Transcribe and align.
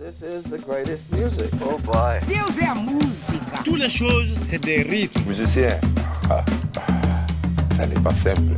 This 0.00 0.22
is 0.22 0.44
the 0.44 0.56
greatest 0.56 1.12
music. 1.12 1.50
Oh 1.60 1.76
boy. 1.84 2.20
Deus 2.26 2.58
é 2.58 2.64
a 2.64 2.74
música. 2.74 3.62
Toutes 3.62 3.80
les 3.80 3.90
choses, 3.90 4.28
c'est 4.46 4.58
des 4.58 4.80
rythmes. 4.80 5.20
Musicien, 5.26 5.78
ah, 6.30 6.42
ça 7.70 7.86
n'est 7.86 8.00
pas 8.00 8.14
simple. 8.14 8.40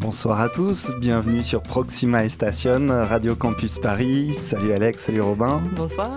Bonsoir 0.00 0.40
à 0.40 0.48
tous, 0.48 0.90
bienvenue 0.98 1.44
sur 1.44 1.62
Proxima 1.62 2.24
et 2.24 2.28
Station, 2.28 2.88
Radio 2.88 3.36
Campus 3.36 3.78
Paris. 3.78 4.34
Salut 4.34 4.72
Alex, 4.72 5.04
salut 5.04 5.20
Robin. 5.20 5.62
Bonsoir. 5.76 6.10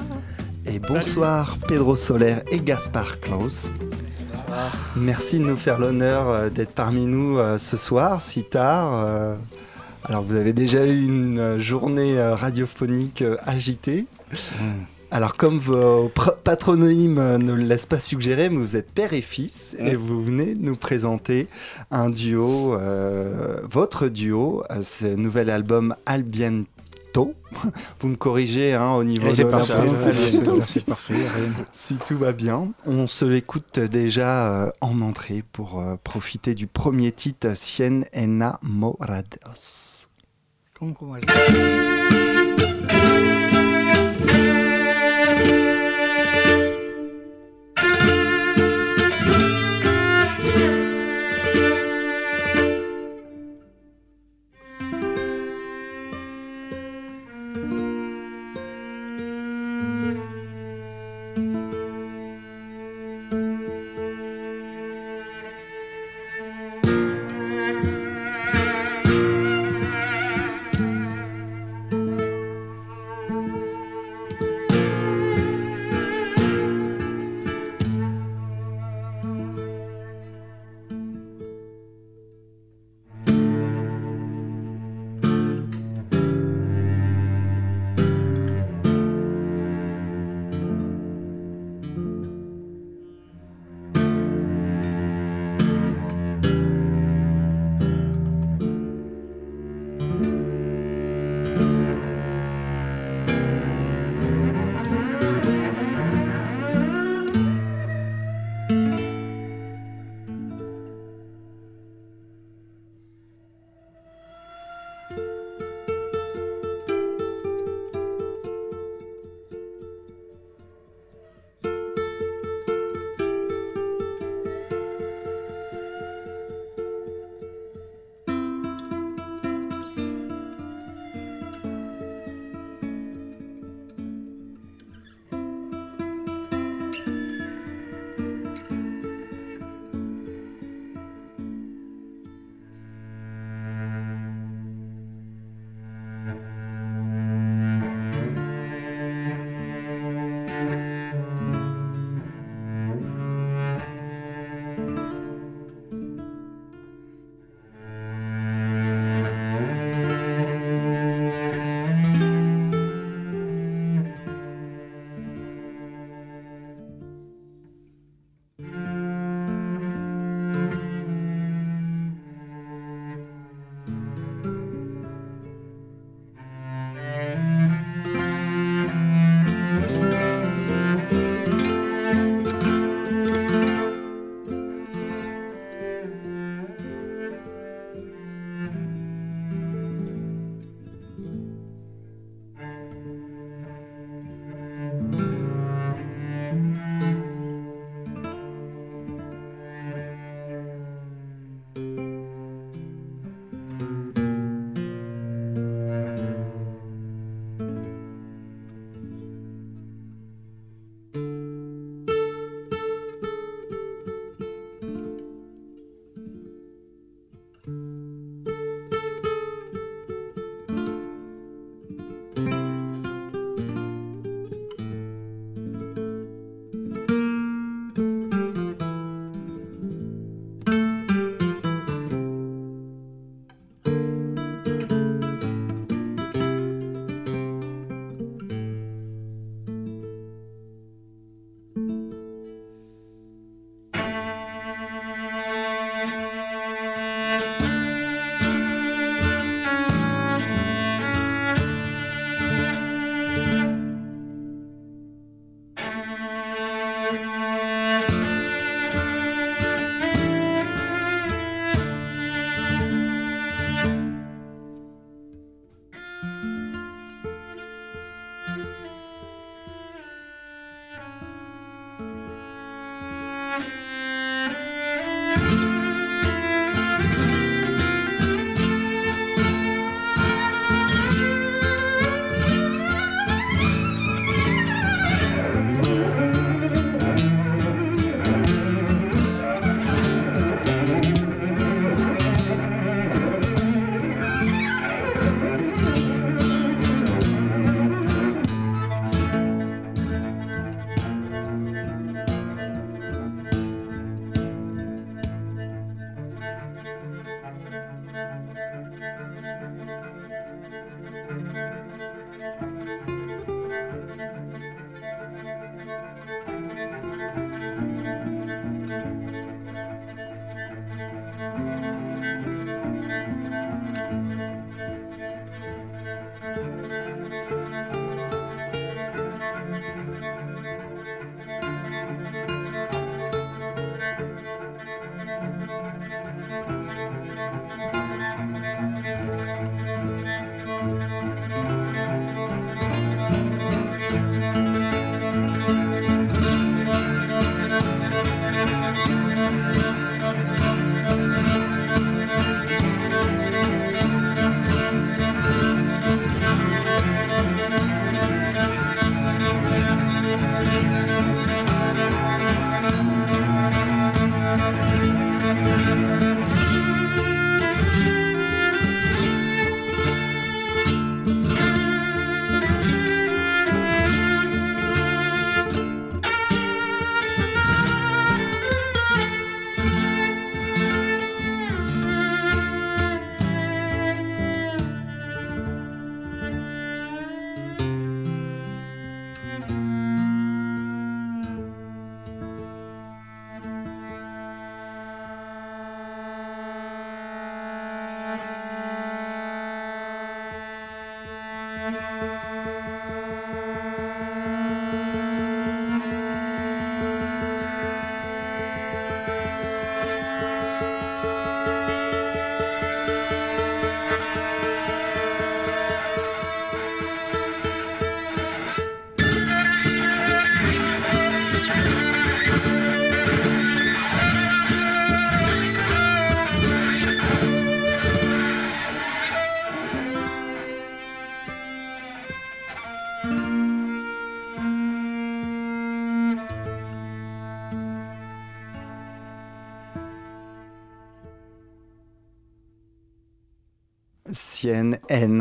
Et 0.66 0.79
bonsoir 0.79 1.59
Pedro 1.68 1.95
Soler 1.95 2.38
et 2.50 2.59
Gaspard 2.59 3.20
Klaus. 3.20 3.70
Merci 5.00 5.39
de 5.39 5.43
nous 5.43 5.57
faire 5.57 5.79
l'honneur 5.79 6.29
euh, 6.29 6.50
d'être 6.50 6.73
parmi 6.73 7.05
nous 7.05 7.38
euh, 7.38 7.57
ce 7.57 7.77
soir, 7.77 8.21
si 8.21 8.43
tard. 8.43 9.05
Euh, 9.05 9.36
Alors 10.04 10.23
vous 10.23 10.36
avez 10.36 10.54
déjà 10.54 10.86
eu 10.86 11.05
une 11.05 11.57
journée 11.57 12.19
radiophonique 12.19 13.24
agitée. 13.46 14.05
Alors 15.10 15.36
comme 15.38 15.57
vos 15.57 16.11
patronymes 16.43 17.38
ne 17.38 17.54
le 17.54 17.64
laissent 17.64 17.86
pas 17.86 18.00
suggérer, 18.00 18.50
mais 18.50 18.57
vous 18.57 18.75
êtes 18.75 18.91
père 18.91 19.14
et 19.14 19.21
fils 19.21 19.75
et 19.79 19.96
vous 19.96 20.21
venez 20.21 20.55
nous 20.55 20.75
présenter 20.75 21.47
un 21.91 22.10
duo, 22.10 22.74
euh, 22.74 23.61
votre 23.69 24.10
duo, 24.10 24.64
ce 24.83 25.05
nouvel 25.05 25.50
album 25.50 25.96
Vous 27.99 28.07
me 28.07 28.15
corrigez 28.15 28.73
hein, 28.73 28.93
au 28.93 29.03
niveau 29.03 29.31
de 29.31 29.43
la 29.43 29.59
prononciation. 29.59 30.59
Si 31.71 31.97
tout 31.97 32.17
va 32.17 32.31
bien, 32.31 32.71
on 32.85 33.07
se 33.07 33.25
l'écoute 33.25 33.80
déjà 33.80 34.66
euh, 34.66 34.71
en 34.81 35.02
entrée 35.02 35.43
pour 35.52 35.80
euh, 35.80 35.95
profiter 36.03 36.53
du 36.55 36.67
premier 36.67 37.11
titre 37.11 37.55
Cien 37.55 38.02
enamorados. 38.13 39.97
¿Cómo, 40.77 40.93
cómo 40.93 41.17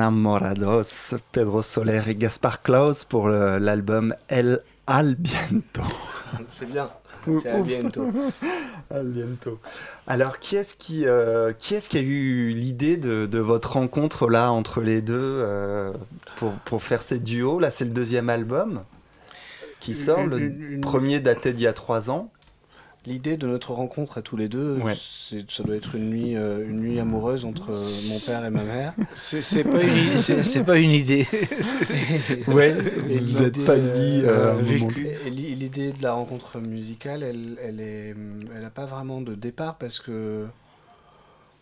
enamorados, 0.00 1.14
Pedro 1.32 1.62
Soler 1.62 2.02
et 2.08 2.14
Gaspar 2.14 2.62
Klaus 2.62 3.04
pour 3.04 3.28
l'album 3.28 4.14
El 4.28 4.60
Al 4.87 5.14
Biento. 5.14 5.82
C'est 6.48 6.66
bien. 6.66 6.90
C'est 7.43 7.50
à 7.50 7.56
ou- 7.58 7.64
bientôt. 7.64 8.06
Al 8.90 9.06
Biento. 9.08 9.58
Alors, 10.06 10.38
qui 10.38 10.54
est-ce 10.56 10.75
qui, 10.76 11.06
euh, 11.06 11.52
qui, 11.58 11.75
est 11.75 11.88
qui 11.88 11.98
a 11.98 12.00
eu 12.00 12.50
l'idée 12.50 12.96
de, 12.96 13.26
de 13.26 13.38
votre 13.40 13.72
rencontre 13.72 14.28
là 14.31 14.52
entre 14.52 14.81
les 14.81 15.02
deux 15.02 15.14
euh, 15.19 15.93
pour, 16.37 16.52
pour 16.66 16.82
faire 16.82 17.02
ces 17.02 17.19
duos? 17.19 17.58
Là, 17.58 17.70
c'est 17.70 17.84
le 17.84 17.90
deuxième 17.90 18.28
album 18.28 18.84
qui 19.81 19.93
sort. 19.94 20.25
Le 20.26 20.38
une- 20.38 20.62
une- 20.75 20.81
premier 20.82 21.19
daté 21.20 21.52
d'il 21.52 21.64
y 21.64 21.66
a 21.66 21.72
trois 21.72 22.10
ans. 22.10 22.31
L'idée 23.06 23.37
de 23.37 23.47
notre 23.47 23.73
rencontre 23.73 24.19
à 24.19 24.23
tous 24.23 24.37
les 24.37 24.49
deux, 24.49 24.79
Ouais. 24.79 24.94
ça 25.49 25.62
doit 25.62 25.76
être 25.76 25.94
une 25.94 26.11
nuit, 26.11 26.35
euh, 26.37 26.69
une 26.69 26.81
nuit 26.81 26.99
amoureuse 26.99 27.44
entre 27.44 27.70
euh, 27.73 27.85
mon 28.08 28.19
père 28.19 28.44
et 28.44 28.50
ma 28.50 28.64
mère. 28.64 28.94
C'est 29.17 29.62
pas, 29.62 29.81
une- 29.82 30.64
pas 30.64 30.79
une 30.79 30.91
idée. 30.91 31.25
Ouais, 32.49 32.75
Et 33.08 33.19
vous 33.19 33.43
n'êtes 33.43 33.64
pas 33.64 33.79
dit. 33.79 34.23
euh, 34.25 34.56
euh, 34.56 35.31
l'idée 35.31 35.93
de 35.93 36.03
la 36.03 36.14
rencontre 36.14 36.58
musicale, 36.61 37.23
elle, 37.23 37.56
elle 37.62 37.81
est, 37.81 38.14
elle 38.56 38.64
a 38.64 38.70
pas 38.70 38.87
vraiment 38.87 39.20
de 39.20 39.35
départ 39.37 39.76
parce 39.79 40.00
que 40.00 40.47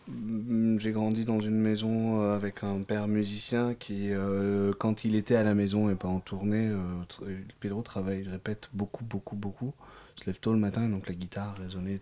mm, 0.07 0.79
j'ai 0.79 0.91
grandi 0.91 1.25
dans 1.25 1.39
une 1.39 1.59
maison 1.59 2.21
avec 2.33 2.63
un 2.63 2.81
père 2.81 3.07
musicien 3.07 3.75
qui, 3.77 4.07
euh, 4.11 4.73
quand 4.79 5.05
il 5.05 5.15
était 5.15 5.35
à 5.35 5.43
la 5.43 5.53
maison 5.53 5.89
et 5.91 5.95
pas 5.95 6.07
en 6.07 6.19
tournée, 6.19 6.69
euh, 6.69 7.37
Pedro 7.59 7.81
travaille, 7.83 8.21
il 8.25 8.29
répète 8.29 8.69
beaucoup, 8.73 9.03
beaucoup, 9.05 9.35
beaucoup. 9.35 9.73
Il 10.17 10.21
se 10.23 10.25
lève 10.27 10.39
tôt 10.39 10.53
le 10.53 10.59
matin, 10.59 10.87
donc 10.87 11.07
la 11.07 11.13
guitare 11.15 11.55
résonnait 11.57 11.99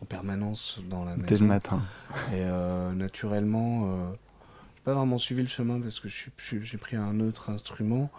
en 0.00 0.04
permanence 0.04 0.80
dans 0.90 1.04
la 1.04 1.14
Dès 1.14 1.22
maison. 1.34 1.44
le 1.44 1.48
matin. 1.48 1.82
Et 2.32 2.40
euh, 2.42 2.92
naturellement, 2.92 3.84
euh, 3.86 4.10
j'ai 4.74 4.82
pas 4.84 4.94
vraiment 4.94 5.18
suivi 5.18 5.42
le 5.42 5.48
chemin 5.48 5.80
parce 5.80 6.00
que 6.00 6.08
j'ai 6.08 6.78
pris 6.78 6.96
un 6.96 7.20
autre 7.20 7.50
instrument. 7.50 8.10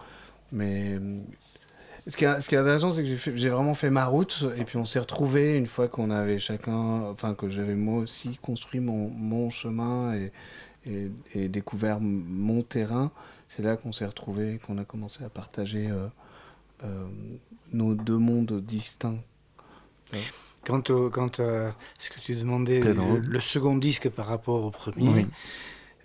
Mais 0.53 0.93
euh, 0.93 1.17
ce 2.07 2.15
qui 2.15 2.23
est, 2.25 2.39
ce 2.41 2.47
qui 2.47 2.55
est 2.55 2.59
intéressant, 2.59 2.91
c'est 2.91 3.03
que 3.03 3.35
j'ai 3.35 3.49
vraiment 3.49 3.73
fait 3.73 3.89
ma 3.89 4.05
route 4.05 4.45
et 4.55 4.63
puis 4.63 4.77
on 4.77 4.85
s'est 4.85 4.99
retrouvés 4.99 5.57
une 5.57 5.67
fois 5.67 5.87
qu'on 5.89 6.09
avait 6.09 6.39
chacun, 6.39 7.01
enfin 7.11 7.33
que 7.33 7.49
j'avais 7.49 7.75
moi 7.75 7.99
aussi 7.99 8.37
construit 8.41 8.79
mon, 8.79 9.09
mon 9.09 9.49
chemin 9.49 10.13
et, 10.15 10.31
et, 10.85 11.11
et 11.33 11.49
découvert 11.49 11.99
mon 11.99 12.61
terrain. 12.61 13.11
C'est 13.49 13.63
là 13.63 13.75
qu'on 13.77 13.91
s'est 13.91 14.05
retrouvés, 14.05 14.59
qu'on 14.65 14.77
a 14.77 14.83
commencé 14.85 15.23
à 15.23 15.29
partager 15.29 15.89
euh, 15.91 16.07
nos 17.71 17.93
deux 17.95 18.17
mondes 18.17 18.61
distincts. 18.61 19.19
Quant, 20.65 20.81
au, 20.89 21.09
quant 21.09 21.27
à 21.39 21.73
ce 21.99 22.09
que 22.09 22.19
tu 22.23 22.35
demandais, 22.35 22.79
le, 22.79 23.19
le 23.19 23.39
second 23.41 23.75
disque 23.77 24.09
par 24.09 24.27
rapport 24.27 24.63
au 24.63 24.69
premier, 24.69 25.09
Oui. 25.09 25.25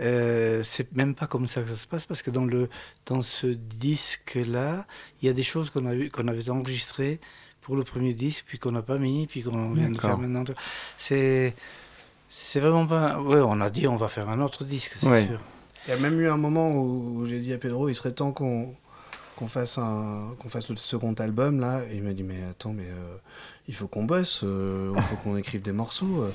euh, 0.01 0.63
c'est 0.65 0.93
même 0.97 1.15
pas 1.15 1.27
comme 1.27 1.47
ça 1.47 1.63
que 1.63 1.69
ça 1.69 1.77
se 1.77 1.87
passe 1.87 2.07
parce 2.07 2.23
que 2.23 2.31
dans, 2.31 2.45
le, 2.45 2.69
dans 3.07 3.23
ce 3.23 3.47
disque-là, 3.47 4.87
il 5.23 5.27
y 5.27 5.29
a 5.29 5.33
des 5.33 5.43
choses 5.45 5.71
qu'on 5.71 5.87
a 5.87 5.95
eu- 5.95 6.11
qu'on 6.11 6.27
avait 6.27 6.51
enregistrées 6.51 7.21
pour 7.61 7.77
le 7.77 7.85
premier 7.85 8.15
disque, 8.15 8.45
puis 8.49 8.59
qu'on 8.59 8.73
n'a 8.73 8.83
pas 8.83 8.97
mis, 8.99 9.27
puis 9.27 9.43
qu'on 9.43 9.73
vient 9.73 9.91
de 9.91 10.01
faire 10.01 10.17
maintenant. 10.19 10.45
C'est. 10.97 11.55
C'est 12.31 12.61
vraiment 12.61 12.87
pas. 12.87 13.21
Ouais, 13.21 13.41
on 13.41 13.61
a 13.61 13.71
dit 13.71 13.87
on 13.87 13.97
va 13.97 14.09
faire 14.09 14.29
un 14.29 14.41
autre 14.41 14.65
disque, 14.65 14.97
c'est 14.99 15.07
Ouais. 15.09 15.27
sûr. 15.27 15.41
Il 15.87 15.91
y 15.91 15.93
a 15.93 15.99
même 15.99 16.21
eu 16.21 16.29
un 16.29 16.37
moment 16.37 16.67
où 16.71 17.25
j'ai 17.27 17.39
dit 17.41 17.53
à 17.53 17.59
Pedro, 17.59 17.89
il 17.89 17.95
serait 17.95 18.13
temps 18.13 18.33
qu'on 18.33 18.75
qu'on 19.39 19.49
fasse 19.49 19.79
un 19.79 20.35
qu'on 20.41 20.49
fasse 20.49 20.69
le 20.69 20.77
second 20.77 21.13
album 21.15 21.61
là. 21.61 21.83
Et 21.91 21.97
il 21.97 22.03
m'a 22.03 22.13
dit 22.13 22.25
mais 22.25 22.43
attends 22.51 22.73
mais 22.73 22.87
euh, 22.89 23.17
il 23.69 23.75
faut 23.75 23.87
qu'on 23.87 24.05
bosse, 24.05 24.41
euh, 24.45 24.93
il 24.97 25.03
faut 25.03 25.17
qu'on 25.17 25.37
écrive 25.37 25.63
des 25.63 25.73
morceaux. 25.73 26.23
euh. 26.25 26.31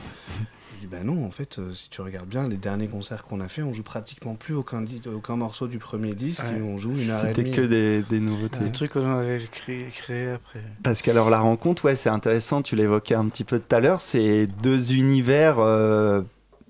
Je 0.76 0.80
dis 0.82 0.88
bah 0.88 1.04
non 1.04 1.26
en 1.26 1.30
fait 1.32 1.60
euh, 1.60 1.74
si 1.74 1.90
tu 1.90 2.02
regardes 2.02 2.28
bien 2.28 2.48
les 2.48 2.58
derniers 2.58 2.88
concerts 2.88 3.24
qu'on 3.24 3.40
a 3.42 3.48
fait, 3.48 3.62
on 3.62 3.72
joue 3.74 3.84
pratiquement 3.84 4.36
plus 4.36 4.54
aucun 4.56 4.84
aucun 5.14 5.36
morceau 5.36 5.68
du 5.68 5.78
premier 5.78 6.14
disque, 6.14 6.44
Ouais. 6.44 6.58
et 6.60 6.62
on 6.62 6.78
joue 6.78 6.92
une 6.98 7.12
heure 7.12 7.20
C'était 7.20 7.50
que 7.52 7.62
des, 7.62 8.02
des 8.04 8.20
nouveautés. 8.20 8.58
Un 8.66 8.70
truc 8.70 8.92
qu'on 8.94 9.18
avait 9.18 9.38
créé, 9.52 9.86
créé 9.90 10.32
après. 10.32 10.62
Parce 10.82 11.02
qu'alors 11.02 11.30
la 11.30 11.40
rencontre, 11.40 11.86
ouais, 11.86 11.96
c'est 11.96 12.10
intéressant, 12.10 12.62
tu 12.62 12.76
l'évoquais 12.76 13.16
un 13.16 13.28
petit 13.30 13.44
peu 13.46 13.60
tout 13.60 13.76
à 13.76 13.80
l'heure, 13.80 14.02
c'est 14.02 14.48
deux 14.62 14.94
univers 14.94 15.60
euh, 15.60 16.22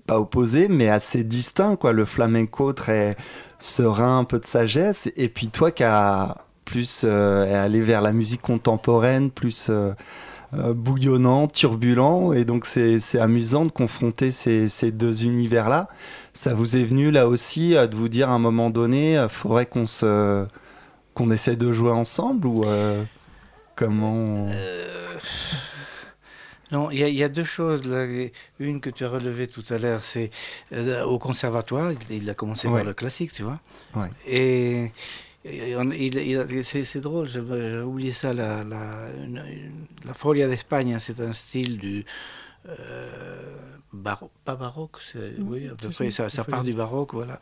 pas 0.06 0.18
opposés, 0.18 0.68
mais 0.68 0.88
assez 0.88 1.24
distincts, 1.24 1.76
quoi. 1.76 1.92
Le 1.92 2.04
flamenco 2.04 2.72
très 2.72 3.16
serein, 3.58 4.18
un 4.18 4.24
peu 4.24 4.38
de 4.38 4.46
sagesse, 4.46 5.10
et 5.16 5.28
puis 5.28 5.48
toi 5.48 5.70
qui 5.70 5.84
as 5.84 6.38
plus 6.64 7.02
euh, 7.04 7.64
allé 7.64 7.80
vers 7.80 8.00
la 8.00 8.12
musique 8.12 8.42
contemporaine, 8.42 9.30
plus 9.30 9.68
euh, 9.70 9.92
euh, 10.54 10.74
bouillonnant, 10.74 11.46
turbulent, 11.46 12.32
et 12.32 12.44
donc 12.44 12.66
c'est 12.66 13.00
amusant 13.18 13.64
de 13.64 13.70
confronter 13.70 14.30
ces, 14.30 14.68
ces 14.68 14.90
deux 14.90 15.24
univers-là. 15.24 15.88
Ça 16.32 16.54
vous 16.54 16.76
est 16.76 16.84
venu 16.84 17.10
là 17.10 17.28
aussi 17.28 17.76
euh, 17.76 17.86
de 17.86 17.96
vous 17.96 18.08
dire 18.08 18.30
à 18.30 18.32
un 18.32 18.38
moment 18.38 18.70
donné, 18.70 19.26
faudrait 19.28 19.66
qu'on 19.66 19.86
se 19.86 20.46
qu'on 21.14 21.30
essaie 21.30 21.54
de 21.54 21.72
jouer 21.72 21.92
ensemble 21.92 22.48
ou 22.48 22.64
comment 23.76 24.24
Non, 26.74 26.90
il 26.90 26.98
y, 26.98 27.04
a- 27.04 27.08
il 27.08 27.14
y 27.16 27.22
a 27.22 27.28
deux 27.28 27.44
choses. 27.58 27.82
Là. 27.86 28.04
Une 28.58 28.80
que 28.80 28.90
tu 28.90 29.04
as 29.04 29.08
relevée 29.08 29.46
tout 29.46 29.64
à 29.70 29.78
l'heure, 29.78 30.02
c'est 30.02 30.30
euh, 30.72 31.04
au 31.04 31.18
conservatoire, 31.18 31.92
il, 31.92 31.98
il 32.22 32.28
a 32.30 32.34
commencé 32.34 32.66
Ouais. 32.68 32.80
par 32.80 32.84
le 32.84 32.94
classique, 32.94 33.32
tu 33.32 33.42
vois. 33.44 33.60
Ouais. 33.94 34.08
Et, 34.26 34.90
c'est, 36.62 37.00
drôle, 37.00 37.26
j'avais 37.28 37.80
oublié 37.80 38.12
ça. 38.12 38.32
La, 38.32 38.64
la, 38.64 38.90
une- 39.24 39.44
une- 39.46 39.86
la 40.04 40.14
Folia 40.14 40.48
d'Espagne, 40.48 40.94
hein, 40.94 40.98
c'est 40.98 41.20
un 41.20 41.32
style 41.32 41.78
du. 41.78 42.04
Euh, 42.68 43.56
baro- 43.92 44.30
pas 44.44 44.56
baroque, 44.56 44.96
oui, 45.38 45.68
à 45.68 45.74
peu 45.74 45.90
près, 45.90 46.10
ça, 46.10 46.28
part 46.44 46.64
du 46.64 46.72
baroque, 46.72 47.12
voilà. 47.14 47.40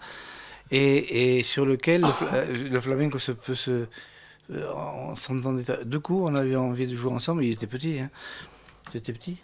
Et, 0.70 1.38
et 1.38 1.42
sur 1.42 1.64
lequel 1.64 2.00
le, 2.00 2.08
fla- 2.08 2.34
euh, 2.34 2.68
le 2.70 2.80
flamenco 2.80 3.18
se 3.18 3.32
peut 3.32 3.54
se. 3.54 3.86
euh, 4.50 4.72
On 4.74 5.14
s'entendait. 5.14 5.64
Du 5.84 6.00
coup, 6.00 6.24
on 6.26 6.34
avait 6.34 6.56
envie 6.56 6.86
de 6.86 6.96
jouer 6.96 7.12
ensemble. 7.12 7.44
Il 7.44 7.52
était 7.52 7.66
petit. 7.66 8.00
Hein. 8.00 8.10
Tu 8.90 8.98
étais 8.98 9.12
petit? 9.12 9.36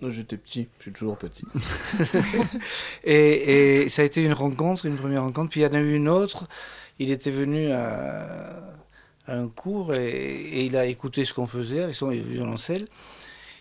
Non, 0.00 0.10
J'étais 0.10 0.36
petit, 0.36 0.68
je 0.78 0.82
suis 0.82 0.92
toujours 0.92 1.16
petit. 1.16 1.44
et, 3.04 3.82
et 3.84 3.88
ça 3.88 4.02
a 4.02 4.04
été 4.04 4.22
une 4.24 4.32
rencontre, 4.32 4.86
une 4.86 4.96
première 4.96 5.22
rencontre. 5.22 5.50
Puis 5.50 5.60
il 5.60 5.62
y 5.62 5.66
en 5.66 5.74
a 5.74 5.78
eu 5.80 5.94
une 5.94 6.08
autre. 6.08 6.48
Il 6.98 7.10
était 7.10 7.30
venu 7.30 7.70
à, 7.70 8.74
à 9.26 9.34
un 9.36 9.48
cours 9.48 9.94
et, 9.94 10.10
et 10.10 10.64
il 10.64 10.76
a 10.76 10.86
écouté 10.86 11.24
ce 11.24 11.32
qu'on 11.32 11.46
faisait 11.46 11.80
avec 11.82 11.94
son 11.94 12.08
violoncelle. 12.08 12.86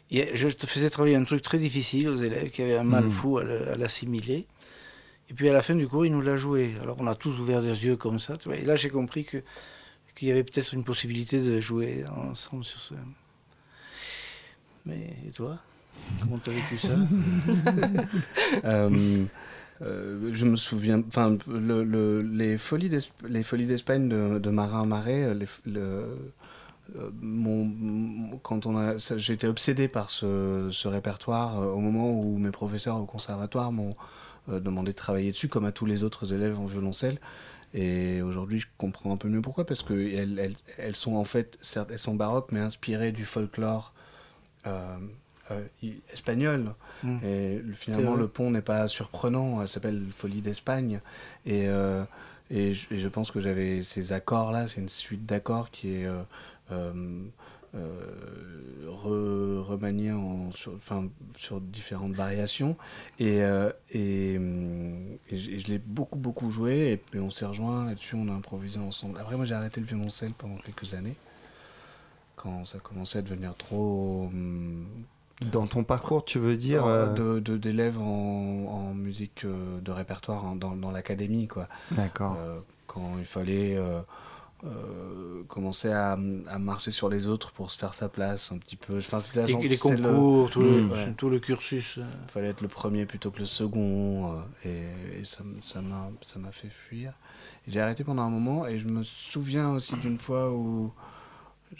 Et 0.09 0.35
je 0.35 0.47
te 0.49 0.65
faisais 0.67 0.89
travailler 0.89 1.15
un 1.15 1.23
truc 1.23 1.41
très 1.41 1.57
difficile 1.57 2.09
aux 2.09 2.15
élèves 2.17 2.49
qui 2.49 2.61
avaient 2.63 2.75
un 2.77 2.83
mal 2.83 3.05
Mhm. 3.05 3.11
fou 3.11 3.37
à 3.37 3.43
le- 3.43 3.69
à 3.71 3.75
l'assimiler. 3.75 4.45
Et 5.29 5.33
puis 5.33 5.47
à 5.47 5.53
la 5.53 5.61
fin 5.61 5.75
du 5.75 5.87
cours, 5.87 6.05
il 6.05 6.11
nous 6.11 6.21
l'a 6.21 6.35
joué. 6.35 6.73
Alors 6.81 6.97
on 6.99 7.07
a 7.07 7.15
tous 7.15 7.39
ouvert 7.39 7.61
des 7.61 7.85
yeux 7.85 7.95
comme 7.95 8.19
ça. 8.19 8.35
tu 8.35 8.49
vois. 8.49 8.57
Et 8.57 8.63
là, 8.65 8.75
j'ai 8.75 8.89
compris 8.89 9.23
qu'il 9.25 10.27
y 10.27 10.31
avait 10.31 10.43
peut-être 10.43 10.73
une 10.73 10.83
possibilité 10.83 11.39
de 11.39 11.61
jouer 11.61 12.03
ensemble 12.29 12.65
sur 12.65 12.79
ce. 12.79 12.93
Mais 14.85 15.15
et 15.27 15.31
toi? 15.31 15.57
Comment 16.21 16.37
t'as 16.37 16.51
vécu 16.51 16.77
ça? 16.77 16.93
Euh, 18.65 19.25
euh, 19.81 20.29
je 20.33 20.45
me 20.45 20.55
souviens, 20.55 21.01
enfin, 21.07 21.37
le, 21.47 21.83
le- 21.83 22.21
les 22.21 22.57
folies 22.57 22.89
d'Espagne 22.89 24.09
de, 24.09 24.49
Marin 24.49 24.85
Marais, 24.85 25.23
euh, 25.23 25.33
les 25.33 25.47
quand 28.43 28.65
on 28.65 28.77
a, 28.77 28.95
été 28.95 29.47
obsédé 29.47 29.87
par 29.87 30.09
ce, 30.09 30.87
répertoire 30.87 31.59
au 31.59 31.79
moment 31.79 32.11
où 32.11 32.37
mes 32.37 32.51
professeurs 32.51 32.97
au 32.97 33.05
conservatoire 33.05 33.71
m'ont 33.71 33.95
demandé 34.47 34.91
de 34.91 34.97
travailler 34.97 35.31
dessus, 35.31 35.47
comme 35.47 35.65
à 35.65 35.71
tous 35.71 35.85
les 35.85 36.03
autres 36.03 36.33
élèves 36.33 36.59
en 36.59 36.65
violoncelle. 36.65 37.19
Et 37.73 38.21
aujourd'hui, 38.21 38.59
je 38.59 38.67
comprends 38.77 39.13
un 39.13 39.17
peu 39.17 39.29
mieux 39.29 39.41
pourquoi, 39.41 39.65
parce 39.65 39.83
que 39.83 39.93
elles, 39.93 40.37
elles, 40.37 40.55
elles 40.77 40.95
sont 40.95 41.15
en 41.15 41.23
fait, 41.23 41.57
certes, 41.61 41.89
elles 41.91 41.99
sont 41.99 42.15
baroques, 42.15 42.51
mais 42.51 42.59
inspirées 42.59 43.13
du 43.13 43.23
folklore 43.23 43.93
euh, 44.67 44.97
euh, 45.51 45.61
i- 45.83 45.95
espagnol. 46.13 46.73
Mm. 47.03 47.17
Et 47.23 47.55
le- 47.59 47.73
finalement, 47.73 48.15
le 48.15 48.27
pont 48.27 48.51
n'est 48.51 48.61
pas 48.61 48.87
surprenant. 48.87 49.61
Elle 49.61 49.67
s'appelle 49.69 50.03
Folie 50.15 50.41
d'Espagne. 50.41 50.99
Et, 51.45 51.67
euh, 51.67 52.03
Et 52.53 52.73
je, 52.73 52.93
et 52.93 52.99
je 52.99 53.07
pense 53.07 53.31
que 53.31 53.39
j'avais 53.39 53.81
ces 53.81 54.11
accords-là, 54.11 54.67
c'est 54.67 54.81
une 54.81 54.89
suite 54.89 55.25
d'accords 55.25 55.71
qui 55.71 55.93
est 55.95 56.05
euh, 56.05 56.21
euh, 56.71 57.23
euh, 57.75 58.85
re- 58.87 59.61
remaniée 59.61 60.11
en, 60.11 60.51
sur, 60.51 60.73
enfin, 60.75 61.07
sur 61.37 61.61
différentes 61.61 62.13
variations. 62.13 62.75
Et, 63.19 63.39
et, 63.91 64.33
et 65.29 65.37
je, 65.37 65.67
l'ai 65.67 65.77
beaucoup, 65.79 66.19
beaucoup 66.19 66.51
joué. 66.51 66.91
Et 66.91 66.97
puis 66.97 67.19
on 67.19 67.29
s'est 67.29 67.45
rejoints 67.45 67.85
là-dessus, 67.85 68.15
on 68.15 68.27
a 68.27 68.33
improvisé 68.33 68.79
ensemble. 68.79 69.17
Après, 69.19 69.35
moi, 69.35 69.45
j'ai 69.45 69.55
arrêté 69.55 69.79
le 69.79 69.87
violoncelle 69.87 70.33
pendant 70.37 70.57
quelques 70.57 70.93
années. 70.93 71.15
Quand 72.41 72.65
ça 72.65 72.79
commençait 72.79 73.19
à 73.19 73.21
devenir 73.21 73.55
trop. 73.55 74.25
hum, 74.31 74.85
Dans 75.51 75.67
ton 75.67 75.83
parcours, 75.83 76.23
tu 76.25 76.39
veux 76.39 76.57
dire 76.57 76.85
euh, 76.85 77.07
de- 77.13 77.39
de- 77.39 77.57
d'élèves 77.57 77.99
en, 77.99 78.65
en 78.67 78.93
musique 78.93 79.43
euh, 79.45 79.79
de 79.81 79.91
répertoire 79.91 80.45
hein, 80.45 80.55
dans, 80.55 80.75
dans 80.75 80.91
l'académie, 80.91 81.47
quoi. 81.47 81.67
D'accord. 81.91 82.35
Euh, 82.39 82.59
quand 82.87 83.13
il 83.19 83.25
fallait 83.25 83.75
euh, 83.77 84.01
euh, 84.63 85.43
commencer 85.47 85.91
à, 85.91 86.11
à 86.47 86.59
marcher 86.59 86.91
sur 86.91 87.09
les 87.09 87.27
autres 87.27 87.51
pour 87.51 87.71
se 87.71 87.79
faire 87.79 87.93
sa 87.95 88.09
place 88.09 88.51
un 88.51 88.57
petit 88.59 88.75
peu. 88.75 88.97
Enfin, 88.99 89.19
c'était 89.19 89.51
Et 89.51 89.57
les 89.61 89.69
le- 89.69 89.77
concours, 89.77 90.49
tout, 90.51 90.61
le, 90.61 90.81
Mm, 90.83 90.91
ouais. 90.91 91.13
tout 91.17 91.29
le 91.29 91.39
cursus. 91.39 91.97
euh. 91.97 92.03
Il 92.27 92.31
fallait 92.31 92.49
être 92.49 92.61
le 92.61 92.67
premier 92.67 93.05
plutôt 93.05 93.31
que 93.31 93.39
le 93.39 93.45
second, 93.45 94.33
euh, 94.33 94.39
et, 94.65 95.19
et 95.21 95.25
ça 95.25 95.43
m'a 95.43 96.09
ça 96.21 96.37
m'a 96.39 96.51
fait 96.51 96.69
fuir. 96.69 97.13
J'ai 97.67 97.81
arrêté 97.81 98.03
pendant 98.03 98.21
un 98.23 98.29
moment, 98.29 98.67
et 98.67 98.77
je 98.77 98.87
me 98.87 99.01
souviens 99.03 99.71
aussi 99.71 99.95
d'une 99.97 100.19
fois 100.19 100.51
où 100.51 100.91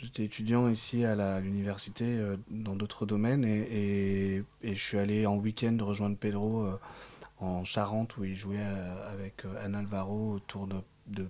j'étais 0.02 0.24
étudiant 0.26 0.68
ici 0.68 1.06
à 1.06 1.40
l'université 1.40 2.06
euh, 2.06 2.38
dans 2.50 2.76
d'autres 2.76 3.06
domaines, 3.06 3.44
et, 3.46 3.60
et- 3.62 4.44
et 4.64 4.76
je 4.76 4.82
suis 4.84 4.98
allé 4.98 5.26
en 5.26 5.36
week-end 5.38 5.78
rejoindre 5.82 6.18
Pedro 6.18 6.64
euh, 6.66 6.80
en 7.40 7.64
Charente, 7.64 8.18
où 8.18 8.24
il 8.24 8.36
jouait 8.36 8.58
euh, 8.60 9.12
avec 9.14 9.44
Anne 9.64 9.76
Alvaro 9.76 10.34
autour 10.34 10.68
de, 10.68 10.76
de, 11.08 11.28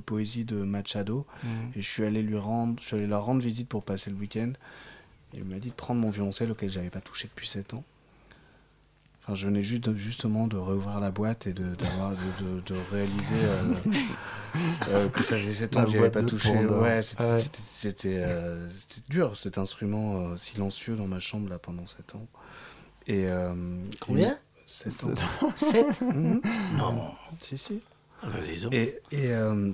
poésie 0.00 0.44
de 0.44 0.56
Machado. 0.62 1.26
Et 1.74 1.82
je 1.82 1.86
suis 1.88 2.04
allé 2.04 2.22
lui 2.22 2.38
rendre, 2.38 2.80
je 2.80 2.86
suis 2.86 2.96
allé 2.96 3.06
leur 3.06 3.24
rendre 3.24 3.42
visite 3.42 3.68
pour 3.68 3.82
passer 3.82 4.10
le 4.10 4.16
week-end. 4.16 4.52
Il 5.34 5.44
m'a 5.44 5.58
dit 5.58 5.68
de 5.70 5.74
prendre 5.74 6.00
mon 6.00 6.10
violoncelle 6.10 6.50
auquel 6.50 6.70
j'avais 6.70 6.88
pas 6.90 7.00
touché 7.00 7.28
depuis 7.28 7.46
7 7.48 7.74
ans. 7.74 7.84
Enfin, 9.28 9.34
je 9.34 9.44
venais 9.46 9.62
juste 9.62 9.84
de- 9.90 9.94
justement 9.94 10.46
de 10.46 10.56
rouvrir 10.56 11.00
la 11.00 11.10
boîte 11.10 11.46
et 11.46 11.52
de, 11.52 11.74
d'avoir, 11.74 12.12
de, 12.12 12.16
de- 12.44 12.60
de 12.62 12.74
réaliser 12.90 13.34
euh, 13.34 13.74
euh, 14.88 15.08
que 15.10 15.22
ça 15.22 15.36
faisait 15.36 15.52
7 15.52 15.76
ans 15.76 15.84
que 15.84 15.90
j'y 15.90 15.96
avais 15.98 16.10
pas 16.10 16.22
touché. 16.22 16.48
Ouais, 16.80 17.02
c'était, 17.02 17.58
c'était, 17.70 18.22
euh, 18.24 18.66
dur 19.10 19.36
cet 19.36 19.58
instrument 19.58 20.30
euh, 20.30 20.36
silencieux 20.36 20.96
dans 20.96 21.06
ma 21.06 21.20
chambre 21.20 21.50
là 21.50 21.58
pendant 21.58 21.84
7 21.84 22.14
ans. 22.14 22.26
Et, 23.06 23.26
euh, 23.28 23.52
Combien 24.00 24.38
7 24.64 25.04
ans. 25.04 25.14
7 25.58 26.00
Mhm. 26.00 26.40
Non. 26.78 27.02
Si, 27.42 27.58
si. 27.58 27.82
Ah 28.22 28.28
bah. 28.32 28.38
Et, 28.72 28.98
et, 29.12 29.26
euh, 29.28 29.72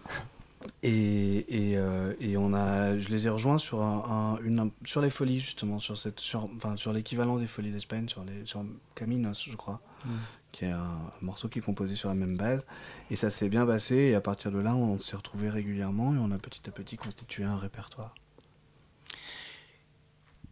et, 0.83 1.71
et, 1.71 1.77
euh, 1.77 2.15
et 2.21 2.37
on 2.37 2.53
a, 2.55 2.99
je 2.99 3.09
les 3.09 3.27
ai 3.27 3.31
rejoints 3.31 3.59
sur, 3.59 3.83
un, 3.83 4.37
un- 4.39 4.45
une, 4.45 4.71
sur 4.85 5.01
les 5.03 5.11
folies, 5.11 5.41
justement, 5.41 5.79
sur, 5.79 5.97
cette, 5.97 6.21
sur, 6.21 6.49
enfin, 6.57 6.77
sur 6.77 6.93
l'équivalent 6.93 7.37
des 7.39 7.47
folies 7.47 7.71
d'Espagne, 7.73 8.09
sur, 8.09 8.25
les, 8.25 8.45
sur 8.47 8.65
Caminos, 8.95 9.45
je 9.51 9.57
crois, 9.57 9.81
Mm. 10.05 10.11
qui 10.53 10.65
est 10.67 10.71
un, 10.71 10.81
un 10.83 11.11
morceau 11.23 11.49
qui 11.49 11.61
est 11.61 11.63
composé 11.63 11.95
sur 11.95 12.11
la 12.11 12.15
même 12.15 12.37
base. 12.37 12.63
Et 13.11 13.17
ça 13.17 13.31
s'est 13.31 13.49
bien 13.49 13.65
passé, 13.65 13.97
et 13.97 14.15
à 14.15 14.21
partir 14.21 14.51
de 14.53 14.59
là, 14.59 14.75
on 14.77 14.99
s'est 14.99 15.17
retrouvés 15.17 15.49
régulièrement, 15.49 16.15
et 16.15 16.19
on 16.19 16.31
a 16.31 16.37
petit 16.39 16.61
à 16.69 16.73
petit 16.73 16.97
constitué 16.99 17.45
un 17.45 17.57
répertoire. 17.57 18.15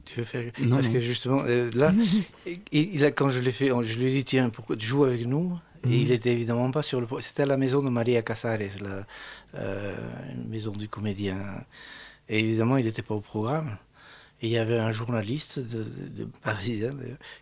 Tu 0.04 0.18
veux 0.20 0.24
faire 0.24 0.50
Non, 0.60 0.76
Parce 0.76 0.86
non. 0.88 0.92
que 0.94 1.00
justement, 1.00 1.42
euh, 1.46 1.70
là, 1.74 1.92
il, 2.46 2.60
il 2.72 3.04
a, 3.04 3.10
quand 3.12 3.30
je 3.30 3.38
l'ai 3.38 3.52
fait, 3.52 3.68
je 3.68 3.98
lui 3.98 4.06
ai 4.06 4.10
dit 4.10 4.24
tiens, 4.24 4.50
pourquoi 4.50 4.76
tu 4.76 4.86
joues 4.86 5.04
avec 5.04 5.26
nous? 5.26 5.58
Et 5.84 5.96
il 6.02 6.12
était 6.12 6.30
évidemment 6.32 6.70
pas 6.70 6.82
sur 6.82 7.00
le. 7.00 7.06
C'était 7.20 7.42
à 7.42 7.46
la 7.46 7.56
maison 7.56 7.82
de 7.82 7.90
Maria 7.90 8.22
Casares, 8.22 8.58
la 8.80 9.04
euh, 9.58 9.94
une 10.34 10.48
maison 10.48 10.70
du 10.72 10.88
comédien. 10.88 11.38
Et 12.28 12.38
évidemment, 12.38 12.76
il 12.76 12.84
n'était 12.84 13.02
pas 13.02 13.14
au 13.14 13.20
programme. 13.20 13.76
Et 14.40 14.46
il 14.46 14.52
y 14.52 14.58
avait 14.58 14.78
un 14.78 14.92
journaliste 14.92 15.58
de, 15.58 15.84
de- 15.84 16.08
de 16.18 16.24
parisien 16.42 16.94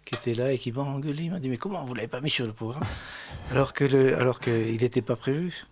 qui 0.04 0.14
était 0.14 0.35
là 0.35 0.52
et 0.52 0.59
qui 0.59 0.70
m'a 0.73 0.82
engueulé. 0.82 1.25
Il 1.25 1.30
m'a 1.30 1.38
dit 1.40 1.49
mais 1.49 1.56
comment 1.59 1.85
vous 1.85 1.94
l'avez 1.94 2.09
pas 2.09 2.20
mis 2.20 2.30
sur 2.30 2.47
le 2.47 2.52
programme? 2.52 2.85
Alors 3.50 3.73
que 3.73 3.85
le, 3.85 4.16
alors 4.18 4.38
qu'il 4.40 4.78
n'était 4.80 5.02
pas 5.02 5.16
prévu. 5.16 5.64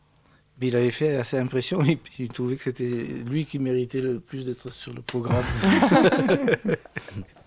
Mais 0.60 0.68
il 0.68 0.76
avait 0.76 0.90
fait 0.90 1.16
assez 1.16 1.38
impression 1.38 1.82
et 1.84 1.94
puis 1.96 2.14
il 2.18 2.28
trouvait 2.30 2.56
que 2.56 2.64
c'était 2.64 2.84
lui 3.26 3.46
qui 3.46 3.58
méritait 3.60 4.00
le 4.00 4.18
plus 4.20 4.44
d'être 4.44 4.70
sur 4.72 4.92
le 4.92 5.02
programme. 5.02 5.44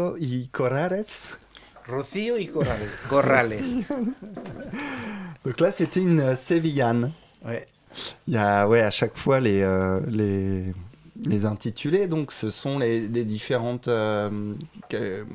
Rocchio 0.00 0.16
y 0.18 0.48
Corrales. 0.48 1.04
Rocío 1.88 2.36
y 2.38 2.46
Corrales. 2.48 2.88
Corrales. 3.08 3.60
Donc 5.44 5.60
là, 5.60 5.70
c'était 5.72 6.00
une 6.00 6.20
euh, 6.20 6.34
sévillane. 6.34 7.12
Ouais. 7.44 7.66
Il 8.28 8.34
y 8.34 8.36
a, 8.36 8.68
ouais, 8.68 8.82
à 8.82 8.90
chaque 8.90 9.16
fois 9.16 9.40
les, 9.40 9.62
euh, 9.62 10.00
les, 10.08 10.72
les 11.24 11.44
intitulés, 11.44 12.06
donc 12.06 12.30
ce 12.30 12.48
sont 12.50 12.78
les, 12.78 13.00
les 13.08 13.24
différentes, 13.24 13.88
euh, 13.88 14.52
que- 14.88 15.26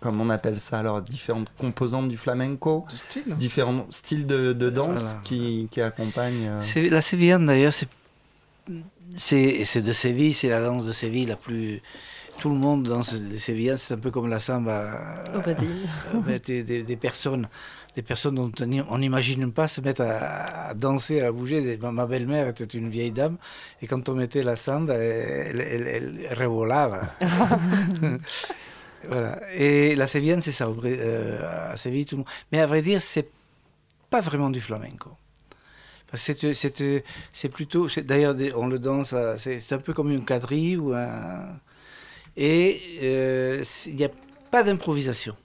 comment 0.00 0.24
on 0.24 0.30
appelle 0.30 0.58
ça 0.58 0.78
alors, 0.78 1.02
différentes 1.02 1.50
composantes 1.58 2.08
du 2.08 2.16
flamenco, 2.16 2.86
De 2.90 2.96
style. 2.96 3.36
différents 3.36 3.86
styles 3.90 4.26
de, 4.26 4.54
de 4.54 4.70
danse 4.70 5.00
Voilà. 5.02 5.20
qui, 5.24 5.68
qui 5.70 5.82
accompagnent. 5.82 6.48
euh, 6.48 6.88
La 6.90 7.02
sévillane 7.02 7.44
d'ailleurs, 7.44 7.74
c'est 9.16 9.82
de 9.82 9.92
Séville, 9.92 10.32
c'est 10.32 10.48
la 10.48 10.62
danse 10.64 10.84
de 10.84 10.92
Séville 10.92 11.26
la 11.26 11.36
plus. 11.36 11.82
Tout 12.40 12.48
le 12.48 12.54
monde 12.56 12.84
danse 12.84 13.12
les 13.12 13.38
sévillanes, 13.38 13.76
c'est 13.76 13.92
un 13.94 13.98
peu 13.98 14.10
comme 14.10 14.28
la 14.28 14.40
samba. 14.40 14.98
Au 15.34 15.40
Brésil. 15.40 15.68
euh, 16.14 16.20
mais 16.26 16.38
des, 16.38 16.62
des- 16.62 16.82
des 16.82 16.96
personnes, 16.96 17.48
des 17.94 18.02
personnes 18.02 18.36
dont 18.36 18.50
on 18.60 18.66
ni- 18.66 18.80
on 18.88 18.96
n'imagine 18.98 19.52
pas 19.52 19.68
se 19.68 19.82
mettre 19.82 20.00
à, 20.00 20.68
à 20.70 20.74
danser, 20.74 21.20
à 21.20 21.30
bouger. 21.32 21.76
Ma, 21.82 22.06
belle-mère 22.06 22.48
était 22.48 22.64
une 22.64 22.88
vieille 22.88 23.10
dame, 23.12 23.36
et 23.82 23.86
quand 23.86 24.08
on 24.08 24.14
mettait 24.14 24.42
la 24.42 24.56
samba, 24.56 24.94
elle, 24.94 25.60
elle, 25.60 25.86
elle, 25.86 26.26
elle 26.30 26.38
revolava. 26.38 27.12
voilà. 29.06 29.38
Et 29.54 29.94
la 29.96 30.06
sévillane, 30.06 30.40
c'est 30.40 30.52
ça. 30.52 30.66
euh, 30.66 31.72
à 31.72 31.76
Séville, 31.76 32.06
tout 32.06 32.16
le 32.16 32.18
monde. 32.20 32.28
Mais 32.52 32.60
à 32.60 32.66
vrai 32.66 32.80
dire, 32.82 33.02
c'est 33.02 33.28
pas 34.08 34.20
vraiment 34.20 34.48
du 34.50 34.60
flamenco. 34.62 35.10
C'est- 36.14 37.48
plutôt. 37.52 37.86
D'ailleurs, 38.02 38.34
on 38.56 38.66
le 38.66 38.78
danse. 38.78 39.14
c'est 39.36 39.72
un 39.72 39.78
peu 39.78 39.92
comme 39.92 40.10
une 40.10 40.24
quadrille 40.24 40.76
ou 40.78 40.92
un. 40.94 41.44
Et 42.48 42.80
euh, 43.02 43.62
il 43.86 43.96
n'y 43.96 44.04
a 44.04 44.10
pas 44.50 44.62
d'improvisation. 44.64 45.36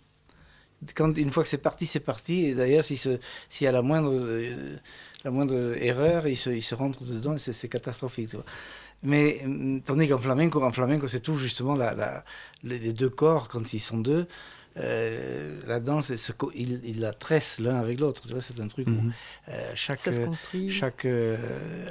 Quand, 0.96 1.18
une 1.18 1.32
fois 1.32 1.44
que 1.44 1.50
c'est 1.50 1.58
parti, 1.70 1.86
c'est 1.86 2.00
parti. 2.00 2.46
Et 2.48 2.54
d'ailleurs, 2.56 2.84
si 2.84 2.96
s'il 2.98 3.20
y 3.62 3.68
a 3.68 3.72
la 3.72 3.82
moindre, 3.82 4.12
euh, 4.14 4.78
la 5.24 5.32
moindre 5.32 5.76
erreur, 5.82 6.28
il 6.28 6.38
se, 6.38 6.50
il 6.52 6.62
se 6.62 6.76
rentre 6.76 7.04
dedans 7.04 7.34
et 7.36 7.40
c'est 7.40 7.54
c'est 7.54 7.70
catastrophique. 7.70 8.30
tu 8.30 8.36
vois. 8.38 8.46
Mais 9.04 9.42
hum, 9.46 9.82
tandis 9.82 10.08
qu'en 10.10 10.18
flamenco, 10.20 10.62
en 10.64 10.72
flamenco, 10.72 11.08
c'est 11.08 11.22
tout 11.22 11.38
justement 11.38 11.76
la, 11.76 11.94
la- 11.96 12.24
les 12.64 12.94
deux 12.94 13.10
corps, 13.10 13.48
quand 13.50 13.74
ils 13.74 13.80
sont 13.80 13.98
deux, 13.98 14.28
euh, 14.78 15.60
la 15.68 15.80
danse, 15.80 16.12
co- 16.38 16.52
ils, 16.56 16.82
ils 16.86 17.00
la 17.00 17.14
tressent 17.14 17.60
l'un 17.60 17.78
avec 17.80 18.00
l'autre. 18.00 18.22
Tu 18.24 18.34
vois, 18.34 18.42
c'est 18.42 18.60
un 18.60 18.68
truc 18.68 18.88
où 18.88 18.92
Mhm. 18.92 19.14
euh, 19.50 19.72
chaque, 19.76 20.00
chaque 20.70 21.06
euh, 21.06 21.38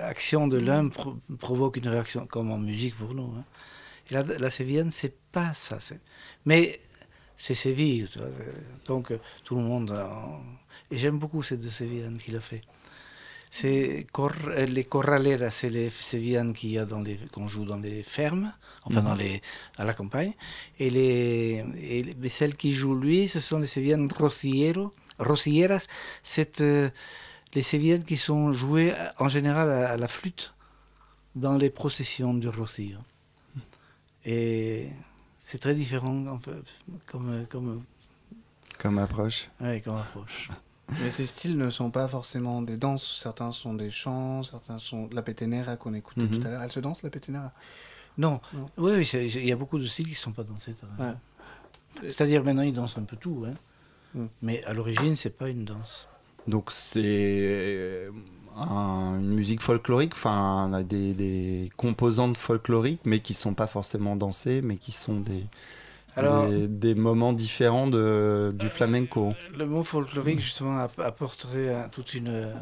action 0.01 0.49
de 0.49 0.59
l'un 0.59 0.89
pro- 0.89 1.17
provoque 1.39 1.77
une 1.79 1.89
réaction, 1.89 2.27
comme 2.27 2.51
en 2.53 2.59
musique 2.59 2.97
pour 2.97 3.15
nous. 3.15 3.33
hein. 3.39 3.45
Et 4.11 4.15
la, 4.15 4.23
la 4.23 4.51
sévillane, 4.51 4.91
c'est 4.91 5.15
pas 5.33 5.53
ça. 5.55 5.81
c'est- 5.81 6.01
Mais 6.45 6.81
c'est 7.37 7.55
Séville. 7.55 8.09
tu 8.13 8.19
vois, 8.19 8.29
donc 8.87 9.11
euh, 9.11 9.19
tout 9.45 9.57
le 9.57 9.63
monde. 9.63 9.91
en- 9.93 10.41
Et 10.91 10.97
j'aime 10.99 11.19
beaucoup 11.19 11.43
cette 11.43 11.61
de 11.61 11.71
Sévillane 11.71 12.17
qu'il 12.19 12.37
a 12.37 12.41
fait. 12.41 12.61
C'est 13.51 14.07
cor- 14.13 14.33
euh, 14.49 14.67
les 14.67 14.85
corraleras, 14.85 15.51
c'est 15.51 15.71
les 15.71 15.89
sévillanes 15.91 16.53
qu'il 16.53 16.71
y 16.71 16.79
a 16.79 16.85
dans 16.85 17.01
les 17.01 17.17
qu'on 17.33 17.47
joue 17.49 17.65
dans 17.65 17.77
les 17.79 18.03
fermes, 18.03 18.53
enfin 18.85 19.01
Mhm. 19.01 19.07
dans 19.07 19.15
les 19.15 19.41
à 19.79 19.85
la 19.85 19.95
campagne. 19.95 20.33
Et 20.79 20.91
les, 20.91 21.65
et 21.77 22.03
les- 22.03 22.29
celles 22.29 22.57
qui 22.57 22.75
jouent 22.75 22.97
lui, 22.97 23.29
ce 23.29 23.41
sont 23.41 23.59
les 23.61 23.69
sévillanes 23.69 24.11
rociero, 24.13 24.93
rocilleras. 25.19 25.87
C'est 26.25 26.61
euh, 26.61 26.91
les 27.55 27.63
sévillanes 27.63 28.03
qui 28.05 28.17
sont 28.17 28.53
jouées 28.53 28.93
en 29.19 29.29
général 29.29 29.71
à, 29.71 29.91
à 29.93 29.97
la 29.97 30.09
flûte 30.09 30.53
dans 31.37 31.57
les 31.57 31.71
processions 31.71 32.35
du 32.35 32.49
Rocío. 32.49 32.99
Et 34.25 34.89
c'est 35.39 35.59
très 35.59 35.75
différent 35.75 36.27
en 36.27 36.39
fait, 36.39 36.53
comme, 37.07 37.47
comme, 37.51 37.83
Comme 38.79 38.99
approche. 38.99 39.51
ouais, 39.61 39.83
comme 39.87 39.99
approche. 39.99 40.49
Mais 41.03 41.11
ces 41.11 41.25
styles 41.27 41.57
ne 41.57 41.71
sont 41.71 41.91
pas 41.91 42.07
forcément 42.09 42.61
des 42.61 42.77
danses. 42.77 43.21
Certains 43.23 43.53
sont 43.53 43.73
des 43.75 43.91
chants, 43.91 44.43
certains 44.43 44.79
sont 44.79 45.09
la 45.13 45.23
petenera 45.23 45.77
qu'on 45.77 45.95
écoutait 45.95 46.27
Mhm. 46.27 46.39
tout 46.41 46.47
à 46.47 46.51
l'heure. 46.51 46.63
Elle 46.63 46.73
se 46.73 46.81
danse 46.81 47.03
la 47.03 47.11
petenera. 47.11 47.53
Non, 48.19 48.41
Non. 48.53 48.67
oui, 48.77 49.09
il 49.15 49.45
y 49.47 49.53
a 49.53 49.57
beaucoup 49.57 49.79
de 49.79 49.87
styles 49.87 50.05
qui 50.07 50.13
ne 50.13 50.17
sont 50.17 50.33
pas 50.33 50.45
dansés. 50.45 50.75
Ouais. 50.99 51.13
C'est-à-dire 52.03 52.45
maintenant 52.45 52.63
ils 52.63 52.73
dansent 52.73 52.99
un 52.99 53.03
peu 53.05 53.17
tout, 53.17 53.45
hein. 53.47 53.55
Mm. 54.15 54.27
mais 54.43 54.63
à 54.65 54.73
l'origine 54.75 55.17
c'est 55.17 55.31
pas 55.37 55.49
une 55.49 55.65
danse. 55.65 56.09
Donc 56.47 56.71
c'est 56.71 58.09
un- 58.57 59.19
une 59.21 59.35
musique 59.35 59.61
folklorique, 59.63 60.13
enfin 60.15 60.83
des, 60.89 61.13
des 61.15 61.71
composantes 61.77 62.37
folkloriques, 62.37 63.01
mais 63.05 63.21
qui 63.21 63.35
sont 63.35 63.55
pas 63.55 63.67
forcément 63.67 64.17
dansées, 64.17 64.61
mais 64.63 64.77
qui 64.77 64.93
sont 64.93 65.21
des, 65.21 65.45
Alors 66.17 66.47
des, 66.49 66.69
des 66.69 66.95
moments 66.95 67.33
différents 67.33 67.87
de, 67.89 68.53
du 68.59 68.69
flamenco. 68.69 69.33
le 69.57 69.67
mot 69.67 69.85
folklorique 69.85 70.41
justement 70.41 70.79
app- 70.79 70.99
apporterait 71.01 71.75
un- 71.75 71.89
toute 71.89 72.15
une 72.15 72.53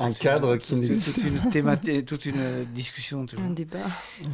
Un 0.00 0.08
toute 0.10 0.18
cadre 0.18 0.54
une- 0.54 0.58
qui 0.60 0.74
n'existe 0.74 1.14
toute 1.14 1.24
une 1.24 1.50
thématique, 1.50 2.06
toute 2.06 2.26
une 2.26 2.64
discussion. 2.74 3.26
tu 3.26 3.36
vois. 3.36 3.44
Un 3.46 3.50
débat. 3.50 3.78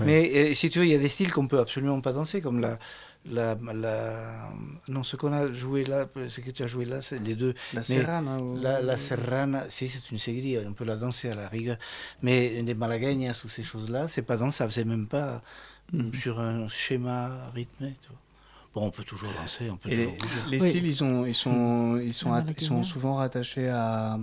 Mais 0.01 0.31
euh, 0.35 0.55
si 0.55 0.71
tu 0.71 0.79
veux, 0.79 0.87
il 0.87 0.91
y 0.91 0.95
a 0.95 0.99
des 0.99 1.09
styles 1.09 1.31
qu'on 1.31 1.47
peut 1.47 1.59
absolument 1.59 2.01
pas 2.01 2.13
danser, 2.13 2.41
comme 2.41 2.61
la, 2.61 2.79
la, 3.27 3.55
la... 3.75 4.51
non, 4.89 5.03
ce 5.03 5.17
qu'on 5.17 5.33
a 5.33 5.51
joué 5.53 5.85
là, 5.85 6.07
ce 6.29 6.41
que 6.41 6.51
tu 6.51 6.63
as 6.63 6.67
joué 6.67 6.85
là, 6.87 7.01
c'est 7.03 7.19
les 7.19 7.35
deux. 7.35 7.55
La 7.75 7.81
Mais 7.81 7.83
serrana. 7.83 8.37
ou- 8.39 8.57
La, 8.61 8.81
la 8.81 8.97
serrana, 8.97 9.65
si 9.69 9.89
c'est 9.89 10.11
une 10.11 10.19
segria, 10.19 10.61
on 10.67 10.73
peut 10.73 10.85
la 10.85 10.97
danser 10.97 11.31
à 11.31 11.35
la 11.35 11.49
rigueur. 11.49 11.77
Mais 12.23 12.63
les 12.63 12.75
malagueñas 12.75 13.43
ou 13.45 13.49
ces 13.49 13.63
choses-là, 13.63 14.09
c'est 14.09 14.23
pas 14.23 14.37
dansable, 14.37 14.73
c'est 14.73 14.85
même 14.85 15.07
pas 15.07 15.43
Mhm. 15.93 16.15
sur 16.15 16.39
un 16.41 16.69
schéma 16.69 17.51
rythmé. 17.55 17.97
tu 18.01 18.09
vois. 18.09 18.19
Bon, 18.73 18.87
on 18.87 18.91
peut 18.93 19.03
toujours 19.03 19.31
danser, 19.33 19.69
on 19.69 19.77
peut 19.77 19.89
les, 19.89 20.07
toujours 20.07 20.47
les 20.49 20.61
Oui. 20.63 20.69
styles, 20.69 20.87
ils 20.87 20.95
sont, 20.95 21.27
ils 21.27 21.35
sont, 21.35 21.99
ils 22.01 22.15
sont, 22.15 22.33
ils 22.57 22.85
souvent 22.85 23.17
rattachés 23.17 23.69
à, 23.69 24.17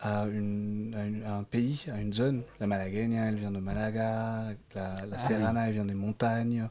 à, 0.00 0.24
une, 0.26 0.94
à, 0.96 1.04
une- 1.04 1.24
à 1.24 1.34
un 1.36 1.42
pays, 1.42 1.84
à 1.92 2.00
une 2.00 2.12
zone. 2.12 2.42
La 2.60 2.68
malagueña, 2.68 3.26
elle 3.28 3.34
vient 3.36 3.50
de 3.50 3.58
Malaga. 3.58 4.54
La, 4.74 4.94
la 5.06 5.16
Ah 5.16 5.18
serrana, 5.18 5.66
elle 5.66 5.74
vient 5.74 5.84
des 5.84 5.94
montagnes. 5.94 6.68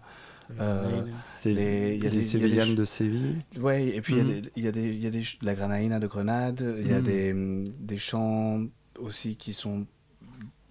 Euh, 0.60 1.04
Les- 1.46 1.54
les, 1.54 1.96
il 1.96 2.04
y 2.04 2.08
a 2.08 2.10
des 2.10 2.22
Sévillanes 2.22 2.76
de 2.76 2.84
Séville. 2.84 3.38
Ouais, 3.60 3.88
et 3.88 4.02
puis 4.02 4.14
il 4.14 4.18
y 4.18 4.22
a 4.22 4.24
des- 4.42 4.50
il 4.56 4.64
y, 4.64 4.68
a 4.68 4.72
des, 4.72 4.88
il 4.90 5.00
y 5.02 5.08
a 5.08 5.10
des 5.10 5.20
ch- 5.24 5.38
la 5.42 5.56
Granaïna 5.56 6.00
de 6.00 6.08
Grenade, 6.08 6.76
il 6.80 6.88
y 6.88 6.94
a 6.94 7.00
Mhm. 7.00 7.04
des, 7.04 7.72
des 7.80 7.98
chants 7.98 8.64
aussi 9.00 9.36
qui 9.36 9.54
sont, 9.54 9.86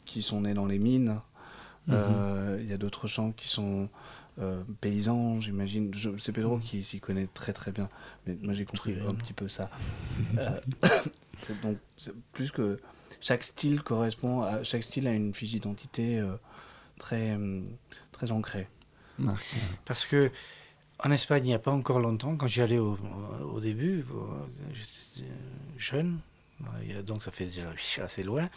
qui 0.04 0.22
sont 0.22 0.42
nés 0.42 0.54
dans 0.54 0.66
les 0.66 0.78
mines. 0.78 1.20
Mhm. 1.86 1.94
Euh, 1.94 2.58
Il 2.62 2.68
y 2.68 2.72
a 2.72 2.76
d'autres 2.78 3.06
chants 3.08 3.32
qui 3.32 3.48
sont 3.48 3.88
euh, 4.38 4.62
paysans, 4.80 5.40
j'imagine. 5.40 5.90
C'est 6.18 6.32
Pedro 6.32 6.56
Mhm. 6.56 6.62
qui 6.62 6.84
s'y 6.84 7.00
connaît 7.00 7.28
très 7.32 7.52
très 7.52 7.72
bien, 7.72 7.88
mais 8.26 8.36
moi 8.42 8.54
j'ai 8.54 8.64
compris 8.64 8.94
un 9.06 9.14
petit 9.14 9.32
peu 9.32 9.48
ça. 9.48 9.70
Euh, 10.38 10.60
donc 11.62 11.78
plus 12.32 12.50
que 12.50 12.78
chaque 13.20 13.42
style 13.42 13.82
correspond 13.82 14.42
à 14.42 14.62
chaque 14.62 14.82
style 14.82 15.06
a 15.08 15.12
une 15.12 15.32
fiche 15.34 15.50
d'identité 15.52 16.18
euh, 16.20 16.34
très 16.98 17.34
hum, 17.34 17.64
très 18.12 18.30
ancrée. 18.30 18.68
Parce 19.84 20.06
que 20.06 20.30
en 21.02 21.10
Espagne, 21.10 21.44
il 21.44 21.48
n'y 21.48 21.54
a 21.54 21.58
pas 21.58 21.70
encore 21.70 22.00
longtemps, 22.00 22.36
quand 22.36 22.46
j'y 22.46 22.60
allais 22.60 22.78
au, 22.78 22.98
début, 23.60 24.04
j'étais 24.72 25.28
jeune, 25.78 26.18
donc 27.06 27.22
ça 27.22 27.30
fait 27.30 27.46
déjà 27.46 27.72
assez 28.02 28.22
loin, 28.22 28.50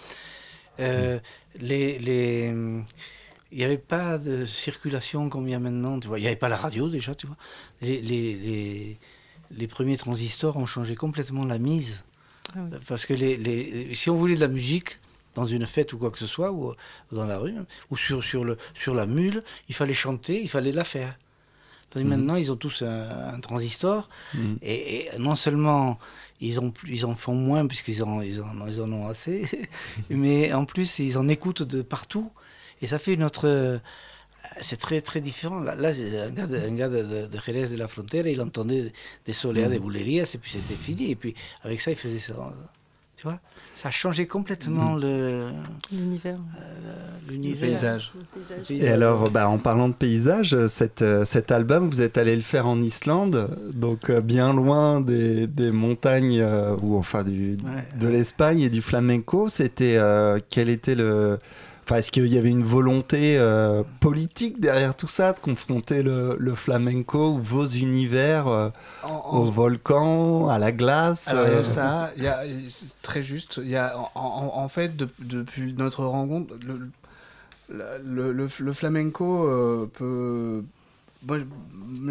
euh, 0.79 1.19
les, 1.59 1.99
les, 1.99 2.53
il 3.51 3.57
n'y 3.57 3.63
avait 3.63 3.77
pas 3.77 4.17
de 4.17 4.45
circulation 4.45 5.29
comme 5.29 5.47
il 5.47 5.51
y 5.51 5.53
a 5.53 5.59
maintenant, 5.59 5.99
tu 5.99 6.07
vois. 6.07 6.17
il 6.17 6.21
n'y 6.21 6.27
avait 6.27 6.35
pas 6.35 6.49
la 6.49 6.57
radio 6.57 6.89
déjà, 6.89 7.13
tu 7.13 7.27
vois. 7.27 7.37
Les, 7.81 8.01
les, 8.01 8.33
les, 8.33 8.97
les 9.51 9.67
premiers 9.67 9.97
transistors 9.97 10.57
ont 10.57 10.65
changé 10.65 10.95
complètement 10.95 11.45
la 11.45 11.59
mise. 11.59 12.03
Ah 12.55 12.59
oui. 12.63 12.77
Parce 12.87 13.05
que 13.05 13.13
les, 13.13 13.37
les- 13.37 13.93
si 13.93 14.09
on 14.09 14.15
voulait 14.15 14.35
de 14.35 14.41
la 14.41 14.47
musique, 14.47 14.99
dans 15.35 15.45
une 15.45 15.65
fête 15.65 15.93
ou 15.93 15.97
quoi 15.97 16.11
que 16.11 16.19
ce 16.19 16.27
soit, 16.27 16.51
ou, 16.51 16.71
ou 16.71 17.15
dans 17.15 17.25
la 17.25 17.37
rue, 17.37 17.55
ou 17.89 17.97
sur, 17.97 18.23
sur, 18.23 18.43
le, 18.45 18.57
sur 18.73 18.93
la 18.93 19.05
mule, 19.05 19.43
il 19.69 19.75
fallait 19.75 19.93
chanter, 19.93 20.41
il 20.41 20.49
fallait 20.49 20.71
la 20.71 20.83
faire. 20.83 21.17
Tandis 21.89 22.05
Mhm. 22.05 22.09
maintenant, 22.15 22.35
ils 22.35 22.51
ont 22.51 22.55
tous 22.55 22.81
un, 22.81 23.33
un 23.35 23.39
transistor, 23.39 24.09
Mhm. 24.33 24.57
et, 24.61 25.05
et 25.05 25.09
non 25.19 25.35
seulement 25.35 25.99
ils, 26.41 26.59
ont, 26.59 26.71
plus- 26.71 26.91
ils 26.95 27.05
en 27.05 27.15
font 27.15 27.35
moins, 27.35 27.65
puisqu'ils 27.67 28.03
en, 28.03 28.21
ils 28.21 28.41
en, 28.41 28.67
ils 28.67 28.81
en 28.81 28.91
ont 28.91 29.07
assez, 29.07 29.47
mais 30.09 30.51
en 30.53 30.65
plus, 30.65 30.99
ils 30.99 31.17
en 31.17 31.27
écoutent 31.27 31.63
de 31.63 31.81
partout, 31.81 32.31
et 32.81 32.87
ça 32.87 32.99
fait 32.99 33.13
une 33.13 33.23
autre... 33.23 33.79
C'est 34.61 34.77
très, 34.77 35.01
très 35.01 35.21
différent. 35.21 35.61
Là, 35.61 35.71
un 35.73 36.29
gars, 36.31 36.45
de, 36.45 36.57
un 36.57 36.75
gars 36.75 36.89
de, 36.89 37.27
Jerez 37.45 37.69
de 37.69 37.77
la 37.77 37.87
Frontera, 37.87 38.27
il 38.29 38.39
entendait 38.41 38.91
des 39.25 39.33
soleas, 39.33 39.67
des 39.69 39.79
boulerías, 39.79 40.29
et 40.35 40.37
puis 40.37 40.51
c'était 40.51 40.75
fini. 40.75 41.09
Et 41.11 41.15
puis, 41.15 41.33
avec 41.63 41.79
ça, 41.81 41.89
il 41.91 41.97
faisait 41.97 42.19
ça. 42.19 42.33
Tu 43.23 43.29
vois 43.29 43.39
Ça 43.75 43.87
a 43.87 43.91
changé 43.91 44.27
complètement 44.27 44.95
le- 44.95 45.47
L'univers. 45.93 46.35
Paysage. 47.29 48.11
Le 48.15 48.41
paysage. 48.41 48.83
Et 48.83 48.89
alors, 48.89 49.31
bah, 49.31 49.47
en 49.47 49.59
parlant 49.59 49.87
de 49.87 49.93
paysage, 49.93 50.53
euh, 50.53 50.67
cet 50.67 51.51
album, 51.51 51.89
vous 51.89 52.01
êtes 52.01 52.17
allé 52.17 52.35
le 52.35 52.41
faire 52.41 52.67
en 52.67 52.81
Islande, 52.81 53.47
donc 53.73 54.09
euh, 54.09 54.19
bien 54.19 54.53
loin 54.53 54.99
des, 54.99 55.47
des 55.47 55.71
montagnes, 55.71 56.41
euh, 56.41 56.75
ou 56.81 56.97
enfin 56.97 57.23
du, 57.23 57.51
Ouais. 57.63 57.87
de 57.97 58.07
l'Espagne 58.09 58.59
et 58.59 58.69
du 58.69 58.81
flamenco. 58.81 59.47
C'était 59.47 59.95
euh, 59.95 60.39
quel 60.49 60.67
était 60.67 60.95
le 60.95 61.39
Enfin, 61.83 61.97
est-ce 61.97 62.11
qu'il 62.11 62.27
y 62.27 62.37
avait 62.37 62.49
une 62.49 62.63
volonté 62.63 63.37
euh, 63.37 63.83
politique 63.99 64.59
derrière 64.61 64.95
tout 64.95 65.07
ça, 65.07 65.33
de 65.33 65.39
confronter 65.39 66.01
le, 66.01 66.37
le 66.39 66.55
flamenco 66.55 67.31
ou 67.31 67.39
vos 67.41 67.65
univers 67.65 68.47
euh, 68.47 68.69
En- 69.03 69.09
en- 69.09 69.37
au 69.39 69.51
volcan, 69.51 70.47
à 70.47 70.57
la 70.57 70.71
glace 70.71 71.27
Alors, 71.27 71.45
il 71.47 71.51
y 71.51 71.55
euh, 71.55 71.59
a 71.59 71.63
ça, 71.63 72.11
il 72.15 72.23
y 72.23 72.27
a, 72.27 72.39
c'est 72.69 73.01
très 73.01 73.21
juste. 73.21 73.59
Il 73.61 73.69
y 73.69 73.75
a, 73.75 73.95
en, 74.15 74.67
fait, 74.69 74.95
de- 74.95 75.09
depuis 75.19 75.73
notre 75.73 76.05
rencontre, 76.05 76.53
le, 76.65 76.89
le, 78.03 78.31
le- 78.31 78.49
le 78.59 78.73
flamenco 78.73 79.45
euh, 79.47 79.89
peut. 79.93 80.63
Moi, 81.25 81.39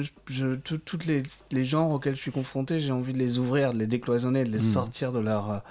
je, 0.01 0.11
je- 0.29 0.55
tout- 0.57 0.79
toutes 0.79 1.07
les, 1.07 1.22
les 1.51 1.64
genres 1.64 1.90
auxquels 1.90 2.14
je 2.16 2.20
suis 2.20 2.31
confronté, 2.31 2.81
j'ai 2.81 2.92
envie 2.92 3.12
de 3.12 3.18
les 3.18 3.38
ouvrir, 3.38 3.72
de 3.72 3.79
les 3.79 3.87
décloisonner, 3.87 4.44
de 4.44 4.51
les 4.51 4.59
Mhm. 4.59 4.72
sortir 4.72 5.12
de 5.12 5.18
leur, 5.18 5.62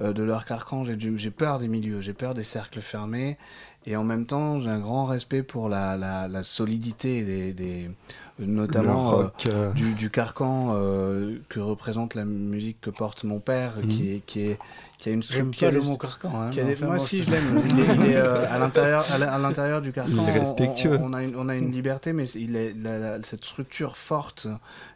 euh, 0.00 0.12
de 0.12 0.22
leur 0.22 0.44
carcan. 0.44 0.84
J'ai 0.84 1.30
peur 1.30 1.58
des 1.58 1.68
milieux, 1.68 2.00
j'ai 2.00 2.12
peur 2.12 2.34
des 2.34 2.42
cercles 2.42 2.80
fermés. 2.80 3.38
Et 3.86 3.96
en 3.96 4.04
même 4.04 4.26
temps, 4.26 4.60
j'ai 4.60 4.68
un 4.68 4.80
grand 4.80 5.06
respect 5.06 5.42
pour 5.42 5.70
la, 5.70 5.96
la, 5.96 6.28
la 6.28 6.42
solidité 6.42 7.24
des, 7.24 7.52
des- 7.54 7.90
notamment 8.38 9.12
euh, 9.14 9.16
rock 9.22 9.46
euh, 9.46 9.72
du, 9.72 9.94
du 9.94 10.10
carcan 10.10 10.72
euh, 10.74 11.38
que 11.48 11.60
représente 11.60 12.14
la 12.14 12.24
musique 12.26 12.80
que 12.82 12.90
porte 12.90 13.24
mon 13.24 13.40
père, 13.40 13.74
qui, 13.88 14.10
est, 14.16 14.20
qui, 14.26 14.40
est, 14.40 14.58
qui 15.00 15.08
a 15.08 15.12
une 15.12 15.22
J'aime 15.22 15.50
qui 15.50 15.64
a 15.64 15.70
pas 15.70 15.74
le 15.74 15.80
mot 15.80 15.96
carcan. 15.96 16.30
Hein, 16.40 16.50
qui 16.50 16.60
a 16.60 16.64
mais 16.64 16.70
des- 16.70 16.76
enfin, 16.76 16.86
moi 16.86 16.96
bon, 16.96 17.02
aussi 17.02 17.22
je- 17.22 17.30
l'aime. 17.30 17.62
Il 17.70 17.80
est, 17.80 17.94
il 17.96 18.10
est, 18.12 18.16
euh, 18.16 18.44
à 18.52 18.58
l'intérieur, 18.58 19.04
à 19.10 19.80
du 19.80 19.92
carcan. 19.92 20.12
Il 20.12 20.18
est 20.18 20.20
on- 20.20 20.38
respectueux. 20.40 20.98
On, 21.00 21.10
on 21.10 21.14
a 21.14 21.22
une, 21.22 21.36
on 21.36 21.48
a 21.48 21.56
une 21.56 21.72
liberté, 21.72 22.12
mais 22.12 22.28
il 22.30 22.54
est, 22.54 22.74
la- 22.78 22.98
la- 22.98 23.22
cette 23.22 23.44
structure 23.44 23.96
forte 23.96 24.46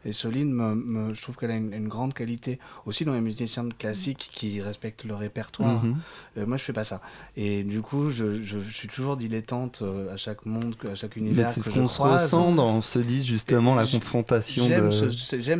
et 0.04 0.12
solide, 0.12 0.48
me- 0.48 0.74
me- 0.74 1.14
je 1.14 1.22
trouve 1.22 1.36
qu'elle 1.36 1.50
a 1.50 1.56
une, 1.56 1.72
une 1.72 1.88
grande 1.88 2.12
qualité. 2.12 2.58
Aussi 2.86 3.04
dans 3.06 3.14
les 3.14 3.22
musiciens 3.22 3.66
classiques 3.78 4.28
qui 4.32 4.60
respectent 4.60 5.04
le 5.04 5.14
répertoire. 5.14 5.82
mhm. 5.82 5.96
Euh, 6.38 6.46
moi, 6.46 6.58
je 6.58 6.64
fais 6.64 6.72
pas 6.74 6.84
ça. 6.84 7.00
Et 7.36 7.62
du 7.64 7.80
coup, 7.80 8.10
je, 8.10 8.42
je, 8.42 8.60
je 8.60 8.70
suis 8.74 8.88
toujours 8.88 9.16
dilettante 9.16 9.80
euh, 9.82 10.12
à 10.12 10.18
chaque 10.18 10.44
monde, 10.44 10.76
à 10.90 10.94
chaque 10.94 11.16
Mais 11.16 11.22
univers. 11.22 11.48
c'est 11.48 11.60
ce 11.60 11.70
qu'on 11.70 11.88
se 11.88 12.02
ressent 12.02 12.52
dans 12.52 12.80
se 12.82 12.98
dit 12.98 13.24
justement 13.24 13.74
la 13.74 13.86
confrontation 13.86 14.68
J'aime 14.68 14.86
de, 14.86 14.90
ce- 14.90 15.10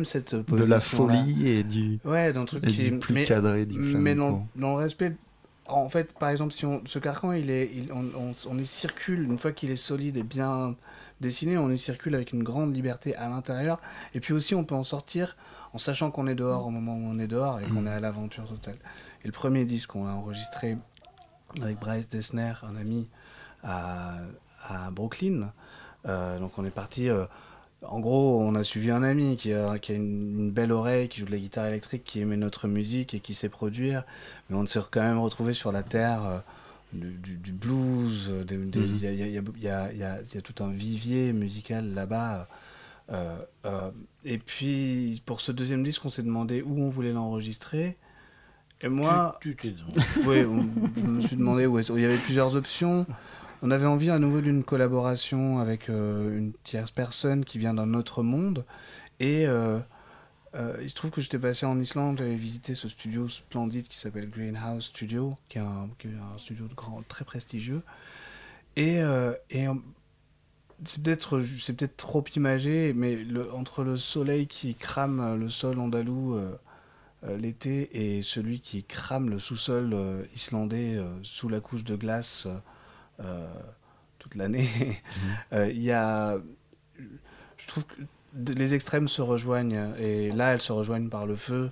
cette 0.03 0.35
de 0.35 0.63
la 0.65 0.79
folie 0.79 1.47
et 1.49 1.63
du, 1.63 1.99
Ouais, 2.05 2.31
d'un 2.31 2.45
truc 2.45 2.63
et 2.63 2.71
qui 2.71 2.83
du 2.91 2.99
plus 2.99 3.13
mais, 3.13 3.23
cadré 3.25 3.65
du 3.65 3.75
flamenco. 3.75 3.97
mais 3.99 4.15
dans, 4.15 4.34
dans 4.55 4.71
le 4.75 4.83
respect. 4.83 5.15
En 5.67 5.89
fait, 5.89 6.13
par 6.19 6.29
exemple, 6.29 6.53
si 6.53 6.65
on, 6.65 6.81
ce 6.85 6.99
carcan, 6.99 7.31
il 7.31 7.49
est, 7.49 7.71
il- 7.73 7.91
on, 7.91 8.05
on, 8.15 8.31
on 8.49 8.57
y 8.59 8.65
circule 8.67 9.23
une 9.23 9.37
fois 9.37 9.51
qu'il 9.51 9.71
est 9.71 9.75
solide 9.75 10.15
et 10.17 10.21
bien 10.23 10.75
dessiné, 11.21 11.57
on 11.57 11.71
y 11.71 11.77
circule 11.77 12.13
avec 12.13 12.33
une 12.33 12.43
grande 12.43 12.75
liberté 12.75 13.15
à 13.15 13.29
l'intérieur. 13.29 13.79
Et 14.13 14.19
puis 14.19 14.33
aussi, 14.33 14.53
on 14.53 14.63
peut 14.63 14.75
en 14.75 14.83
sortir 14.83 15.35
en 15.73 15.79
sachant 15.79 16.11
qu'on 16.11 16.27
est 16.27 16.35
dehors 16.35 16.67
au 16.67 16.69
moment 16.69 16.93
où 16.95 17.03
on 17.03 17.17
est 17.17 17.25
dehors 17.27 17.59
et 17.61 17.63
qu'on 17.65 17.81
Mm. 17.81 17.87
est 17.87 17.91
à 17.91 17.99
l'aventure 17.99 18.47
totale. 18.47 18.77
Et 19.23 19.27
le 19.27 19.31
premier 19.31 19.65
disque 19.65 19.89
qu'on 19.91 20.07
a 20.07 20.11
enregistré 20.11 20.77
avec 21.61 21.79
Bryce 21.79 22.09
Dessner, 22.09 22.53
un 22.61 22.75
ami 22.75 23.07
à, 23.63 24.17
à 24.69 24.91
Brooklyn. 24.91 25.51
Euh, 26.05 26.37
donc 26.37 26.51
on 26.59 26.65
est 26.65 26.69
parti. 26.69 27.09
euh, 27.09 27.25
en 27.89 27.99
gros, 27.99 28.39
on 28.41 28.55
a 28.55 28.63
suivi 28.63 28.91
un 28.91 29.03
ami 29.03 29.35
qui 29.37 29.53
a, 29.53 29.77
qui 29.79 29.91
a 29.91 29.95
une, 29.95 30.39
une 30.39 30.51
belle 30.51 30.71
oreille, 30.71 31.07
qui 31.09 31.19
joue 31.19 31.25
de 31.25 31.31
la 31.31 31.37
guitare 31.37 31.65
électrique, 31.67 32.03
qui 32.03 32.19
aimait 32.21 32.37
notre 32.37 32.67
musique 32.67 33.13
et 33.13 33.19
qui 33.19 33.33
sait 33.33 33.49
produire. 33.49 34.03
Mais 34.49 34.55
on 34.57 34.65
s'est 34.67 34.79
quand 34.91 35.01
même 35.01 35.19
retrouvé 35.19 35.53
sur 35.53 35.71
la 35.71 35.83
terre 35.83 36.23
euh, 36.25 36.37
du, 36.93 37.11
du- 37.13 37.37
du 37.37 37.51
blues. 37.51 38.29
euh, 38.29 38.43
Il 38.49 38.59
Mhm. 38.59 38.97
y, 39.01 39.07
a, 39.07 39.11
y 39.11 39.17
y 39.21 40.33
y 40.33 40.37
y 40.37 40.41
tout 40.41 40.63
un 40.63 40.69
vivier 40.69 41.33
musical 41.33 41.93
là-bas. 41.93 42.47
Euh, 43.11 43.37
euh, 43.65 43.91
et 44.23 44.37
puis, 44.39 45.21
pour 45.25 45.41
ce 45.41 45.51
deuxième 45.51 45.83
disque, 45.83 46.03
on 46.05 46.09
s'est 46.09 46.23
demandé 46.23 46.61
où 46.61 46.81
on 46.81 46.89
voulait 46.89 47.13
l'enregistrer. 47.13 47.97
Et 48.81 48.87
moi, 48.89 49.37
Tu 49.41 49.55
t'es 49.55 49.73
oui, 50.25 50.43
on- 50.43 50.65
je 50.97 51.01
me 51.01 51.21
suis 51.21 51.35
demandé 51.37 51.65
où 51.65 51.79
il 51.79 52.01
y 52.01 52.05
avait 52.05 52.17
plusieurs 52.17 52.55
options. 52.55 53.05
On 53.65 53.71
avait 53.71 53.87
envie 53.87 54.11
à 54.11 54.19
nouveau 54.19 54.41
d'une 54.41 54.63
collaboration 54.63 55.57
avec 55.57 55.89
euh, 55.89 56.37
une 56.37 56.53
tierce 56.63 56.91
personne 56.91 57.43
qui 57.43 57.57
vient 57.57 57.73
d'un 57.73 57.95
autre 57.95 58.21
monde. 58.21 58.63
Et 59.19 59.47
euh, 59.47 59.79
euh, 60.53 60.77
il 60.83 60.89
se 60.91 60.93
trouve 60.93 61.09
que 61.09 61.19
j'étais 61.19 61.39
passé 61.39 61.65
en 61.65 61.79
Islande, 61.79 62.19
j'avais 62.19 62.35
visité 62.35 62.75
ce 62.75 62.87
studio 62.87 63.27
splendide 63.27 63.87
qui 63.87 63.97
s'appelle 63.97 64.29
Greenhouse 64.29 64.85
Studio, 64.85 65.33
qui 65.49 65.57
est 65.57 65.61
un, 65.61 65.89
studio 66.37 66.67
de 66.67 66.75
grand, 66.75 67.01
très 67.07 67.25
prestigieux. 67.25 67.81
Et, 68.75 69.01
c'est 69.49 71.01
peut-être 71.01 71.39
peut-être 71.39 71.97
trop 71.97 72.23
imagé, 72.35 72.93
mais 72.93 73.17
entre 73.51 73.83
le 73.83 73.97
soleil 73.97 74.45
qui 74.45 74.75
crame 74.75 75.39
le 75.39 75.49
sol 75.49 75.79
andalou 75.79 76.39
l'été 77.27 78.17
et 78.17 78.21
celui 78.21 78.59
qui 78.59 78.83
crame 78.83 79.31
le 79.31 79.39
sous-sol 79.39 79.97
islandais 80.35 81.03
sous 81.23 81.49
la 81.49 81.61
couche 81.61 81.83
de 81.83 81.95
glace 81.95 82.47
toute 84.19 84.35
l'année, 84.35 84.69
euh, 85.53 85.69
il 85.71 85.81
y 85.83 85.91
a, 85.91 86.37
je 87.57 87.67
trouve 87.67 87.83
que 87.85 88.01
les 88.53 88.73
extrêmes 88.73 89.07
se 89.07 89.21
rejoignent 89.21 89.93
et 89.97 90.31
là 90.31 90.53
elles 90.53 90.61
se 90.61 90.71
rejoignent 90.73 91.09
par 91.09 91.25
le 91.25 91.35
feu 91.35 91.71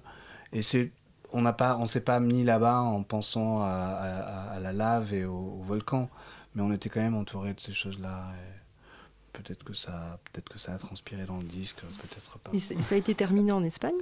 et 0.54 0.62
c'est 0.62 0.92
on 1.34 1.42
n'a 1.42 1.52
pas 1.54 1.78
on 1.78 1.86
s'est 1.86 2.00
pas 2.02 2.20
mis 2.20 2.44
là-bas 2.44 2.80
en 2.82 3.04
pensant 3.04 3.62
à, 3.64 3.68
à- 3.68 4.54
à 4.56 4.60
la 4.60 4.72
lave 4.72 5.14
et 5.14 5.26
au, 5.26 5.34
au 5.60 5.62
volcan, 5.64 6.10
mais 6.56 6.62
on 6.62 6.72
était 6.72 6.90
quand 6.90 7.02
même 7.02 7.16
entouré 7.16 7.54
de 7.54 7.60
ces 7.60 7.74
choses-là. 7.74 8.26
et 8.36 8.54
Peut-être 9.34 9.64
que 9.64 9.74
ça, 9.74 10.20
peut-être 10.32 10.48
que 10.50 10.60
ça 10.60 10.74
a 10.74 10.78
transpiré 10.78 11.26
dans 11.26 11.38
le 11.38 11.44
disque, 11.44 11.82
peut-être 11.82 12.38
pas. 12.38 12.52
Et 12.54 12.60
ça 12.60 12.94
a 12.94 12.98
été 13.00 13.16
terminé 13.16 13.52
en 13.52 13.64
Espagne 13.64 13.96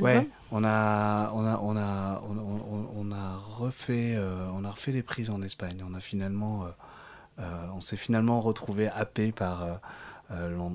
Ouais, 0.00 0.26
on 0.50 0.64
a, 0.64 1.30
on 1.34 1.44
a, 1.44 1.58
on 1.60 1.76
a, 1.76 2.22
on, 2.26 2.38
on- 2.38 2.88
on 2.96 3.12
a 3.12 3.36
refait, 3.36 4.14
euh, 4.16 4.48
on 4.54 4.64
a 4.64 4.70
refait 4.70 4.92
les 4.92 5.02
prises 5.02 5.28
en 5.28 5.42
Espagne. 5.42 5.84
On 5.86 5.92
a 5.92 6.00
finalement, 6.00 6.64
euh, 6.64 6.68
euh, 6.68 6.70
on 7.38 7.80
s'est 7.80 7.96
finalement 7.96 8.40
retrouvé 8.40 8.88
happé 8.88 9.32
par 9.32 9.62
euh, 9.62 9.74
euh, 10.30 10.68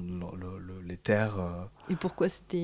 les 0.86 0.98
terres, 0.98 1.38
euh, 1.40 1.64
Et 1.90 1.96
pourquoi 1.96 2.30
c'était. 2.30 2.64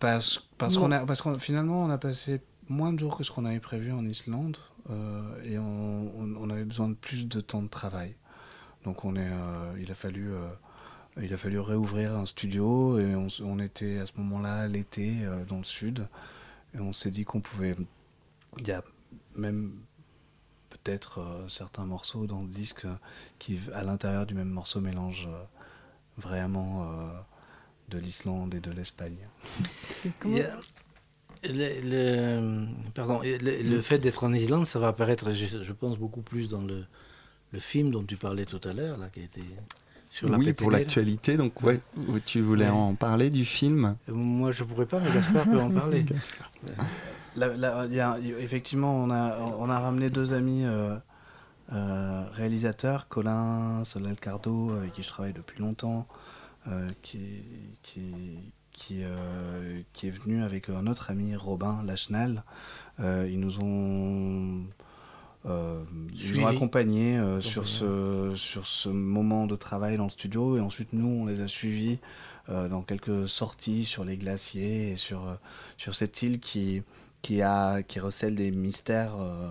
parce, 0.00 0.40
parce 0.58 0.76
qu'on 0.76 0.90
a, 0.92 1.06
parce 1.06 1.22
qu'on 1.22 1.38
finalement 1.38 1.84
on 1.84 1.90
a 1.90 1.98
passé 1.98 2.40
moins 2.68 2.92
de 2.92 2.98
jours 2.98 3.16
que 3.16 3.24
ce 3.24 3.30
qu'on 3.30 3.44
avait 3.44 3.60
prévu 3.60 3.92
en 3.92 4.04
Islande 4.04 4.56
euh, 4.90 5.42
et 5.44 5.58
on, 5.58 6.12
on- 6.18 6.36
on 6.40 6.50
avait 6.50 6.64
besoin 6.64 6.88
de 6.88 6.94
plus 6.94 7.26
de 7.28 7.40
temps 7.40 7.62
de 7.62 7.68
travail. 7.68 8.14
Donc 8.84 9.04
on 9.04 9.16
est, 9.16 9.28
euh, 9.30 9.72
il 9.80 9.90
a 9.90 9.94
fallu. 9.94 10.32
euh, 10.32 10.48
il 11.20 11.34
a 11.34 11.36
fallu 11.36 11.58
réouvrir 11.58 12.14
un 12.16 12.26
studio 12.26 12.96
et 13.00 13.16
on, 13.16 13.26
on 13.42 13.58
était 13.58 13.98
à 13.98 14.06
ce 14.06 14.12
moment-là 14.18 14.68
l'été 14.68 15.16
euh, 15.24 15.44
dans 15.46 15.58
le 15.58 15.64
sud 15.64 16.06
et 16.76 16.78
on 16.78 16.92
s'est 16.92 17.10
dit 17.10 17.24
qu'on 17.24 17.40
pouvait. 17.40 17.74
Il 18.58 18.68
y 18.68 18.70
a 18.70 18.84
même 19.34 19.72
peut-être 20.88 21.20
euh, 21.20 21.48
certains 21.48 21.84
morceaux 21.84 22.26
dans 22.26 22.40
le 22.40 22.48
disque 22.48 22.86
euh, 22.86 22.94
qui, 23.38 23.58
à 23.74 23.84
l'intérieur 23.84 24.24
du 24.24 24.32
même 24.34 24.48
morceau, 24.48 24.80
mélangent 24.80 25.28
euh, 25.30 25.42
vraiment 26.16 26.84
euh, 26.84 27.10
de 27.90 27.98
l'Islande 27.98 28.54
et 28.54 28.60
de 28.60 28.70
l'Espagne. 28.70 29.18
Le, 31.44 31.80
le- 31.84 32.66
pardon, 32.94 33.20
le, 33.22 33.62
le 33.62 33.80
fait 33.80 33.98
d'être 33.98 34.24
en 34.24 34.32
Islande, 34.32 34.66
ça 34.66 34.80
va 34.80 34.88
apparaître, 34.88 35.30
je, 35.30 35.62
je 35.62 35.72
pense, 35.72 35.96
beaucoup 35.96 36.20
plus 36.20 36.48
dans 36.48 36.62
le, 36.62 36.84
le 37.52 37.60
film 37.60 37.92
dont 37.92 38.02
tu 38.02 38.16
parlais 38.16 38.44
tout 38.44 38.60
à 38.64 38.72
l'heure, 38.72 38.96
là, 38.98 39.08
qui 39.08 39.20
a 39.20 39.22
été 39.22 39.42
sur 40.10 40.28
la 40.28 40.36
oui, 40.36 40.46
pour 40.46 40.54
Péténelle. 40.66 40.72
l'actualité. 40.80 41.36
Donc, 41.36 41.62
ouais, 41.62 41.78
tu 42.24 42.40
voulais 42.40 42.64
Ouais. 42.64 42.70
en 42.72 42.96
parler 42.96 43.30
du 43.30 43.44
film? 43.44 43.94
Moi, 44.08 44.50
je 44.50 44.64
pourrais 44.64 44.86
pas, 44.86 44.98
mais 44.98 45.12
Gaspard 45.12 45.44
peut 45.44 45.60
en 45.60 45.70
parler. 45.70 46.04
Là, 47.38 47.48
là, 47.56 47.86
il 47.86 47.94
y 47.94 48.00
a- 48.00 48.18
il- 48.20 48.32
effectivement, 48.38 48.94
on 48.96 49.10
a, 49.10 49.38
on 49.58 49.70
a 49.70 49.78
ramené 49.78 50.10
deux 50.10 50.32
amis 50.32 50.64
euh, 50.64 50.96
euh, 51.72 52.24
réalisateurs, 52.32 53.08
Colin 53.08 53.84
Solal 53.84 54.16
Cardo, 54.16 54.72
avec 54.72 54.92
qui 54.92 55.02
je 55.02 55.08
travaille 55.08 55.32
depuis 55.32 55.60
longtemps, 55.60 56.06
euh, 56.66 56.90
qui, 57.02 57.20
qui, 57.82 58.12
qui, 58.72 59.02
qui 59.92 60.06
est 60.08 60.10
venu 60.10 60.42
avec 60.42 60.68
un 60.68 60.86
autre 60.86 61.10
ami, 61.10 61.36
Robin 61.36 61.82
Lachenal. 61.84 62.42
Ils 63.00 63.38
nous 63.38 63.60
ont, 63.60 64.64
ils 66.12 66.40
ont 66.40 66.46
accompagnés 66.48 67.16
sur, 67.40 67.62
ce, 67.68 68.32
sur 68.36 68.66
ce 68.66 68.88
moment 68.88 69.46
de 69.46 69.54
travail 69.56 69.96
dans 69.96 70.04
le 70.04 70.10
studio, 70.10 70.56
et 70.56 70.60
ensuite 70.60 70.92
nous, 70.92 71.06
on 71.22 71.26
les 71.26 71.40
a 71.40 71.46
suivis 71.48 71.98
dans 72.48 72.82
quelques 72.82 73.28
sorties 73.28 73.84
sur 73.84 74.04
les 74.04 74.16
glaciers 74.16 74.92
et 74.92 74.96
sur, 74.96 75.36
sur 75.76 75.94
cette 75.94 76.22
île 76.22 76.40
qui, 76.40 76.82
qui, 77.22 77.42
a, 77.42 77.82
qui 77.82 78.00
recèle 78.00 78.34
des 78.34 78.50
mystères 78.50 79.14
euh, 79.18 79.48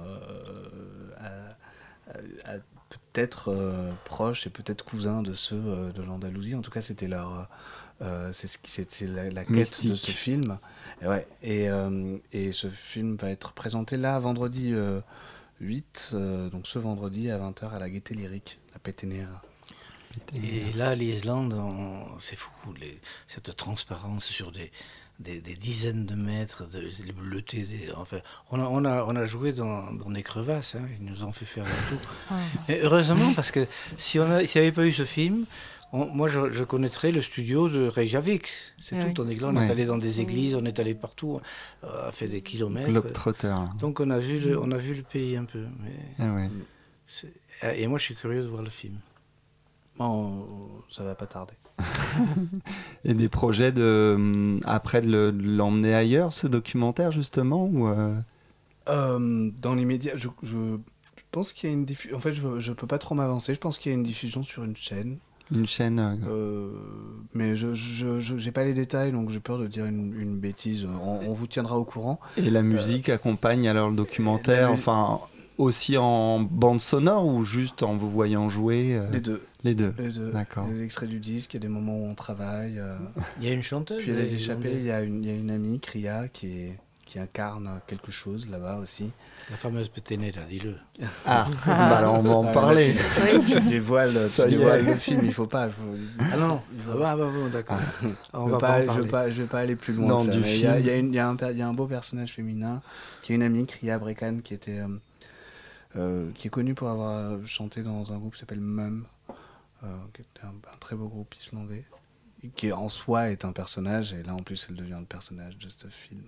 peut-être 2.89 3.49
euh, 3.51 3.91
proches 4.05 4.47
et 4.47 4.49
peut-être 4.49 4.85
cousins 4.85 5.21
de 5.21 5.33
ceux 5.33 5.61
euh, 5.65 5.91
de 5.91 6.01
l'Andalousie. 6.01 6.55
En 6.55 6.61
tout 6.61 6.71
cas, 6.71 6.81
c'était 6.81 7.07
leur, 7.07 7.49
euh, 8.01 8.31
c'est 8.33 8.47
ce 8.47 8.57
qui, 8.57 8.71
c'était 8.71 9.07
la, 9.07 9.29
la 9.29 9.43
quête 9.43 9.55
de 9.89 9.95
ce 9.95 10.11
film. 10.11 10.57
Et, 11.01 11.07
ouais, 11.07 11.27
et, 11.43 11.69
euh, 11.69 12.17
et 12.31 12.51
ce 12.51 12.69
film 12.69 13.15
va 13.17 13.29
être 13.29 13.53
présenté 13.53 13.97
là 13.97 14.17
vendredi 14.19 14.71
euh, 14.73 15.01
8, 15.59 16.11
euh, 16.13 16.49
donc 16.49 16.67
ce 16.67 16.79
vendredi 16.79 17.29
à 17.31 17.37
20h 17.39 17.69
à 17.71 17.79
la 17.79 17.89
Gaieté 17.89 18.13
Lyrique, 18.15 18.59
la 18.73 18.79
Péténéra. 18.79 19.41
Et 20.35 20.71
là, 20.73 20.95
l'Islande, 20.95 21.53
on- 21.53 22.17
c'est 22.19 22.35
fou, 22.37 22.51
les- 22.79 22.99
cette 23.27 23.55
transparence 23.55 24.25
sur 24.25 24.51
des, 24.51 24.71
des, 25.19 25.39
des 25.41 25.55
dizaines 25.55 26.05
de 26.05 26.15
mètres, 26.15 26.67
de, 26.69 26.79
les 27.05 27.11
bleutés. 27.11 27.63
Des, 27.63 27.91
enfin, 27.95 28.19
on 28.51 28.59
a, 28.59 28.63
on, 28.65 28.85
a, 28.85 29.03
on 29.05 29.15
a 29.15 29.25
joué 29.25 29.51
dans, 29.51 29.91
dans 29.93 30.09
des 30.11 30.23
crevasses, 30.23 30.75
hein, 30.75 30.87
ils 30.99 31.05
nous 31.05 31.23
ont 31.23 31.31
fait 31.31 31.45
faire 31.45 31.65
un 31.65 31.89
tout. 31.89 32.39
Et 32.71 32.81
heureusement, 32.81 33.33
parce 33.33 33.51
que 33.51 33.65
si 33.97 34.19
on 34.19 34.45
s'il 34.45 34.61
n'y 34.61 34.67
avait 34.67 34.75
pas 34.75 34.85
eu 34.85 34.93
ce 34.93 35.05
film, 35.05 35.45
on- 35.93 36.05
moi 36.05 36.27
je, 36.27 36.51
je 36.51 36.63
connaîtrais 36.63 37.11
le 37.11 37.21
studio 37.21 37.67
de 37.69 37.87
Reykjavik. 37.87 38.47
C'est 38.79 38.97
Ah 38.99 39.09
tout. 39.11 39.23
oui. 39.23 39.27
On 39.27 39.29
est, 39.31 39.41
là, 39.41 39.47
on 39.47 39.55
Ouais. 39.57 39.67
est 39.67 39.71
allé 39.71 39.85
dans 39.85 39.97
des 39.97 40.21
églises, 40.21 40.53
on 40.55 40.65
est 40.65 40.79
allé 40.79 40.93
partout, 40.93 41.39
on 41.81 41.87
a 41.87 42.11
fait 42.11 42.27
des 42.27 42.41
kilomètres. 42.41 42.89
Globetrotter. 42.89 43.55
Donc 43.79 43.99
on 43.99 44.09
a, 44.09 44.19
vu 44.19 44.39
le, 44.39 44.59
on 44.61 44.69
a 44.71 44.77
vu 44.77 44.93
le 44.93 45.03
pays 45.03 45.35
un 45.37 45.45
peu. 45.45 45.65
Mais 45.79 46.49
c'est- 47.05 47.33
et 47.75 47.87
moi 47.87 47.97
je 47.97 48.03
suis 48.03 48.15
curieux 48.15 48.43
de 48.43 48.47
voir 48.47 48.61
le 48.61 48.69
film. 48.69 48.97
Bon, 49.97 50.45
ça 50.91 51.03
va 51.03 51.15
pas 51.15 51.25
tarder. 51.25 51.53
Et 53.05 53.13
des 53.13 53.29
projets 53.29 53.71
de 53.71 54.13
hum, 54.15 54.59
après 54.65 55.01
de 55.01 55.11
le- 55.11 55.31
de 55.31 55.47
l'emmener 55.57 55.93
ailleurs, 55.93 56.33
ce 56.33 56.47
documentaire 56.47 57.11
justement 57.11 57.65
ou 57.65 57.87
euh, 57.87 58.15
Euh, 58.89 59.49
dans 59.61 59.75
l'immédiat, 59.75 60.13
je, 60.15 60.27
je 60.43 60.55
pense 61.31 61.51
qu'il 61.53 61.69
y 61.69 61.71
a 61.71 61.75
une 61.75 61.85
diffusion. 61.85 62.17
En 62.17 62.19
fait, 62.19 62.33
je, 62.33 62.41
je 62.59 62.71
peux 62.73 62.87
pas 62.87 62.97
trop 62.97 63.15
m'avancer. 63.15 63.53
Je 63.53 63.59
pense 63.59 63.77
qu'il 63.77 63.91
y 63.91 63.95
a 63.95 63.97
une 63.97 64.03
diffusion 64.03 64.43
sur 64.43 64.63
une 64.63 64.75
chaîne. 64.75 65.17
une 65.51 65.67
chaîne 65.67 65.99
euh, 66.27 66.69
mais 67.33 67.55
je 67.55 67.73
je- 67.73 68.19
je- 68.19 68.37
j'ai 68.37 68.51
pas 68.51 68.63
les 68.65 68.73
détails, 68.73 69.11
donc 69.11 69.29
j'ai 69.29 69.39
peur 69.39 69.57
de 69.59 69.67
dire 69.67 69.85
une, 69.85 70.13
une 70.19 70.37
bêtise. 70.37 70.85
On, 71.01 71.19
on 71.29 71.33
vous 71.33 71.47
tiendra 71.47 71.77
au 71.77 71.85
courant. 71.85 72.19
et 72.37 72.49
la 72.49 72.61
musique 72.63 73.09
accompagne 73.09 73.67
alors 73.69 73.89
le 73.89 73.95
documentaire, 73.95 74.71
enfin 74.71 75.19
aussi 75.57 75.97
en 75.97 76.39
bande 76.39 76.81
sonore 76.81 77.25
ou 77.25 77.43
juste 77.45 77.83
en 77.83 77.95
vous 77.97 78.09
voyant 78.09 78.49
jouer 78.49 78.95
euh, 78.95 79.09
Les 79.11 79.21
deux. 79.21 79.41
les 79.63 79.75
deux. 79.75 79.93
Les 79.97 80.09
deux. 80.11 80.31
D'accord. 80.31 80.65
Des 80.67 80.83
extraits 80.83 81.09
du 81.09 81.19
disque, 81.19 81.53
il 81.53 81.57
y 81.57 81.59
a 81.59 81.61
des 81.61 81.67
moments 81.67 81.97
où 81.97 82.05
on 82.07 82.15
travaille. 82.15 82.79
euh, 82.79 82.95
Il 83.39 83.47
y 83.47 83.49
a 83.49 83.53
une 83.53 83.63
chanteuse 83.63 83.97
puis 84.01 84.11
il 84.11 84.13
y 84.13 84.17
a 84.17 84.21
des 84.21 84.35
échappés. 84.35 84.73
Il 84.73 84.83
y 84.83 84.91
a 84.91 85.01
une, 85.01 85.23
il 85.23 85.29
y 85.29 85.33
a 85.33 85.35
une 85.35 85.49
amie, 85.49 85.79
Kria, 85.79 86.27
qui, 86.27 86.47
est, 86.47 86.79
qui 87.05 87.17
incarne 87.19 87.69
quelque 87.87 88.11
chose 88.11 88.47
là-bas 88.49 88.77
aussi. 88.77 89.09
La 89.49 89.55
fameuse 89.55 89.87
Péténée, 89.87 90.31
là, 90.33 90.41
dis-le. 90.49 90.75
Ah, 91.25 91.47
bah 91.65 91.97
alors 91.97 92.19
on 92.19 92.21
va 92.23 92.35
en 92.35 92.47
Ah, 92.47 92.51
parler. 92.51 92.93
là, 92.93 92.99
tu, 93.39 93.53
tu 93.55 93.61
dévoiles, 93.61 94.25
Ça 94.27 94.43
tu 94.43 94.57
dévoiles 94.57 94.85
le 94.85 94.95
film, 94.95 95.21
il 95.23 95.31
faut 95.33 95.47
pas. 95.47 95.67
il 95.67 95.71
faut- 95.71 96.25
Ah 96.33 96.37
non, 96.37 96.59
il 96.75 96.81
faut- 96.83 96.91
ah 96.91 96.97
bah, 96.97 97.15
bah, 97.17 97.29
bon, 97.33 97.47
d'accord. 97.47 97.77
Je 98.03 98.07
on 98.33 98.45
veux 98.45 98.51
va 98.51 98.57
pas, 98.57 98.67
pas 98.67 98.81
je 98.81 98.87
parler. 98.87 99.07
pas, 99.07 99.29
je 99.31 99.41
vais 99.41 99.47
pas 99.47 99.59
aller 99.59 99.75
plus 99.77 99.93
loin. 99.93 100.07
Non, 100.07 100.25
du 100.25 100.37
il 100.39 100.45
y, 100.47 100.49
y 100.49 100.63
y 100.63 101.15
y 101.15 101.19
a 101.61 101.67
un 101.67 101.73
beau 101.73 101.85
personnage 101.87 102.33
féminin 102.33 102.81
qui 103.23 103.31
est 103.31 103.35
une 103.35 103.43
amie, 103.43 103.65
Kria 103.65 103.97
Brekan, 103.97 104.39
qui 104.43 104.53
était, 104.53 104.79
euh, 104.79 104.87
qui 105.93 106.47
est 106.47 106.51
connue 106.51 106.75
pour 106.75 106.89
avoir 106.89 107.45
chanté 107.47 107.83
dans 107.83 108.13
un 108.13 108.17
groupe 108.17 108.33
qui 108.33 108.39
s'appelle 108.39 108.61
Mum, 108.61 109.05
euh, 109.83 109.87
qui 110.13 110.21
était 110.21 110.43
un, 110.43 110.55
un 110.73 110.77
très 110.79 110.95
beau 110.95 111.07
groupe 111.07 111.35
islandais, 111.35 111.85
qui 112.55 112.71
en 112.71 112.87
soi 112.87 113.29
est 113.29 113.45
un 113.45 113.51
personnage, 113.51 114.13
et 114.13 114.23
là 114.23 114.33
en 114.33 114.41
plus 114.41 114.67
elle 114.69 114.75
devient 114.75 114.97
le 114.99 115.05
personnage 115.05 115.57
de 115.57 115.69
ce 115.69 115.87
film. 115.87 116.23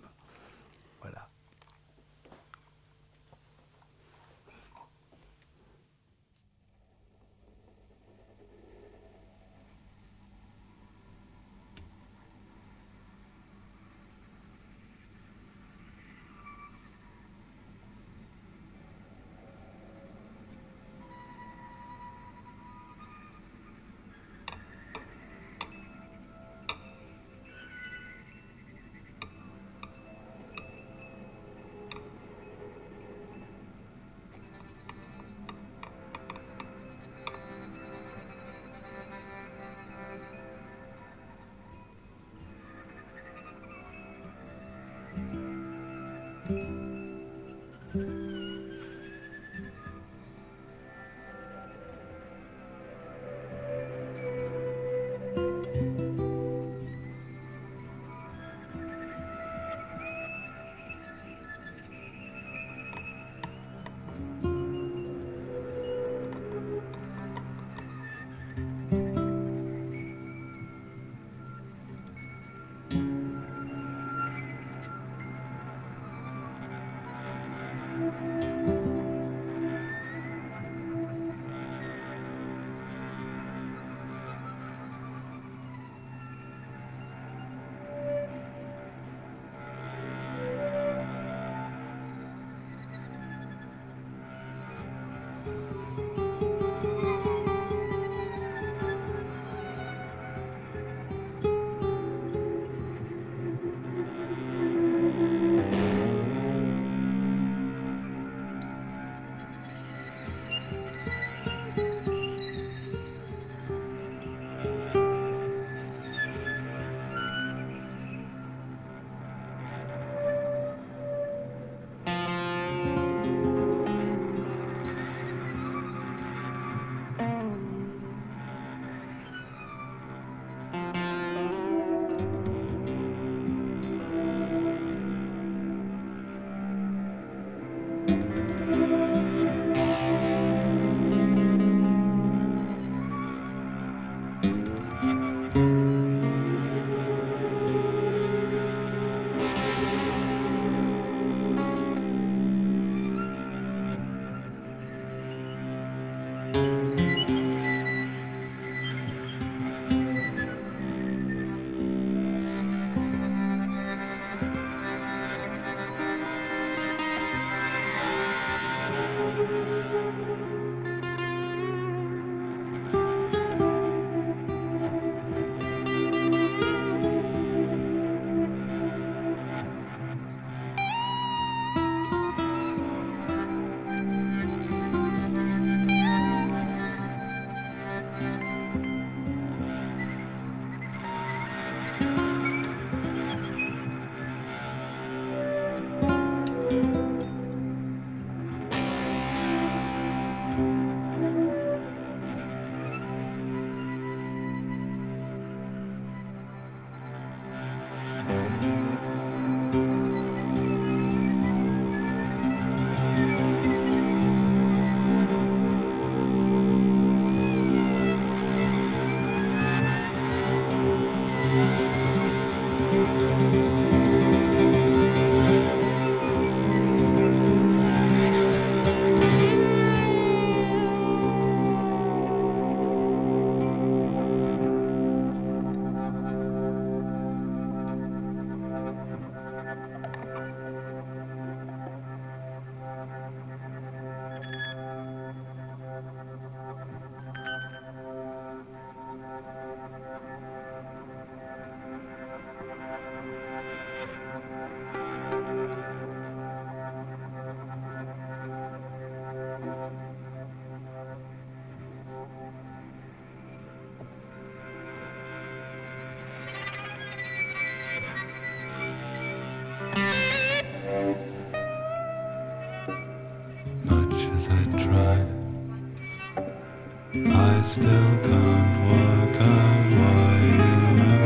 I 277.59 277.61
still 277.61 278.17
can't 278.23 278.75
work 278.87 279.35
out 279.41 279.91
why 279.99 280.39
you 280.59 280.73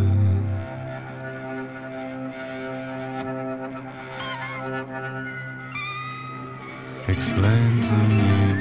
Explain 7.07 7.71
to 7.81 7.97
me, 8.17 8.52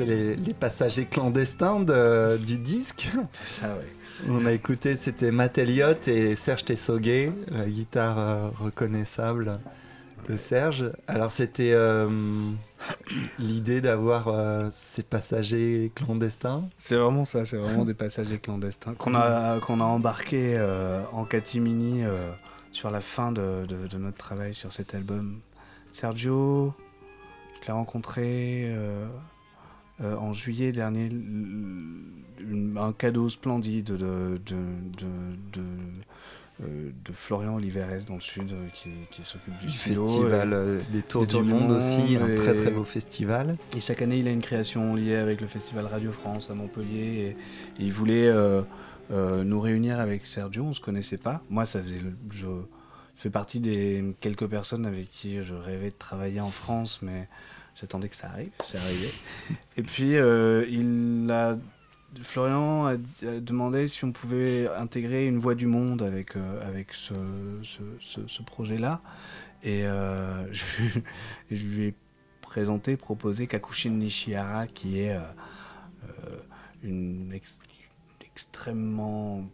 c'est 0.00 0.06
les, 0.06 0.36
les 0.36 0.54
passagers 0.54 1.06
clandestins 1.06 1.80
de- 1.80 2.36
du 2.38 2.58
disque. 2.58 3.10
Ça, 3.44 3.68
ouais. 3.68 4.28
On 4.28 4.44
a 4.44 4.52
écouté, 4.52 4.94
c'était 4.96 5.30
Matt 5.30 5.56
Elliott 5.56 6.06
et 6.08 6.34
Serge 6.34 6.64
Tessoguet, 6.66 7.32
la 7.48 7.66
guitare 7.66 8.18
euh, 8.18 8.48
reconnaissable 8.60 9.52
de 10.28 10.36
Serge. 10.36 10.90
Alors 11.08 11.30
c'était 11.30 11.72
euh, 11.72 12.06
l'idée 13.38 13.80
d'avoir 13.80 14.28
euh, 14.28 14.68
ces 14.70 15.02
passagers 15.02 15.90
clandestins. 15.94 16.64
C'est 16.78 16.96
vraiment 16.96 17.24
ça, 17.24 17.46
c'est 17.46 17.56
vraiment 17.56 17.86
des 17.86 17.94
passagers 17.94 18.38
clandestins 18.38 18.92
qu'on 18.94 19.14
a, 19.14 19.58
qu'on 19.60 19.80
a 19.80 19.84
embarqués 19.84 20.54
euh, 20.56 21.00
en 21.12 21.24
catimini 21.24 22.02
sur 22.72 22.90
la 22.90 23.00
fin 23.00 23.32
de, 23.32 23.64
de- 23.66 23.86
de 23.88 23.96
notre 23.96 24.18
travail 24.18 24.54
sur 24.54 24.70
cet 24.70 24.94
album. 24.94 25.40
Sergio, 25.92 26.74
je 27.62 27.66
l'ai 27.66 27.72
rencontré 27.72 28.70
euh, 30.02 30.16
en 30.16 30.32
juillet 30.32 30.72
dernier, 30.72 31.06
une- 31.06 32.76
un 32.78 32.92
cadeau 32.92 33.28
splendide 33.28 33.86
de, 33.92 33.96
de, 34.46 34.56
de, 34.98 35.06
de, 35.52 35.62
euh, 36.62 36.90
Florian 37.12 37.56
Oliveres 37.56 38.04
dans 38.06 38.14
le 38.14 38.20
sud 38.20 38.52
euh, 38.52 38.66
qui, 38.74 38.90
qui 39.10 39.22
s'occupe 39.22 39.56
du, 39.58 39.66
Du 39.66 39.72
festival 39.72 40.78
et- 40.88 40.92
des 40.92 41.02
Tours 41.02 41.22
des 41.22 41.26
du 41.28 41.32
Tours 41.32 41.42
du 41.42 41.48
Monde 41.50 41.62
Monde 41.68 41.72
aussi, 41.72 42.16
un 42.16 42.34
très 42.34 42.54
très 42.54 42.70
beau 42.70 42.84
festival. 42.84 43.56
Et 43.76 43.80
chaque 43.80 44.02
année, 44.02 44.18
il 44.18 44.28
a 44.28 44.30
une 44.30 44.42
création 44.42 44.94
liée 44.94 45.16
avec 45.16 45.40
le 45.40 45.46
Festival 45.46 45.86
Radio 45.86 46.12
France 46.12 46.50
à 46.50 46.54
Montpellier. 46.54 47.36
Et, 47.78 47.82
et 47.82 47.86
il 47.86 47.92
voulait 47.92 48.28
euh, 48.28 48.62
euh, 49.10 49.42
nous 49.44 49.60
réunir 49.60 50.00
avec 50.00 50.26
Sergio. 50.26 50.64
On 50.64 50.72
se 50.72 50.80
connaissait 50.80 51.18
pas. 51.18 51.42
Moi, 51.50 51.64
ça 51.66 51.80
faisait. 51.82 52.00
le- 52.00 52.14
je 52.32 52.46
fais 53.16 53.30
partie 53.30 53.60
des 53.60 54.14
quelques 54.20 54.46
personnes 54.46 54.86
avec 54.86 55.10
qui 55.10 55.42
je 55.42 55.54
rêvais 55.54 55.90
de 55.90 55.94
travailler 55.98 56.40
en 56.40 56.50
France, 56.50 57.00
mais 57.02 57.28
j'attendais 57.78 58.08
que 58.08 58.16
ça 58.16 58.28
arrive. 58.30 58.50
C'est 58.62 58.78
arrivé. 58.78 59.10
Et 59.76 59.82
puis, 59.82 60.16
euh, 60.16 60.64
il 60.68 61.30
a. 61.30 61.56
Florian 62.22 62.86
a, 62.86 62.96
demandé 63.40 63.86
si 63.86 64.04
on 64.04 64.10
pouvait 64.10 64.68
intégrer 64.76 65.26
une 65.28 65.38
voix 65.38 65.54
du 65.54 65.66
monde 65.66 66.02
avec, 66.02 66.34
euh, 66.36 66.68
avec 66.68 66.92
ce, 66.92 67.14
ce, 67.62 68.26
ce- 68.26 68.42
projet-là. 68.42 69.00
Et 69.62 69.84
euh, 69.86 70.44
je, 70.52 70.64
je 71.52 71.62
lui 71.66 71.84
ai 71.86 71.94
présenté, 72.42 72.96
proposé 72.96 73.46
Kakushin 73.46 73.90
Nishihara, 73.90 74.66
qui 74.66 74.98
est 74.98 75.16
une 76.82 77.32
ex- 77.32 77.60
extrêmement 78.24 79.44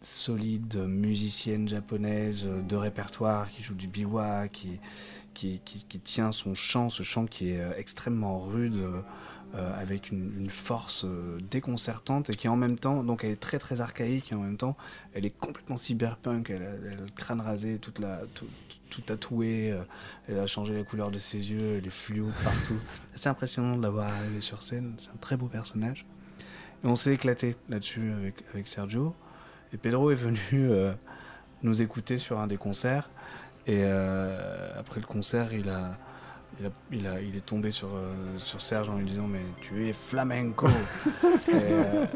solide 0.00 0.76
musicienne 0.86 1.66
japonaise 1.68 2.46
de 2.46 2.76
répertoire 2.76 3.48
qui 3.48 3.62
joue 3.62 3.74
du 3.74 3.88
biwa, 3.88 4.48
qui, 4.48 4.78
qui, 5.34 5.60
tient 6.02 6.32
son 6.32 6.54
chant, 6.54 6.90
ce 6.90 7.02
chant 7.02 7.26
qui 7.26 7.50
est 7.50 7.60
euh, 7.60 7.72
extrêmement 7.76 8.38
rude, 8.38 8.76
euh, 8.76 9.00
euh, 9.56 9.80
avec 9.80 10.10
une, 10.10 10.50
force 10.50 11.06
déconcertante 11.50 12.28
et 12.28 12.34
qui 12.34 12.48
en 12.48 12.56
même 12.56 12.76
temps, 12.76 13.04
donc 13.04 13.22
elle 13.22 13.30
est 13.30 13.40
très 13.40 13.58
très 13.58 13.80
archaïque 13.80 14.32
et 14.32 14.34
en 14.34 14.40
même 14.40 14.56
temps 14.56 14.76
elle 15.12 15.24
est 15.24 15.30
complètement 15.38 15.76
cyberpunk, 15.76 16.50
elle 16.50 16.62
a, 16.62 16.72
le 16.72 17.06
crâne 17.14 17.40
rasé, 17.40 17.78
toute 17.78 18.00
la, 18.00 18.22
tout, 18.34 18.46
tout 18.90 19.00
tatoué, 19.02 19.70
euh, 19.70 19.82
elle 20.28 20.40
a 20.40 20.48
changé 20.48 20.74
la 20.74 20.82
couleur 20.82 21.12
de 21.12 21.18
ses 21.18 21.52
yeux, 21.52 21.76
elle 21.78 21.86
est 21.86 21.90
fluo 21.90 22.30
partout. 22.42 22.80
C'est 23.14 23.28
impressionnant 23.28 23.76
de 23.76 23.82
la 23.82 23.90
voir 23.90 24.10
sur 24.40 24.60
scène, 24.60 24.94
c'est 24.98 25.10
un 25.10 25.18
très 25.20 25.36
beau 25.36 25.46
personnage. 25.46 26.04
Et 26.82 26.88
on 26.88 26.96
s'est 26.96 27.14
éclaté 27.14 27.54
là-dessus 27.68 28.12
avec, 28.12 28.42
avec 28.52 28.66
Sergio. 28.66 29.14
Et 29.72 29.76
Pedro 29.76 30.10
est 30.10 30.16
venu 30.16 30.68
nous 31.62 31.80
écouter 31.80 32.18
sur 32.18 32.40
un 32.40 32.46
des 32.46 32.56
concerts. 32.56 33.08
Et 33.66 33.80
euh, 33.84 34.70
après 34.78 35.00
le 35.00 35.06
concert, 35.06 35.52
il 35.54 35.68
a, 35.70 35.96
il, 36.60 36.66
a, 36.66 36.70
il, 36.92 37.06
a- 37.06 37.20
il 37.20 37.36
est 37.36 37.44
tombé 37.46 37.70
sur, 37.70 37.88
euh, 37.94 38.12
sur 38.36 38.60
Serge 38.60 38.90
en 38.90 38.96
lui 38.98 39.06
disant 39.06 39.26
Mais 39.26 39.40
tu 39.62 39.88
es 39.88 39.92
flamenco 39.92 40.66
et, 41.48 41.52
euh, 41.52 42.06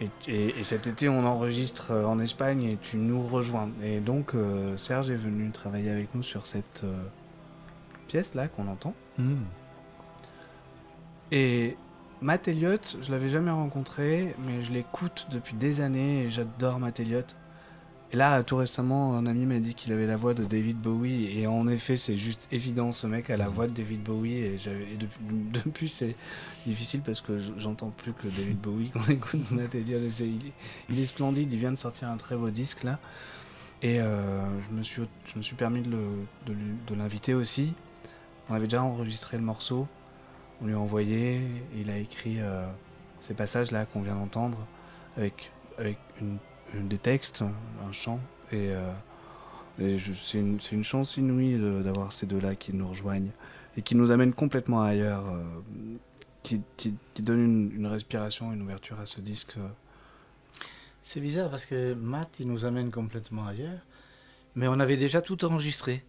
et, 0.00 0.10
et- 0.28 0.58
et 0.60 0.64
cet 0.64 0.86
été, 0.88 1.08
on 1.08 1.24
enregistre 1.24 1.92
en 1.92 2.18
Espagne 2.18 2.64
et 2.64 2.76
tu 2.76 2.96
nous 2.96 3.22
rejoins. 3.26 3.70
Et 3.82 4.00
donc, 4.00 4.32
Serge 4.76 5.10
est 5.10 5.16
venu 5.16 5.50
travailler 5.52 5.90
avec 5.90 6.14
nous 6.14 6.22
sur 6.24 6.46
cette 6.48 6.82
pièce-là 8.08 8.48
qu'on 8.48 8.66
entend. 8.68 8.94
Hmm. 9.18 9.36
Et 11.30 11.76
Matt 12.20 12.46
Elliott, 12.48 12.98
je 13.02 13.10
l'avais 13.10 13.28
jamais 13.28 13.50
rencontré, 13.50 14.34
mais 14.46 14.62
je 14.62 14.72
l'écoute 14.72 15.26
depuis 15.30 15.54
des 15.54 15.80
années 15.80 16.24
et 16.24 16.30
j'adore 16.30 16.78
Matt 16.78 17.00
Elliott. 17.00 17.36
Et 18.12 18.16
là, 18.16 18.42
tout 18.42 18.56
récemment, 18.56 19.16
un 19.16 19.24
ami 19.24 19.46
m'a 19.46 19.58
dit 19.58 19.74
qu'il 19.74 19.90
avait 19.92 20.06
la 20.06 20.18
voix 20.18 20.34
de 20.34 20.44
David 20.44 20.76
Bowie. 20.78 21.26
Et 21.38 21.46
en 21.46 21.66
effet, 21.66 21.96
c'est 21.96 22.18
juste 22.18 22.46
évident, 22.52 22.92
ce 22.92 23.06
mec 23.06 23.30
a 23.30 23.38
la 23.38 23.48
voix 23.48 23.66
de 23.66 23.72
David 23.72 24.02
Bowie. 24.02 24.34
Et, 24.34 24.56
depuis, 24.98 25.20
depuis, 25.64 25.88
c'est 25.88 26.14
difficile 26.66 27.00
parce 27.00 27.22
que 27.22 27.38
j'entends 27.58 27.88
plus 27.90 28.12
que 28.12 28.28
David 28.28 28.58
Bowie 28.60 28.90
quand 28.92 29.00
on 29.08 29.10
écoute 29.12 29.40
Elliott. 29.74 30.02
Et 30.02 30.10
c'est- 30.10 30.26
Il, 30.28 30.46
est- 30.46 30.52
il 30.90 31.00
est 31.00 31.06
splendide, 31.06 31.50
il 31.50 31.58
vient 31.58 31.70
de 31.72 31.76
sortir 31.78 32.08
un 32.08 32.18
très 32.18 32.36
beau 32.36 32.50
disque 32.50 32.82
là. 32.84 32.98
Et 33.80 34.00
euh, 34.00 34.44
je, 34.70 34.76
me 34.76 34.82
suis, 34.82 35.02
je 35.32 35.38
me 35.38 35.42
suis 35.42 35.56
permis 35.56 35.80
de 35.82 35.98
de 36.46 36.94
l'inviter 36.94 37.32
aussi. 37.34 37.72
On 38.50 38.54
avait 38.54 38.66
déjà 38.66 38.82
enregistré 38.82 39.38
le 39.38 39.42
morceau, 39.42 39.88
on 40.60 40.66
lui 40.66 40.74
a 40.74 40.78
envoyé, 40.78 41.40
il 41.76 41.88
a 41.90 41.96
écrit 41.96 42.36
euh, 42.40 42.66
ces 43.22 43.32
passages-là 43.34 43.86
qu'on 43.86 44.02
vient 44.02 44.16
d'entendre 44.16 44.58
avec, 45.16 45.50
avec 45.78 45.96
une- 46.20 46.38
des 46.80 46.98
textes, 46.98 47.42
un 47.86 47.92
chant. 47.92 48.20
Et, 48.50 48.70
euh, 48.70 48.92
c'est 49.78 50.38
une, 50.38 50.58
une 50.70 50.84
chance 50.84 51.16
inouïe 51.16 51.58
d'avoir 51.82 52.12
ces 52.12 52.26
deux-là 52.26 52.54
qui 52.54 52.74
nous 52.74 52.88
rejoignent 52.88 53.30
et 53.76 53.82
qui 53.82 53.94
nous 53.94 54.10
amènent 54.10 54.34
complètement 54.34 54.82
ailleurs, 54.82 55.26
euh, 55.28 55.42
qui, 56.42 56.62
qui, 56.76 56.94
donnent 57.22 57.44
une, 57.44 57.72
une 57.76 57.86
respiration, 57.86 58.52
une 58.52 58.62
ouverture 58.62 59.00
à 59.00 59.06
ce 59.06 59.20
disque. 59.20 59.56
C'est 61.04 61.20
bizarre 61.20 61.50
parce 61.50 61.64
que 61.64 61.94
Matt, 61.94 62.28
il 62.38 62.48
nous 62.48 62.64
amène 62.64 62.90
complètement 62.90 63.46
ailleurs, 63.46 63.80
mais 64.54 64.68
on 64.68 64.78
avait 64.78 64.96
déjà 64.96 65.22
tout 65.22 65.44
enregistré. 65.44 66.04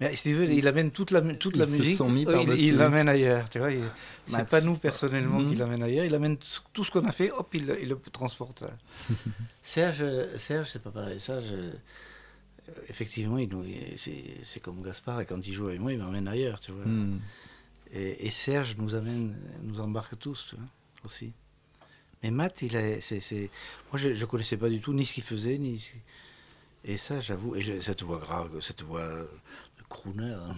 Mais 0.00 0.14
si 0.14 0.22
tu 0.28 0.34
veux, 0.34 0.48
il 0.50 0.68
amène 0.68 0.90
toute 0.92 1.10
la, 1.10 1.20
toute 1.34 1.56
Ils 1.56 1.58
la 1.60 1.66
se 1.66 1.78
musique, 1.80 1.96
sont 1.96 2.08
mis 2.08 2.24
oui, 2.24 2.44
il- 2.56 2.76
l'amène 2.76 3.08
ailleurs. 3.08 3.50
Tu 3.50 3.58
vois, 3.58 3.72
il- 3.72 3.82
c'est 4.28 4.48
pas 4.48 4.60
nous 4.60 4.76
personnellement 4.76 5.38
qui 5.38 5.54
Mhm. 5.54 5.58
l'amène 5.58 5.82
ailleurs, 5.82 6.04
il 6.04 6.14
amène 6.14 6.36
tout 6.72 6.84
ce 6.84 6.90
qu'on 6.92 7.04
a 7.04 7.10
fait, 7.12 7.32
hop, 7.32 7.48
il, 7.54 7.66
le- 7.66 7.82
il 7.82 7.88
le 7.88 7.98
transporte. 8.12 8.62
Serge, 9.62 10.04
Serge, 10.36 10.68
c'est 10.72 10.82
pas 10.82 10.90
pareil. 10.92 11.18
Serge, 11.20 11.46
euh, 11.50 11.72
effectivement, 12.88 13.38
il 13.38 13.48
nous, 13.48 13.64
c'est, 13.96 14.22
c'est 14.44 14.60
comme 14.60 14.82
Gaspard, 14.82 15.20
et 15.20 15.26
quand 15.26 15.44
il 15.46 15.52
joue 15.52 15.66
avec 15.68 15.80
moi, 15.80 15.92
il 15.92 15.98
m'amène 15.98 16.28
ailleurs, 16.28 16.60
tu 16.60 16.70
vois. 16.72 16.84
Hmm. 16.84 17.18
Et, 17.92 18.26
et 18.26 18.30
Serge 18.30 18.76
nous 18.78 18.94
amène, 18.94 19.36
nous 19.62 19.80
embarque 19.80 20.18
tous, 20.18 20.46
tu 20.50 20.56
vois, 20.56 20.64
aussi. 21.04 21.32
Mais 22.22 22.30
Matt, 22.30 22.62
il 22.62 22.76
a, 22.76 23.00
c'est, 23.00 23.20
c'est- 23.20 23.48
moi 23.90 23.98
je, 23.98 24.12
je 24.14 24.24
connaissais 24.26 24.56
pas 24.56 24.68
du 24.68 24.80
tout 24.80 24.92
ni 24.92 25.06
ce 25.06 25.12
qu'il 25.14 25.22
faisait, 25.22 25.56
ni 25.58 25.78
ce- 25.78 25.92
et 26.84 26.96
ça, 26.96 27.18
j'avoue, 27.20 27.54
et 27.56 27.62
je- 27.62 27.80
cette 27.80 28.02
voix 28.02 28.18
grave, 28.18 28.60
cette 28.60 28.82
voix 28.82 29.08
crooner, 29.88 30.32
hein. 30.32 30.54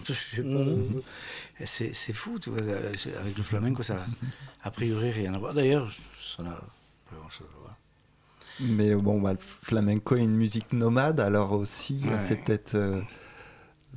Et 1.59 1.65
c'est, 1.65 1.93
c'est 1.93 2.13
fou, 2.13 2.39
tu 2.39 2.49
vois, 2.49 2.61
euh, 2.61 2.93
avec 3.19 3.37
le 3.37 3.43
flamenco, 3.43 3.83
ça 3.83 3.95
a 3.95 4.67
a 4.67 4.71
priori 4.71 5.11
rien 5.11 5.33
à 5.33 5.39
voir. 5.39 5.53
D'ailleurs, 5.53 5.91
ça 6.19 6.43
n'a 6.43 6.51
pas 6.51 7.15
grand-chose 7.19 7.47
à 7.57 7.59
voir. 7.61 7.75
Mais 8.59 8.93
bon, 8.95 9.19
bah, 9.21 9.33
le 9.33 9.39
flamenco 9.39 10.15
est 10.15 10.21
une 10.23 10.35
musique 10.35 10.71
nomade, 10.73 11.19
alors 11.19 11.53
aussi, 11.53 12.01
euh, 12.05 12.11
Ouais. 12.11 12.19
c'est 12.19 12.35
peut-être 12.35 12.75
euh, 12.75 13.01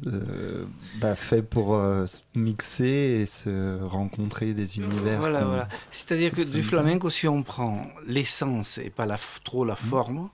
euh, 0.06 0.64
bah, 1.00 1.14
fait 1.16 1.42
pour 1.42 1.74
euh, 1.74 2.06
se 2.06 2.22
mixer 2.34 2.84
et 3.22 3.26
se 3.26 3.82
rencontrer 3.82 4.54
des 4.54 4.78
univers. 4.78 5.18
Voilà, 5.18 5.44
voilà. 5.44 5.68
C'est-à-dire 5.90 6.32
que 6.32 6.42
du 6.42 6.62
flamenco, 6.62 7.10
si 7.10 7.28
on 7.28 7.42
prend 7.42 7.86
l'essence 8.06 8.78
et 8.78 8.90
pas 8.90 9.06
la, 9.06 9.18
trop 9.44 9.64
la 9.64 9.76
forme, 9.76 10.30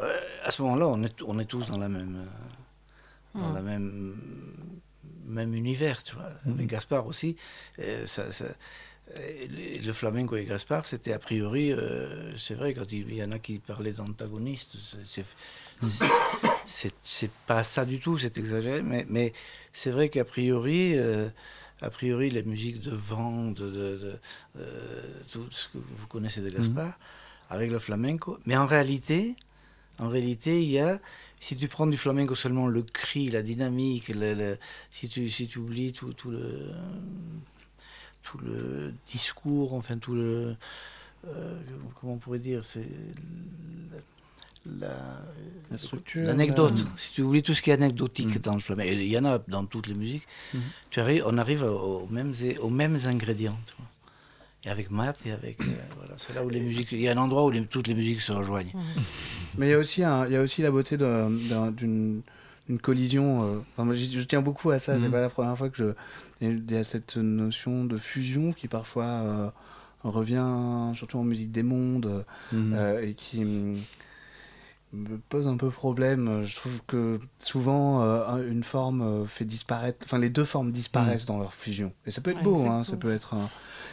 euh, 0.00 0.16
à 0.44 0.50
ce 0.50 0.62
moment-là, 0.62 0.86
on 0.88 1.02
est, 1.02 1.22
on 1.22 1.38
est 1.38 1.44
tous 1.46 1.66
dans 1.66 1.78
la 1.78 1.88
même, 1.88 2.16
euh, 2.16 2.26
dans 3.34 3.50
Mm. 3.50 3.54
la 3.54 3.60
même, 3.62 4.16
même 5.26 5.54
univers, 5.54 6.02
tu 6.02 6.14
vois. 6.14 6.30
Mhm. 6.44 6.54
Avec 6.54 6.66
Gaspard 6.66 7.06
aussi, 7.06 7.36
euh, 7.78 8.06
ça, 8.06 8.30
ça- 8.32 8.44
euh, 9.16 9.46
le, 9.84 9.92
flamenco 9.92 10.36
et 10.36 10.44
Gaspard, 10.44 10.84
c'était 10.84 11.12
a 11.12 11.18
priori, 11.18 11.72
euh, 11.72 12.36
c'est 12.36 12.54
vrai, 12.54 12.74
quand 12.74 12.90
il, 12.92 13.12
y 13.14 13.22
en 13.24 13.32
a 13.32 13.38
qui 13.38 13.58
parlaient 13.58 13.92
d'antagonistes, 13.92 14.76
c'est- 16.66 16.94
c'est 17.00 17.30
pas 17.46 17.64
ça 17.64 17.84
du 17.84 17.98
tout, 17.98 18.18
c'est 18.18 18.36
exagéré, 18.38 18.82
mais, 18.82 19.06
mais 19.08 19.32
c'est 19.72 19.90
vrai 19.90 20.08
qu'a 20.08 20.24
priori, 20.24 20.96
euh, 20.96 21.28
a 21.82 21.90
priori, 21.90 22.30
les 22.30 22.42
musiques 22.42 22.80
de 22.80 22.90
vent, 22.94 23.50
de, 23.50 23.66
de- 23.70 23.96
de, 23.98 24.14
euh, 24.58 25.02
tout 25.32 25.46
ce 25.50 25.68
que 25.68 25.78
vous 25.78 26.06
connaissez 26.06 26.40
de 26.40 26.50
Gaspard, 26.50 26.92
avec 27.48 27.70
le 27.70 27.78
flamenco, 27.78 28.38
mais 28.46 28.56
en 28.56 28.66
réalité, 28.66 29.34
en 29.98 30.08
réalité, 30.08 30.62
il 30.62 30.70
y 30.70 30.78
a, 30.78 31.00
si 31.40 31.56
tu 31.56 31.66
prends 31.68 31.86
du 31.86 31.96
flamenco 31.96 32.34
seulement 32.34 32.66
le 32.68 32.82
cri, 32.82 33.28
la 33.30 33.42
dynamique, 33.42 34.08
le- 34.08 34.34
le- 34.34 34.58
si, 34.90 35.08
tu, 35.08 35.28
si 35.30 35.48
tu 35.48 35.58
oublies 35.58 35.92
tout, 35.92 36.12
tout 36.12 36.30
le 36.30 36.70
tout 38.22 38.38
le 38.38 38.92
discours, 39.06 39.72
enfin 39.74 39.96
tout 39.98 40.14
le 40.14 40.54
euh, 41.26 41.58
comment 42.00 42.12
on 42.14 42.18
pourrait 42.18 42.38
dire, 42.38 42.64
c'est 42.64 42.86
la, 44.66 45.22
La 45.70 45.78
structure, 45.78 46.22
l'anecdote. 46.26 46.80
la- 46.84 46.96
Si 46.98 47.12
tu 47.12 47.22
oublies 47.22 47.42
tout 47.42 47.54
ce 47.54 47.62
qui 47.62 47.70
est 47.70 47.74
anecdotique 47.74 48.36
Mm. 48.36 48.40
dans 48.40 48.54
le 48.54 48.60
flamenco, 48.60 48.90
il 48.92 49.06
y 49.06 49.18
en 49.18 49.24
a 49.24 49.38
dans 49.48 49.64
toutes 49.64 49.86
les 49.86 49.94
musiques, 49.94 50.26
Mhm. 50.52 50.60
tu 50.90 51.00
arrives, 51.00 51.24
on 51.26 51.38
arrive 51.38 51.62
aux 51.62 52.06
mêmes, 52.10 52.34
aux 52.60 52.68
mêmes 52.70 52.98
ingrédients. 53.06 53.58
tu 53.66 53.74
vois. 53.78 53.86
Et 54.64 54.68
avec 54.68 54.90
Matt 54.90 55.18
et 55.24 55.32
avec 55.32 55.60
euh, 55.62 55.64
voilà, 55.96 56.14
c'est 56.16 56.34
là 56.34 56.44
où 56.44 56.50
les 56.50 56.60
musiques, 56.60 56.92
il 56.92 57.00
y 57.00 57.08
a 57.08 57.12
un 57.12 57.16
endroit 57.16 57.44
où 57.46 57.50
les- 57.50 57.64
toutes 57.64 57.88
les 57.88 57.94
musiques 57.94 58.20
se 58.20 58.32
rejoignent. 58.32 58.72
Mais 59.58 59.68
il 59.68 59.70
y 59.70 59.74
a 59.74 59.78
aussi, 59.78 60.04
un- 60.04 60.26
il 60.26 60.32
y 60.32 60.36
a 60.36 60.42
aussi 60.42 60.60
la 60.62 60.70
beauté 60.70 60.96
d'un- 60.98 61.30
d'un- 61.30 61.70
d'une 61.70 62.22
collision. 62.82 63.42
euh, 63.42 63.58
enfin, 63.76 63.90
je 63.94 64.20
tiens 64.24 64.42
beaucoup 64.42 64.70
à 64.70 64.78
ça. 64.78 64.98
C'est 64.98 65.06
Mhm. 65.06 65.12
pas 65.12 65.20
la 65.22 65.30
première 65.30 65.56
fois 65.56 65.70
que 65.70 65.76
je. 65.78 65.84
Il 66.42 66.70
y 66.70 66.76
a 66.76 66.84
cette 66.84 67.16
notion 67.16 67.84
de 67.84 67.96
fusion 67.96 68.52
qui 68.52 68.68
parfois 68.68 69.04
euh, 69.06 69.50
revient, 70.04 70.92
surtout 70.94 71.18
en 71.18 71.24
musique 71.24 71.52
des 71.52 71.62
mondes, 71.62 72.24
euh, 72.54 73.00
et 73.02 73.14
qui 73.14 73.44
me 74.92 75.18
pose 75.28 75.46
un 75.46 75.56
peu 75.56 75.70
problème. 75.70 76.44
Je 76.44 76.56
trouve 76.56 76.80
que 76.86 77.20
souvent 77.38 78.02
euh, 78.02 78.24
un- 78.26 78.42
une 78.42 78.64
forme 78.64 79.02
euh, 79.02 79.24
fait 79.24 79.44
disparaître. 79.44 79.98
Enfin, 80.04 80.18
les 80.18 80.30
deux 80.30 80.44
formes 80.44 80.72
disparaissent 80.72 81.26
dans 81.26 81.38
leur 81.38 81.54
fusion. 81.54 81.92
Et 82.06 82.10
ça 82.10 82.20
peut 82.20 82.30
être 82.30 82.38
Ouais, 82.38 82.42
beau, 82.42 82.66
hein, 82.66 82.82
ça 82.82 82.96
peut 82.96 83.12
être. 83.12 83.34
un- 83.34 83.48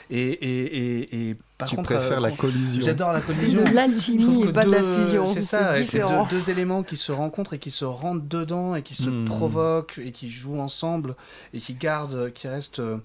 Et, 0.09 0.19
et, 0.29 0.65
et, 1.03 1.29
et 1.29 1.35
par 1.57 1.67
tu 1.67 1.75
contre, 1.75 1.93
préfères 1.93 2.17
euh, 2.17 2.21
la 2.21 2.31
collision. 2.31 2.83
J'adore 2.83 3.11
la 3.11 3.21
C'est 3.21 3.27
collision. 3.27 3.63
de 3.63 3.69
l'alchimie 3.75 4.43
et 4.45 4.51
pas 4.53 4.65
de 4.65 4.71
la 4.71 4.81
fusion. 4.81 5.27
C'est 5.27 5.41
ça, 5.41 5.73
c'est 5.83 5.99
deux, 5.99 6.07
deux 6.29 6.49
éléments 6.49 6.81
qui 6.81 6.97
se 6.97 7.11
rencontrent 7.11 7.53
et 7.53 7.59
qui 7.59 7.71
se 7.71 7.85
rentrent 7.85 8.25
dedans 8.25 8.73
et 8.75 8.81
qui 8.83 8.95
se 8.95 9.09
Hmm. 9.09 9.25
provoquent 9.25 9.99
et 10.03 10.11
qui 10.11 10.29
jouent 10.29 10.59
ensemble 10.59 11.15
et 11.53 11.59
qui 11.59 11.73
gardent, 11.73 12.31
qui 12.33 12.47
restent, 12.47 12.79
euh, 12.79 12.97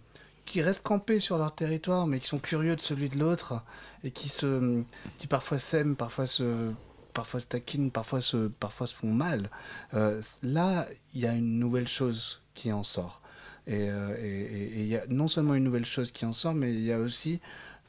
qui 0.46 0.62
restent 0.62 0.82
campés 0.82 1.20
sur 1.20 1.36
leur 1.38 1.54
territoire 1.54 2.06
mais 2.06 2.20
qui 2.20 2.28
sont 2.28 2.38
curieux 2.38 2.76
de 2.76 2.80
celui 2.80 3.08
de 3.08 3.18
l'autre 3.18 3.62
et 4.04 4.10
qui 4.12 4.28
se, 4.28 4.82
qui 5.18 5.26
parfois 5.26 5.58
s'aiment, 5.58 5.96
parfois 5.96 6.26
se, 6.26 6.70
parfois 7.12 7.40
se 7.40 7.46
taquinent, 7.46 7.90
parfois 7.90 8.20
se, 8.20 8.48
parfois 8.48 8.86
se 8.86 8.94
font 8.94 9.12
mal. 9.12 9.50
Euh, 9.94 10.20
là, 10.42 10.86
il 11.14 11.20
y 11.20 11.26
a 11.26 11.34
une 11.34 11.58
nouvelle 11.58 11.88
chose 11.88 12.40
qui 12.54 12.72
en 12.72 12.82
sort. 12.82 13.20
Et 13.66 13.88
euh, 13.90 14.16
et- 14.20 14.80
il 14.82 14.86
y 14.86 14.96
a 14.96 15.06
non 15.08 15.28
seulement 15.28 15.54
une 15.54 15.64
nouvelle 15.64 15.84
chose 15.84 16.10
qui 16.12 16.24
en 16.26 16.32
sort, 16.32 16.54
mais 16.54 16.72
il 16.74 16.82
y 16.82 16.92
a 16.92 16.98
aussi 16.98 17.40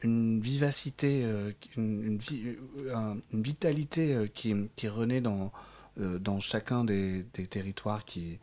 une 0.03 0.39
vivacité, 0.41 1.23
euh, 1.23 1.51
une, 1.77 2.03
une 2.03 2.17
vi- 2.17 2.57
un- 2.93 3.17
une 3.33 3.41
vitalité 3.41 4.29
qui, 4.33 4.53
qui 4.75 4.87
renaît 4.87 5.21
dans, 5.21 5.51
dans 5.97 6.39
chacun 6.39 6.83
des, 6.83 7.25
des 7.33 7.47
territoires 7.47 8.03
qui, 8.05 8.39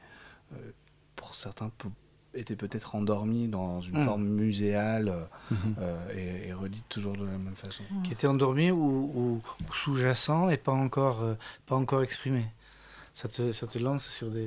pour 1.17 1.35
certains, 1.35 1.71
étaient 2.35 2.57
peut-être 2.57 2.95
endormis 2.95 3.49
dans 3.49 3.81
une 3.81 4.01
Mm. 4.01 4.05
forme 4.05 4.25
muséale 4.29 5.09
euh, 5.09 5.25
Mhm. 5.51 5.75
euh, 5.81 6.45
et, 6.45 6.49
et 6.49 6.53
redite 6.53 6.89
toujours 6.89 7.15
de 7.17 7.25
la 7.25 7.33
même 7.33 7.55
façon. 7.57 7.83
qui 8.05 8.13
était 8.13 8.27
endormi 8.27 8.71
ou, 8.71 8.77
ou- 9.15 9.43
ou 9.69 9.73
sous-jacent 9.75 10.49
et 10.49 10.57
pas 10.57 10.73
encore, 10.73 11.23
euh, 11.23 11.35
pas 11.67 11.75
encore 11.77 12.03
exprimé. 12.03 12.45
Ça 13.15 13.29
te, 13.29 13.51
ça 13.53 13.67
te 13.67 13.79
lance 13.79 14.07
sur 14.09 14.31
des. 14.31 14.41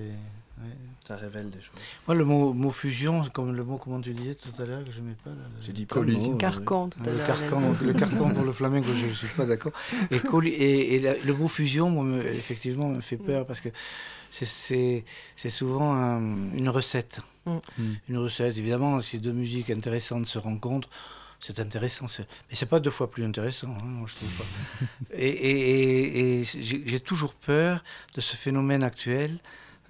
ouais. 0.62 0.70
Ça 1.06 1.18
révèle 1.18 1.50
des 1.50 1.60
choses. 1.60 1.76
Moi, 2.08 2.16
le 2.16 2.24
mot, 2.24 2.54
mot 2.54 2.72
fusion, 2.72 3.22
comme 3.34 3.52
le 3.54 3.64
mot, 3.66 3.78
comment 3.78 4.00
tu 4.00 4.14
disais 4.14 4.36
tout 4.36 4.50
à 4.62 4.66
l'heure, 4.66 4.86
que 4.86 4.92
je 4.92 5.02
n'aimais 5.02 5.18
pas. 5.22 5.32
J'ai 5.60 5.74
dit 5.74 5.86
Collision. 5.86 6.38
Carcan 6.38 6.88
tout 6.88 7.00
à 7.06 7.10
le 7.12 7.18
l'heure. 7.18 7.28
carcan, 7.28 7.62
le 7.84 7.94
carcan 7.94 8.30
pour 8.30 8.46
le 8.46 8.52
flamenco, 8.60 8.88
je 8.88 9.08
ne 9.08 9.12
suis 9.12 9.28
pas 9.36 9.46
d'accord. 9.46 9.74
Et, 10.10 10.20
colli- 10.20 10.52
et, 10.54 10.96
et 10.96 11.00
la- 11.02 11.18
le 11.18 11.34
mot 11.34 11.50
fusion, 11.50 11.90
moi, 11.90 12.06
me- 12.06 12.26
effectivement, 12.26 12.88
me 12.88 13.02
fait 13.02 13.18
peur 13.18 13.46
parce 13.46 13.60
que 13.60 13.70
c'est- 14.32 15.04
souvent 15.50 15.94
un- 15.94 16.50
une 16.54 16.70
recette. 16.70 17.20
Mm. 17.46 17.58
Une 18.10 18.18
recette, 18.18 18.58
évidemment, 18.58 19.00
si 19.02 19.20
deux 19.20 19.32
musiques 19.34 19.70
intéressantes 19.70 20.26
se 20.26 20.38
rencontrent, 20.40 20.90
c'est 21.40 21.60
intéressant. 21.60 22.06
Mais 22.20 22.56
c'est 22.56 22.68
pas 22.70 22.80
deux 22.80 22.90
fois 22.90 23.12
plus 23.12 23.26
intéressant, 23.26 23.76
hein, 23.80 23.84
moi, 23.84 24.08
je 24.08 24.16
trouve 24.16 24.30
pas. 24.38 24.46
et 25.14 25.28
et- 25.28 26.20
et- 26.20 26.42
et 26.42 26.46
j'ai 26.46 27.00
toujours 27.02 27.34
peur 27.34 27.84
de 28.16 28.22
ce 28.22 28.36
phénomène 28.38 28.84
actuel 28.84 29.40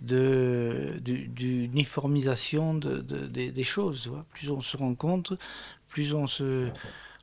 de 0.02 0.96
du- 1.00 1.28
d'uniformisation 1.28 2.74
de, 2.74 2.98
de- 3.00 3.28
des- 3.28 3.52
des 3.52 3.64
choses. 3.64 4.02
tu 4.04 4.10
vois. 4.10 4.26
Plus 4.34 4.50
on 4.50 4.62
se 4.62 4.76
rencontre, 4.78 5.38
plus 5.90 6.14
on 6.14 6.28
se, 6.28 6.70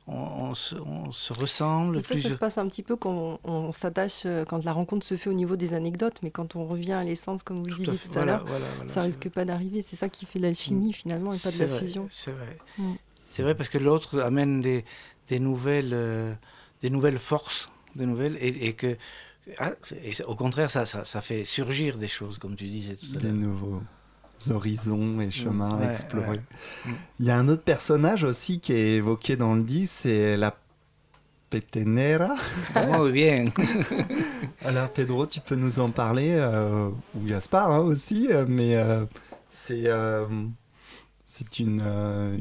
on, 0.07 0.13
on 0.15 0.53
se, 0.53 0.75
on 0.75 1.11
se 1.11 1.33
ressemble. 1.33 2.01
Ça, 2.01 2.15
plus 2.15 2.21
ça 2.21 2.29
se 2.29 2.35
passe 2.37 2.57
un 2.57 2.67
petit 2.67 2.83
peu 2.83 2.95
quand 2.95 3.39
on, 3.43 3.49
on 3.51 3.71
s'attache, 3.71 4.23
euh, 4.25 4.45
quand 4.45 4.63
la 4.65 4.73
rencontre 4.73 5.05
se 5.05 5.15
fait 5.15 5.29
au 5.29 5.33
niveau 5.33 5.55
des 5.55 5.73
anecdotes, 5.73 6.19
mais 6.23 6.31
quand 6.31 6.55
on 6.55 6.65
revient 6.65 6.93
à 6.93 7.03
l'essence, 7.03 7.43
comme 7.43 7.59
vous 7.59 7.67
le 7.69 7.73
disiez 7.73 7.97
tout 7.99 8.17
à 8.17 8.23
Voilà, 8.23 8.25
l'heure, 8.25 8.45
voilà, 8.45 8.73
voilà, 8.73 8.89
ça 8.89 9.01
risque 9.01 9.29
pas 9.29 9.45
d'arriver. 9.45 9.81
C'est 9.81 9.95
ça 9.95 10.09
qui 10.09 10.25
fait 10.25 10.39
l'alchimie 10.39 10.93
finalement 10.93 11.33
et 11.33 11.39
pas 11.39 11.51
de 11.51 11.59
la 11.59 11.67
vrai, 11.67 11.79
fusion. 11.79 12.07
C'est 12.09 12.31
vrai. 12.31 12.57
Mm. 12.77 12.93
C'est 13.29 13.43
vrai 13.43 13.55
parce 13.55 13.69
que 13.69 13.77
l'autre 13.77 14.19
amène 14.19 14.61
des, 14.61 14.83
des 15.27 15.39
nouvelles, 15.39 15.93
euh, 15.93 16.33
des 16.81 16.89
nouvelles 16.89 17.19
forces, 17.19 17.69
des 17.95 18.05
nouvelles, 18.05 18.37
et, 18.41 18.67
et 18.67 18.73
que 18.73 18.97
Ah, 19.57 19.73
et 20.03 20.13
au 20.25 20.35
contraire, 20.35 20.69
ça, 20.71 20.85
ça, 20.85 21.05
ça 21.05 21.21
fait 21.21 21.45
surgir 21.45 21.97
des 21.97 22.07
choses, 22.07 22.37
comme 22.37 22.55
tu 22.55 22.67
disais 22.67 22.95
tout 22.97 23.15
à 23.15 23.19
Des 23.19 23.31
l'heure. 23.31 23.33
nouveaux 23.33 23.81
horizons 24.49 25.21
et 25.21 25.29
chemins 25.29 25.77
Ouais, 25.77 25.87
à 25.87 25.91
explorer. 25.91 26.29
ouais. 26.29 26.41
Mm. 26.85 26.89
Il 27.19 27.25
y 27.27 27.29
a 27.31 27.37
un 27.37 27.47
autre 27.47 27.63
personnage 27.63 28.23
aussi 28.23 28.59
qui 28.59 28.73
est 28.73 28.95
évoqué 28.95 29.35
dans 29.35 29.53
le 29.53 29.61
disque, 29.63 29.93
c'est 29.99 30.37
la 30.37 30.55
Petenera. 31.49 32.35
Muy 32.75 33.11
bien. 33.11 33.45
Alors 34.63 34.89
Pedro, 34.89 35.25
tu 35.25 35.41
peux 35.41 35.55
nous 35.55 35.79
en 35.81 35.89
parler, 35.89 36.31
euh, 36.37 36.87
ou 37.15 37.25
Gaspard 37.25 37.71
hein, 37.71 37.79
aussi, 37.79 38.29
euh, 38.31 38.45
mais 38.47 38.75
euh, 38.77 39.03
c'est 39.49 39.83
euh, 39.87 40.25
c'est 41.25 41.59
une, 41.59 41.81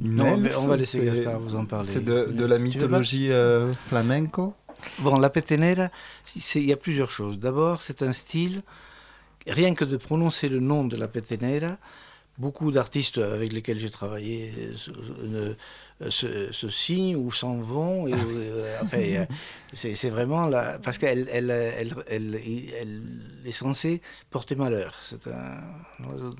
une 0.00 0.14
Non, 0.16 0.36
elfe, 0.36 0.56
on 0.58 0.66
va 0.68 0.76
laisser 0.76 1.04
Gaspard 1.04 1.40
vous 1.40 1.56
en 1.56 1.64
parler. 1.64 1.88
C'est 1.90 2.04
de, 2.04 2.26
de 2.26 2.44
la 2.44 2.58
mythologie 2.58 3.30
flamenco. 3.88 4.54
Bon, 5.00 5.18
la 5.18 5.28
petenera, 5.28 5.90
il 6.54 6.64
y 6.64 6.72
a 6.72 6.76
plusieurs 6.76 7.10
choses. 7.10 7.38
D'abord, 7.38 7.82
c'est 7.82 8.02
un 8.02 8.12
style, 8.12 8.60
rien 9.46 9.74
que 9.74 9.84
de 9.84 9.96
prononcer 9.96 10.48
le 10.48 10.60
nom 10.60 10.84
de 10.84 10.96
la 10.96 11.08
petenera, 11.08 11.76
beaucoup 12.38 12.70
d'artistes 12.72 13.18
avec 13.18 13.52
lesquels 13.52 13.78
j'ai 13.78 13.90
travaillé 13.90 14.52
euh, 14.58 14.74
se, 14.74 14.90
euh, 16.02 16.50
se- 16.52 16.68
signent 16.70 17.16
ou 17.16 17.30
s'en 17.30 17.56
vont. 17.56 18.06
Et, 18.06 18.12
euh, 18.16 18.78
enfin, 18.82 19.26
c'est 19.72 19.94
c'est 19.94 20.10
vraiment 20.10 20.46
la, 20.46 20.78
parce 20.78 20.96
qu'elle 20.98 21.28
elle, 21.30 21.50
elle, 21.50 21.94
elle- 22.08 22.40
elle 22.80 23.02
est 23.44 23.52
censée 23.52 24.00
porter 24.30 24.54
malheur. 24.56 24.94
C'est 25.02 25.26
un, 25.26 25.60
oiseau. 26.08 26.34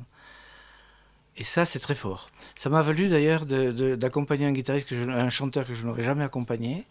Et 1.37 1.45
ça, 1.45 1.65
c'est 1.65 1.79
très 1.79 1.95
fort. 1.95 2.31
Ça 2.55 2.69
m'a 2.69 2.83
valu 2.83 3.09
d'ailleurs 3.09 3.47
d'accompagner 3.47 4.47
un 4.47 4.53
guitariste, 4.53 4.89
que 4.89 4.95
je- 4.97 5.09
un 5.09 5.31
chanteur 5.31 5.67
que 5.67 5.75
je 5.75 5.87
n'aurais 5.87 6.03
jamais 6.03 6.25
accompagné. 6.25 6.85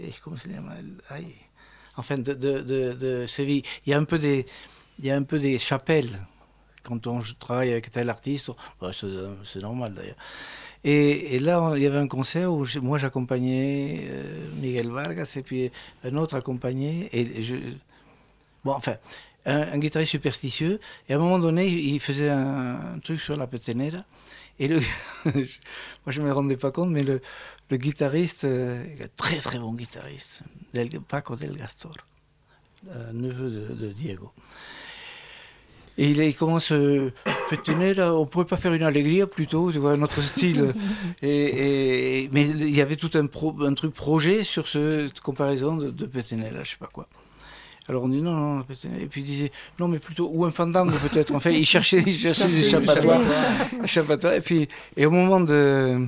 Et 0.00 0.10
comment 0.22 0.36
ay, 1.10 1.26
Enfin, 1.96 2.16
de, 2.16 2.32
de, 2.34 2.60
de, 2.60 2.92
de 2.92 3.26
Séville. 3.26 3.62
Il 3.86 3.90
y 3.90 3.94
a 3.94 3.98
un 3.98 4.04
peu 4.04 4.18
des, 4.18 4.46
il 4.98 5.06
y 5.06 5.10
a 5.10 5.16
un 5.16 5.22
peu 5.22 5.38
des 5.38 5.58
chapelles 5.58 6.20
quand 6.84 7.06
on 7.06 7.20
travaille 7.38 7.72
avec 7.72 7.90
tel 7.90 8.08
artiste. 8.10 8.50
Bah, 8.80 8.90
c'est 8.92 9.60
normal 9.60 9.94
d'ailleurs. 9.94 10.16
Et, 10.84 11.38
là, 11.38 11.72
il 11.76 11.82
y 11.82 11.86
avait 11.86 11.98
un 11.98 12.08
concert 12.08 12.52
où 12.52 12.66
moi 12.82 12.98
j'accompagnais 12.98 14.04
euh, 14.04 14.50
Miguel 14.60 14.90
Vargas 14.90 15.32
et 15.36 15.42
puis 15.42 15.70
un 16.04 16.14
autre 16.16 16.36
accompagnait. 16.36 17.08
Et 17.12 17.24
bon, 18.64 18.72
enfin, 18.72 18.96
un, 19.46 19.78
guitariste 19.78 20.10
superstitieux. 20.10 20.80
Et 21.08 21.14
à 21.14 21.16
un 21.16 21.20
moment 21.20 21.38
donné, 21.38 21.66
il 21.66 22.00
faisait 22.00 22.28
un, 22.28 22.98
truc 23.02 23.18
sur 23.18 23.34
la 23.34 23.46
petenera. 23.46 24.04
Et 24.60 24.68
moi 25.24 26.08
je 26.08 26.20
ne 26.20 26.26
me 26.26 26.32
rendais 26.32 26.58
pas 26.58 26.70
compte, 26.70 26.90
mais 26.90 27.02
le, 27.02 27.20
guitariste, 27.72 28.44
euh, 28.44 28.84
très 29.16 29.38
très 29.38 29.58
bon 29.58 29.72
guitariste, 29.72 30.42
Del, 30.74 31.00
Paco 31.00 31.34
Del 31.34 31.56
Gastor, 31.56 31.94
euh, 32.90 33.10
neveu 33.12 33.74
de 33.74 33.88
Diego. 33.88 34.32
Et 35.96 36.10
il, 36.10 36.18
il 36.20 36.34
commence, 36.34 36.72
euh, 36.72 37.12
Petenera, 37.50 38.14
on 38.14 38.26
pourrait 38.26 38.46
pas 38.46 38.56
faire 38.56 38.72
une 38.72 38.82
allegria 38.82 39.26
plutôt, 39.28 39.70
tu 39.70 39.78
vois, 39.78 39.96
notre 39.96 40.22
style. 40.22 40.74
et, 41.22 42.22
et- 42.24 42.30
mais 42.32 42.48
il 42.48 42.74
y 42.74 42.80
avait 42.80 42.96
tout 42.96 43.10
un, 43.14 43.26
pro- 43.26 43.54
un 43.62 43.74
truc 43.74 43.94
projet 43.94 44.42
sur 44.44 44.66
ce- 44.66 45.06
cette 45.06 45.20
comparaison 45.20 45.76
de, 45.76 45.90
de 45.90 46.06
Petenera, 46.06 46.64
je 46.64 46.70
sais 46.70 46.76
pas 46.80 46.88
quoi. 46.92 47.06
Alors 47.86 48.04
on 48.04 48.08
dit 48.08 48.22
non, 48.22 48.32
non. 48.32 48.64
Et 48.98 49.06
puis 49.06 49.20
il 49.20 49.24
disait 49.24 49.52
non, 49.78 49.88
mais 49.88 49.98
plutôt, 49.98 50.30
ou 50.32 50.44
un 50.46 50.50
fandango 50.50 50.96
peut-être. 51.08 51.34
En 51.34 51.38
fait, 51.40 51.52
il 51.54 51.66
cherchait, 51.66 52.02
il 52.06 52.14
cherchait 52.16 52.46
des 52.48 52.60
échappatoires. 52.60 53.20
échappatoire. 53.84 54.32
Et 54.34 54.40
puis, 54.40 54.66
et 54.96 55.04
au 55.06 55.10
moment 55.10 55.40
de. 55.40 55.98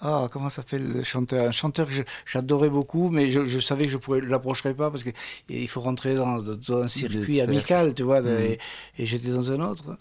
Ah, 0.00 0.28
comment 0.30 0.50
s'appelle 0.50 0.86
le 0.86 1.02
chanteur? 1.02 1.48
Un 1.48 1.52
chanteur 1.52 1.86
que 1.86 1.92
j'adorais 2.26 2.68
beaucoup, 2.68 3.08
mais 3.08 3.30
je, 3.30 3.44
je 3.46 3.58
savais 3.60 3.86
que 3.86 3.90
je 3.92 3.96
ne 3.96 4.20
l'approcherais 4.26 4.74
pas 4.74 4.90
parce 4.90 5.02
qu'il 5.04 5.68
faut 5.68 5.80
rentrer 5.80 6.14
dans, 6.14 6.36
dans 6.42 6.82
un 6.82 6.88
circuit 6.88 7.40
amical, 7.40 7.94
tu 7.94 8.02
vois, 8.02 8.20
Mhm. 8.20 8.28
et, 8.40 8.58
et 8.98 9.06
j'étais 9.06 9.28
dans 9.30 9.50
un 9.52 9.60
autre. 9.60 9.96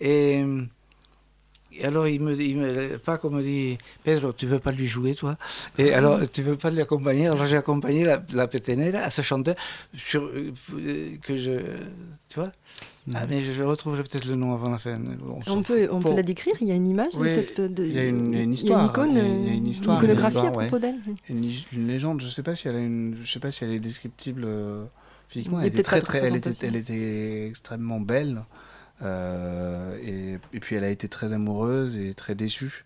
Et 0.00 0.42
alors, 1.82 2.06
il 2.06 2.20
me, 2.20 2.32
il 2.40 2.56
me, 2.58 2.98
Paco 2.98 3.30
me 3.30 3.42
dit 3.42 3.78
Pedro, 4.04 4.32
tu 4.32 4.46
veux 4.46 4.58
pas 4.60 4.70
lui 4.72 4.86
jouer, 4.86 5.14
toi? 5.14 5.36
Et 5.78 5.92
alors, 5.92 6.20
tu 6.30 6.42
veux 6.42 6.56
pas 6.56 6.70
lui 6.70 6.80
accompagner? 6.80 7.26
Alors, 7.26 7.46
j'ai 7.46 7.56
accompagné 7.56 8.04
la, 8.04 8.22
la 8.32 8.46
petenera 8.46 8.98
à 9.00 9.10
ce 9.10 9.22
chanteur 9.22 9.56
sur, 9.96 10.24
euh, 10.24 11.16
que 11.22 11.36
je. 11.36 11.52
Tu 12.28 12.36
vois? 12.40 12.52
Mhm. 13.06 13.16
ah, 13.16 13.26
mais 13.28 13.40
je, 13.42 13.52
je 13.52 13.62
retrouverai 13.62 14.02
peut-être 14.02 14.26
le 14.26 14.34
nom 14.34 14.54
avant 14.54 14.70
la 14.70 14.78
fin. 14.78 14.98
bon, 14.98 15.40
On 15.46 15.62
peut, 15.62 15.88
on 15.90 16.00
peut 16.00 16.14
la 16.14 16.22
décrire? 16.22 16.54
Il 16.60 16.68
y 16.68 16.72
a 16.72 16.74
une 16.74 16.86
image 16.88 17.14
Oui, 17.16 17.28
de 17.28 17.34
cette. 17.34 17.60
de- 17.60 17.84
il 17.84 17.92
y 17.92 17.98
a 17.98 18.04
une- 18.06 18.32
une 18.32 18.34
Il 18.34 18.38
y 18.38 18.48
a 18.50 18.54
histoire, 18.54 18.80
une 18.80 18.90
icône, 18.90 19.10
il 19.10 19.46
y 19.46 19.50
a- 19.50 19.54
une 19.54 19.68
histoire, 19.68 19.96
iconographie 19.98 20.38
une 20.38 20.46
à 20.46 20.50
propos 20.50 20.78
d'elle. 20.78 20.96
Une, 21.28 21.50
une 21.72 21.86
légende, 21.86 22.22
je 22.22 22.28
sais 22.28 22.42
pas 22.42 22.56
si 22.56 22.68
elle 22.68 22.76
une, 22.76 23.18
je 23.22 23.30
sais 23.30 23.40
pas 23.40 23.50
si 23.50 23.64
elle 23.64 23.72
est 23.72 23.80
descriptible 23.80 24.44
euh, 24.46 24.84
physiquement. 25.28 25.60
Elle 25.60 25.68
était 25.68 25.82
très 25.82 26.00
très, 26.00 26.18
elle 26.18 26.36
était, 26.36 26.50
elle 26.62 26.76
était 26.76 27.46
extrêmement 27.48 28.00
belle. 28.00 28.42
Euh, 29.02 29.98
et, 30.02 30.38
et 30.56 30.60
puis 30.60 30.76
elle 30.76 30.84
a 30.84 30.90
été 30.90 31.08
très 31.08 31.32
amoureuse 31.32 31.96
et 31.96 32.14
très 32.14 32.34
déçue. 32.34 32.84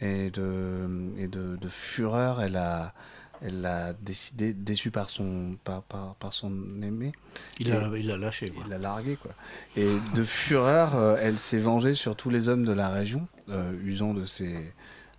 Et 0.00 0.30
de, 0.30 0.88
et 1.18 1.26
de, 1.26 1.56
de 1.56 1.68
fureur, 1.68 2.40
elle 2.40 2.54
a, 2.56 2.94
elle 3.42 3.66
a 3.66 3.92
décidé, 3.94 4.52
déçue 4.52 4.92
par 4.92 5.10
son, 5.10 5.56
par, 5.64 5.82
par, 5.82 6.14
par 6.16 6.32
son 6.32 6.52
aimé, 6.82 7.12
Il 7.58 7.72
a, 7.72 7.90
il 7.96 8.08
a 8.12 8.16
lâché. 8.16 8.48
Quoi. 8.50 8.62
il 8.64 8.70
l'a 8.70 8.78
largué 8.78 9.16
quoi. 9.16 9.32
Et 9.76 9.88
de 10.14 10.22
fureur, 10.22 10.94
euh, 10.94 11.16
elle 11.20 11.38
s'est 11.38 11.58
vengée 11.58 11.94
sur 11.94 12.14
tous 12.14 12.30
les 12.30 12.48
hommes 12.48 12.64
de 12.64 12.72
la 12.72 12.90
région, 12.90 13.26
euh, 13.48 13.72
usant 13.84 14.14
de 14.14 14.22
ses, 14.22 14.54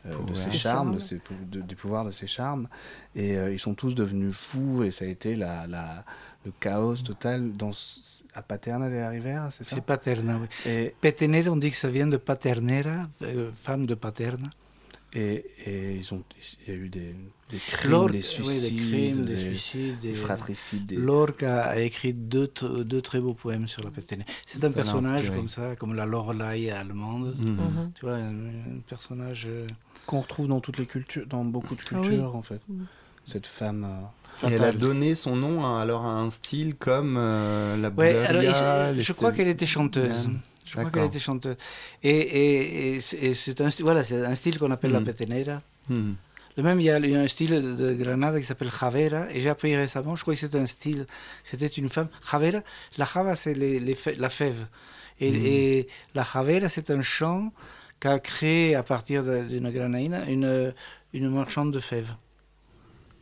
euh, 0.06 0.12
de 0.12 0.16
Pouvoirs. 0.16 0.38
ses 0.38 0.58
charmes, 0.58 0.96
de 0.96 1.00
ses 1.00 1.22
de- 1.52 1.60
du 1.62 1.76
pouvoir 1.76 2.06
de 2.06 2.12
ses 2.12 2.28
charmes. 2.28 2.70
Et 3.16 3.38
euh, 3.38 3.52
ils 3.52 3.60
sont 3.60 3.74
tous 3.74 3.96
devenus 3.96 4.34
fous 4.34 4.84
et 4.84 4.92
ça 4.92 5.04
a 5.04 5.10
été 5.10 5.36
la, 5.36 5.68
la- 5.68 6.06
le 6.46 6.54
chaos 6.62 6.96
total 6.96 7.52
dans, 7.58 7.74
ce- 7.74 8.19
à 8.40 8.42
Paterna 8.42 8.90
de 8.90 8.96
Rivera, 9.10 9.52
c'est 9.52 9.64
ça? 9.64 9.76
C'est 9.76 9.84
paterna, 9.84 10.40
oui. 10.42 10.48
et, 10.72 10.94
Petenera, 11.02 11.50
on 11.52 11.58
dit 11.58 11.72
que 11.72 11.78
ça 11.78 11.90
vient 11.90 12.08
de 12.08 12.18
paternera, 12.18 13.08
euh, 13.22 13.52
femme 13.54 13.86
de 13.86 13.96
paterna. 13.96 14.50
et, 15.14 15.44
et 15.66 15.96
ils 15.96 16.14
ont, 16.14 16.24
il 16.68 16.74
y 16.74 16.78
a 16.78 16.80
eu 16.80 16.90
des, 16.90 17.16
des 17.50 17.58
crimes, 17.58 17.92
Lorca- 17.92 18.12
des 18.12 18.18
oui, 18.18 18.22
suicides, 18.24 18.78
des 18.78 18.86
crimes, 18.86 19.26
des, 19.26 19.34
des, 19.34 19.42
suicides. 19.56 20.00
des 20.00 20.08
des- 20.10 20.16
fratricides. 20.16 20.86
des- 20.86 20.96
Lorca 20.98 21.64
a 21.64 21.80
écrit 21.80 22.14
deux, 22.14 22.52
deux 22.86 23.02
très 23.02 23.20
beaux 23.20 23.34
poèmes 23.34 23.68
sur 23.68 23.84
la 23.84 23.90
Petenera. 23.92 24.26
C'est 24.46 24.58
un 24.60 24.62
Ça 24.62 24.68
l'a 24.70 24.74
personnage 24.76 25.30
comme 25.32 25.50
ça, 25.50 25.76
comme 25.76 25.96
la 25.96 26.06
Lorelai 26.06 26.70
allemande. 26.72 27.36
Mhm. 27.40 27.50
Mhm. 27.56 27.92
Tu 27.96 28.02
vois, 28.06 28.16
un, 28.16 28.36
un 28.78 28.80
personnage. 28.88 29.46
euh, 29.48 29.66
qu'on 30.06 30.22
retrouve 30.22 30.48
dans 30.48 30.60
toutes 30.60 30.78
les 30.78 30.86
cultures, 30.86 31.26
dans 31.28 31.44
beaucoup 31.46 31.76
de 31.76 31.82
Ah 31.92 31.96
oui. 32.02 32.08
cultures 32.10 32.36
en 32.36 32.42
fait. 32.44 32.62
Mm. 32.70 32.84
Cette 33.26 33.46
femme. 33.48 33.84
euh, 33.84 34.06
Et 34.48 34.54
elle 34.54 34.64
a 34.64 34.72
donné 34.72 35.16
son 35.16 35.36
nom 35.36 35.66
à, 35.66 35.82
alors 35.82 36.06
à 36.06 36.12
un 36.12 36.30
style 36.30 36.76
comme 36.76 37.16
euh, 37.18 37.76
la 37.78 37.90
Ouais, 37.90 38.16
alors 38.26 38.42
je, 38.98 39.12
crois 39.14 39.32
qu'elle 39.32 39.48
était 39.50 39.66
chanteuse. 39.66 40.28
Ouais. 40.28 40.34
Je 40.66 40.72
crois 40.74 40.90
qu'elle 40.92 41.06
était 41.06 41.20
chanteuse. 41.20 41.58
Et, 42.04 42.10
et, 42.12 42.96
et 42.96 43.02
c'est 43.02 43.34
c'est 43.34 43.60
un, 43.62 43.70
style- 43.72 43.84
voilà, 43.86 44.04
c'est 44.04 44.24
un 44.24 44.36
style 44.36 44.58
qu'on 44.60 44.72
appelle 44.72 44.92
la 44.92 45.00
Mhm. 45.00 45.06
petenera. 45.06 45.62
Mhm. 45.90 46.14
De 46.58 46.62
même, 46.62 46.80
il 46.80 46.86
y 46.86 46.90
a 46.90 47.00
il 47.00 47.10
y 47.10 47.16
a 47.16 47.22
un 47.22 47.28
style 47.28 47.76
de, 47.76 47.94
Granada 47.94 48.40
qui 48.40 48.46
s'appelle 48.46 48.70
Javera, 48.72 49.32
et 49.32 49.40
j'ai 49.42 49.50
appris 49.50 49.76
récemment, 49.76 50.16
je 50.16 50.22
crois 50.24 50.34
que 50.36 50.40
c'était 50.40 50.58
un 50.60 50.66
style, 50.66 51.06
c'était 51.44 51.68
une 51.68 51.90
femme. 51.90 52.10
Javera, 52.30 52.60
la 52.98 53.06
Java, 53.06 53.36
c'est 53.36 53.54
les, 53.54 53.80
les 53.80 53.94
fè- 53.96 54.18
la 54.18 54.30
fève. 54.30 54.68
Et, 55.22 55.32
Mhm. 55.32 55.42
et 55.46 55.88
la 56.16 56.24
Javera, 56.24 56.70
c'est 56.70 56.90
un 56.92 57.02
chant 57.02 57.52
qu'a 58.00 58.20
créé 58.20 58.76
à 58.76 58.84
partir 58.84 59.24
d'une 59.48 59.70
granaïna 59.72 60.30
une, 60.30 60.74
une 61.14 61.30
marchande 61.30 61.72
de 61.74 61.80
fèves. 61.80 62.14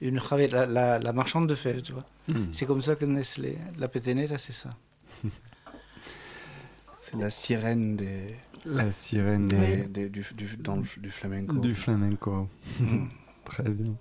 Une 0.02 0.20
la, 0.52 0.66
la, 0.66 1.00
la 1.00 1.14
marchande 1.14 1.48
de 1.48 1.56
fèves, 1.56 1.82
tu 1.82 1.94
vois. 1.94 2.06
Mhm. 2.28 2.50
C'est 2.52 2.66
comme 2.66 2.82
ça 2.82 2.96
que 2.96 3.06
naissent 3.06 3.38
les. 3.38 3.58
La 3.80 3.88
petenera, 3.88 4.38
c'est 4.38 4.54
ça. 4.54 4.70
C'est 7.00 7.18
la 7.18 7.30
sirène 7.30 7.96
des, 7.96 8.36
La 8.66 8.92
sirène 8.92 9.48
des- 9.48 10.10
du, 10.10 10.26
du- 10.36 10.58
dans 10.58 10.76
le, 10.76 10.84
du 10.98 11.10
flamenco. 11.10 11.54
du 11.54 11.74
flamenco. 11.74 12.50
Mhm. 12.80 13.10
Très 13.46 13.70
bien. 13.70 13.94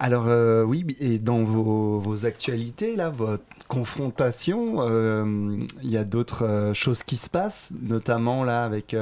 Alors 0.00 0.26
euh, 0.26 0.64
oui, 0.64 0.84
et 0.98 1.20
dans 1.20 1.44
vos, 1.44 2.00
vos 2.00 2.26
actualités, 2.26 2.96
là, 2.96 3.10
votre 3.10 3.44
confrontation, 3.68 4.78
euh, 4.80 5.56
il 5.84 5.88
y 5.90 5.96
a 5.96 6.02
d'autres 6.02 6.44
euh, 6.44 6.74
choses 6.74 7.04
qui 7.04 7.16
se 7.16 7.30
passent, 7.30 7.72
notamment 7.80 8.42
là 8.42 8.64
avec 8.64 8.96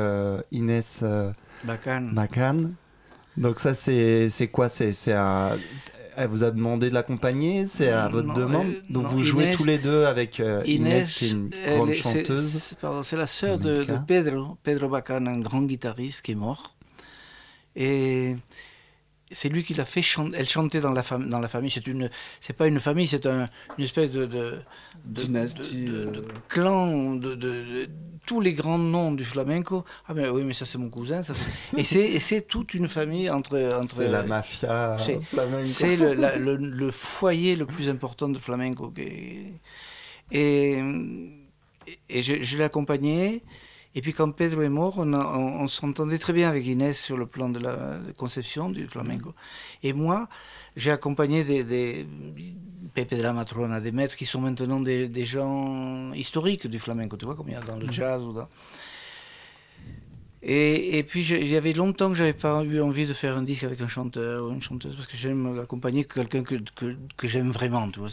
Inès 0.52 1.02
Bacane. 1.64 2.12
Macan. 2.12 2.70
Donc 3.38 3.58
ça, 3.58 3.72
c'est 3.72 4.28
quoi? 4.52 4.68
C'est 4.68 4.92
un- 5.14 5.56
Elle 6.22 6.28
vous 6.28 6.44
a 6.44 6.50
demandé 6.50 6.90
de 6.90 6.94
l'accompagner 6.94 7.66
C'est 7.66 7.88
à 7.88 8.08
votre 8.08 8.28
Non, 8.28 8.34
demande 8.34 8.66
euh, 8.68 8.80
Donc 8.90 9.04
non, 9.04 9.08
vous 9.08 9.22
jouez 9.22 9.44
Inès- 9.44 9.56
tous 9.56 9.64
les 9.64 9.78
deux 9.78 10.04
avec 10.04 10.38
euh, 10.38 10.62
Inès, 10.66 11.10
qui 11.10 11.24
est 11.26 11.30
une 11.30 11.50
grande 11.76 11.90
est- 11.90 11.94
chanteuse. 11.94 12.74
c'est- 13.02 13.16
la 13.16 13.26
sœur 13.26 13.58
de, 13.58 13.84
de. 13.84 13.94
Pedro, 14.06 14.56
Pedro 14.62 14.88
Bacán, 14.88 15.26
un 15.28 15.38
grand 15.38 15.62
guitariste 15.62 16.22
qui 16.22 16.32
est 16.32 16.34
mort. 16.36 16.74
Et 17.76 18.36
c'est 19.30 19.48
lui 19.48 19.62
qui 19.64 19.74
l'a 19.74 19.84
fait 19.84 20.02
chanter. 20.02 20.36
Elle 20.38 20.48
chantait 20.48 20.80
dans 20.80 20.92
la, 20.92 21.02
fam- 21.02 21.28
dans 21.28 21.40
la 21.40 21.48
famille. 21.48 21.70
C'est 21.70 21.86
une, 21.86 22.10
c'est 22.40 22.52
pas 22.56 22.66
une 22.66 22.80
famille, 22.80 23.06
c'est 23.06 23.26
un, 23.26 23.46
une 23.78 23.84
espèce 23.84 24.10
de, 24.10 24.26
de, 24.26 24.58
de- 25.04 25.22
Dynastie, 25.22 25.84
de, 25.84 25.92
euh. 26.16 26.22
clan, 26.48 27.14
de, 27.14 27.88
tous 28.26 28.40
les 28.40 28.54
grands 28.54 28.78
noms 28.78 29.12
du 29.12 29.24
flamenco. 29.24 29.84
Ah 30.08 30.14
ben 30.14 30.30
oui, 30.30 30.42
mais 30.44 30.52
ça 30.52 30.66
c'est 30.66 30.78
mon 30.78 30.88
cousin. 30.90 31.22
Ça, 31.22 31.32
et 31.76 31.84
c'est, 31.84 32.42
toute 32.46 32.74
une 32.74 32.88
famille 32.88 33.30
entre, 33.30 33.58
entre. 33.80 33.94
C'est 33.96 34.08
la 34.08 34.22
mafia 34.22 34.96
c'est- 34.98 35.20
flamenco. 35.20 35.64
C'est 35.64 35.96
le, 35.96 36.12
la- 36.14 36.36
le- 36.36 36.56
le 36.56 36.90
foyer 36.90 37.56
le 37.56 37.66
plus 37.66 37.88
important 37.88 38.28
de 38.28 38.38
flamenco. 38.38 38.92
Et, 40.32 40.80
et 42.08 42.22
je, 42.22 42.42
je 42.42 42.56
l'ai 42.58 42.64
accompagné. 42.64 43.42
Et 43.96 44.02
puis 44.02 44.12
quand 44.12 44.30
Pedro 44.30 44.62
est 44.62 44.68
mort, 44.68 44.98
on, 44.98 45.12
on- 45.14 45.60
on 45.62 45.66
s'entendait 45.68 46.18
très 46.18 46.32
bien 46.32 46.48
avec 46.48 46.64
Inès 46.66 47.00
sur 47.00 47.16
le 47.16 47.26
plan 47.26 47.48
de 47.48 47.58
la 47.58 47.98
de 47.98 48.12
conception 48.12 48.70
du 48.70 48.86
flamenco. 48.86 49.34
Et 49.82 49.92
moi, 49.92 50.28
j'ai 50.76 50.92
accompagné 50.92 51.42
des, 51.44 51.64
des 51.64 52.06
Pepe 52.94 53.14
de 53.16 53.22
la 53.22 53.32
Matrona, 53.32 53.80
des 53.80 53.90
maîtres 53.92 54.16
qui 54.16 54.26
sont 54.26 54.40
maintenant 54.40 54.80
des, 54.80 55.08
des 55.08 55.26
gens 55.26 56.12
historiques 56.12 56.66
du 56.68 56.78
flamenco, 56.78 57.16
tu 57.16 57.24
vois, 57.26 57.34
comme 57.34 57.48
il 57.48 57.52
y 57.52 57.56
a 57.56 57.60
dans 57.60 57.76
le 57.76 57.90
jazz 57.90 58.22
ou 58.22 58.32
dans... 58.32 58.48
Et, 60.42 60.96
et 60.98 61.02
puis, 61.02 61.26
il 61.28 61.48
y 61.48 61.56
avait 61.56 61.74
longtemps 61.74 62.08
que 62.08 62.14
j'avais 62.14 62.32
pas 62.32 62.62
eu 62.62 62.80
envie 62.80 63.06
de 63.06 63.12
faire 63.12 63.36
un 63.36 63.42
disque 63.42 63.64
avec 63.64 63.80
un 63.82 63.88
chanteur 63.88 64.46
ou 64.46 64.50
une 64.52 64.62
chanteuse, 64.62 64.96
parce 64.96 65.06
que 65.06 65.16
j'aime 65.16 65.58
accompagner 65.60 66.04
quelqu'un 66.04 66.42
que, 66.42 66.54
que, 66.74 66.96
que 67.16 67.28
j'aime 67.28 67.50
vraiment, 67.50 67.90
tu 67.90 68.00
vois, 68.00 68.08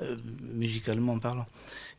euh, 0.00 0.16
musicalement 0.54 1.18
parlant. 1.18 1.46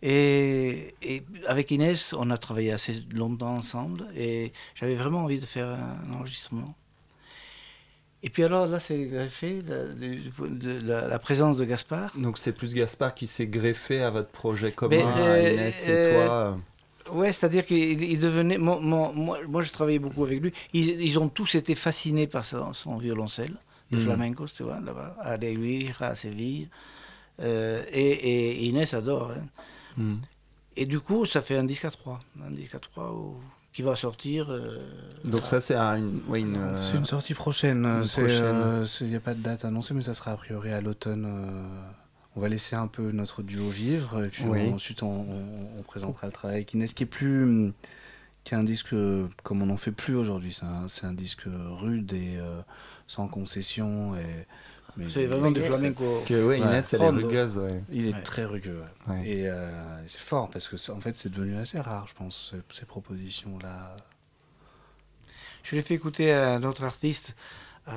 Et, 0.02 0.94
et 1.02 1.24
avec 1.48 1.72
Inès, 1.72 2.14
on 2.18 2.30
a 2.32 2.38
travaillé 2.38 2.72
assez 2.72 3.04
longtemps 3.14 3.56
ensemble, 3.56 4.06
et 4.16 4.54
j'avais 4.76 4.96
vraiment 4.96 5.24
envie 5.24 5.40
de 5.40 5.46
faire 5.46 5.68
un 5.68 6.14
enregistrement. 6.14 6.74
Et 8.22 8.30
puis 8.30 8.44
alors, 8.44 8.68
là, 8.68 8.80
c'est 8.80 9.02
greffé, 9.06 9.62
la, 9.66 9.86
de- 9.86 10.80
la- 10.86 11.08
la 11.08 11.20
présence 11.20 11.58
de 11.58 11.64
Gaspard. 11.66 12.12
Donc 12.18 12.38
c'est 12.38 12.52
plus 12.52 12.74
Gaspard 12.74 13.16
qui 13.16 13.28
s'est 13.28 13.48
greffé 13.48 14.02
à 14.02 14.10
votre 14.10 14.30
projet 14.30 14.72
commun, 14.74 14.96
Mais, 14.96 15.04
euh, 15.06 15.54
Inès 15.54 15.88
et 15.88 15.92
euh, 15.92 16.10
toi. 16.10 16.58
Ouais, 17.14 17.32
c'est-à-dire 17.32 17.66
qu'il 17.66 18.04
il 18.04 18.20
devenait. 18.20 18.58
Moi, 18.58 18.80
moi, 18.82 19.12
moi, 19.16 19.40
moi, 19.48 19.62
je 19.64 19.72
travaillais 19.72 20.00
beaucoup 20.00 20.24
avec 20.26 20.42
lui. 20.42 20.52
Ils, 20.74 21.02
ils 21.02 21.18
ont 21.18 21.30
tous 21.30 21.56
été 21.56 21.74
fascinés 21.76 22.28
par 22.28 22.44
son, 22.46 22.74
son 22.74 22.98
violoncelle 22.98 23.56
de 23.92 23.96
Mhm. 23.98 24.04
flamenco, 24.04 24.46
tu 24.48 24.64
vois, 24.64 24.80
là-bas, 24.82 25.16
à 25.22 25.36
Aiguille, 25.36 25.92
à 26.02 26.14
Séville. 26.14 26.68
Euh, 27.42 27.84
et, 27.92 28.02
et 28.12 28.66
Inès 28.66 28.94
adore. 28.94 29.32
hein. 29.32 29.46
Hmm. 29.98 30.18
Et 30.78 30.86
du 30.86 31.00
coup, 31.00 31.26
ça 31.26 31.42
fait 31.42 31.58
un 31.58 31.64
disque 31.64 31.86
à 31.86 31.92
trois. 31.92 32.20
Un 32.46 32.52
disque 32.52 32.76
à 32.76 32.80
trois 32.80 33.12
où- 33.14 33.36
qui 33.74 33.82
va 33.82 33.96
sortir. 33.96 34.48
euh, 34.50 34.80
Donc 35.26 35.46
ça 35.46 35.60
c'est 35.60 35.76
un- 35.76 35.98
une, 35.98 36.22
ouais, 36.28 36.42
une, 36.42 36.56
euh, 36.58 36.82
C'est 36.82 36.98
une 36.98 37.06
sortie 37.06 37.34
prochaine. 37.34 38.04
Il 39.02 39.08
n'y 39.08 39.16
a 39.16 39.20
pas 39.20 39.34
de 39.34 39.42
date 39.42 39.66
annoncée, 39.66 39.94
mais 39.94 40.02
ça 40.02 40.14
sera 40.14 40.32
a 40.32 40.38
priori 40.38 40.72
à 40.72 40.82
l'automne. 40.82 41.26
euh, 41.26 41.90
on 42.36 42.42
va 42.42 42.48
laisser 42.50 42.76
un 42.76 42.88
peu 42.88 43.12
notre 43.12 43.42
duo 43.44 43.70
vivre, 43.70 44.24
et 44.24 44.30
puis 44.30 44.44
Oui. 44.46 44.70
on- 44.72 44.76
ensuite 44.76 45.04
on, 45.04 45.08
on- 45.22 45.80
on 45.80 45.84
présentera 45.84 46.28
le 46.28 46.34
travail 46.34 46.58
avec 46.58 46.74
Inès, 46.74 46.94
qui 46.94 47.04
est 47.04 47.08
plus. 47.08 47.44
hum, 47.44 47.74
qui 48.46 48.54
est 48.54 48.58
un 48.58 48.64
disque 48.64 48.94
euh, 48.94 49.28
comme 49.44 49.62
on 49.62 49.66
n'en 49.68 49.78
fait 49.78 49.92
plus 49.92 50.16
aujourd'hui. 50.16 50.54
C'est 50.54 50.66
un, 50.66 51.10
un 51.10 51.14
disque 51.14 51.44
rude 51.46 52.14
et 52.14 52.38
euh, 52.38 52.62
sans 53.06 53.28
concession. 53.28 54.16
Et, 54.16 54.48
C'est 55.08 55.26
vraiment 55.28 55.52
du 55.52 55.62
flamenco. 55.62 56.04
Parce 56.10 56.22
que 56.26 56.46
ouais, 56.48 56.60
Inès 56.60 56.94
elle 56.94 57.02
est 57.04 57.10
rugueuse. 57.10 57.58
Ouais. 57.60 57.84
Il 57.92 58.08
est 58.10 58.14
Ouais. 58.14 58.22
très 58.24 58.46
rugueux. 58.46 58.82
ouais. 59.08 59.14
Ouais. 59.16 59.28
Et 59.30 59.48
euh, 59.50 59.70
c'est 60.08 60.20
fort 60.22 60.50
parce 60.50 60.68
que 60.68 60.76
c'est- 60.78 60.92
en 60.92 61.00
fait 61.00 61.16
c'est 61.16 61.30
devenu 61.30 61.56
assez 61.58 61.80
rare, 61.80 62.08
je 62.08 62.14
pense, 62.16 62.52
ces, 62.52 62.76
ces 62.78 62.86
propositions-là. 62.86 63.96
Je 65.64 65.76
l'ai 65.76 65.82
fait 65.82 65.94
écouter 65.94 66.32
à 66.34 66.54
un 66.56 66.64
autre 66.64 66.84
artiste. 66.84 67.36
euh, 67.88 67.92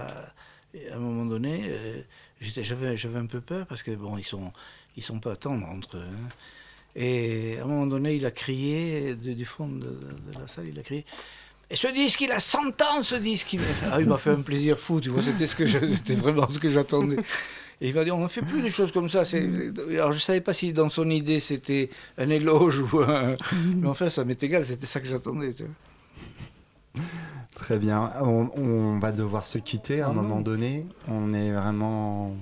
et 0.74 0.88
à 0.90 0.96
un 0.96 0.98
moment 0.98 1.26
donné, 1.26 1.64
euh, 1.66 2.00
j'étais- 2.40 2.62
j'avais, 2.62 2.96
j'avais 2.96 3.18
un 3.18 3.26
peu 3.26 3.40
peur 3.42 3.66
parce 3.66 3.82
que 3.82 3.90
bon, 3.90 4.16
ils 4.16 4.22
sont, 4.24 4.52
ils 4.96 5.02
sont 5.02 5.20
pas 5.20 5.36
tendres 5.36 5.66
entre 5.66 5.98
eux. 5.98 6.04
hein. 6.06 6.28
Et 6.96 7.58
à 7.58 7.64
un 7.64 7.66
moment 7.66 7.86
donné, 7.86 8.14
il 8.14 8.24
a 8.26 8.30
crié 8.30 9.14
de- 9.14 9.32
du 9.34 9.44
fond 9.44 9.68
de, 9.68 9.86
de 9.86 10.38
la 10.38 10.46
salle, 10.46 10.66
il 10.68 10.78
a 10.78 10.82
crié. 10.82 11.04
Et 11.72 11.76
ce 11.76 11.88
disque, 11.88 12.20
il 12.20 12.30
a 12.30 12.38
100 12.38 12.80
ans, 12.82 13.02
ce 13.02 13.16
disque. 13.16 13.54
Il 13.54 13.60
m'a- 13.60 13.66
Ah, 13.92 14.00
il 14.00 14.06
m'a 14.06 14.18
fait 14.18 14.30
un 14.30 14.42
plaisir 14.42 14.78
fou, 14.78 15.00
tu 15.00 15.08
vois, 15.08 15.22
c'était, 15.22 15.46
ce 15.46 15.56
que 15.56 15.64
je- 15.66 15.86
c'était 15.94 16.14
vraiment 16.14 16.46
ce 16.48 16.58
que 16.58 16.68
j'attendais. 16.70 17.16
Et 17.80 17.88
il 17.88 17.94
va 17.94 18.04
dire, 18.04 18.16
on 18.16 18.22
ne 18.22 18.28
fait 18.28 18.42
plus 18.42 18.60
des 18.62 18.70
choses 18.70 18.92
comme 18.92 19.08
ça. 19.08 19.24
C'est... 19.24 19.42
Alors 19.94 20.12
je 20.12 20.16
ne 20.18 20.20
savais 20.20 20.40
pas 20.42 20.52
si 20.52 20.72
dans 20.72 20.88
son 20.88 21.08
idée 21.10 21.40
c'était 21.40 21.88
un 22.18 22.28
éloge 22.30 22.78
ou 22.78 23.00
un... 23.00 23.36
Mais 23.76 23.88
enfin, 23.88 24.08
ça 24.10 24.24
m'est 24.24 24.40
égal, 24.42 24.64
c'était 24.66 24.86
ça 24.86 25.00
que 25.00 25.08
j'attendais. 25.08 25.52
Tu 25.54 25.64
vois. 25.64 27.02
Très 27.54 27.78
bien. 27.78 28.12
On, 28.20 28.50
on 28.56 28.98
va 28.98 29.10
devoir 29.12 29.44
se 29.44 29.58
quitter 29.58 30.00
à 30.02 30.06
un 30.06 30.10
Ah 30.10 30.14
non. 30.14 30.22
moment 30.22 30.40
donné. 30.40 30.86
On 31.08 31.32
est 31.32 31.50
vraiment 31.52 32.36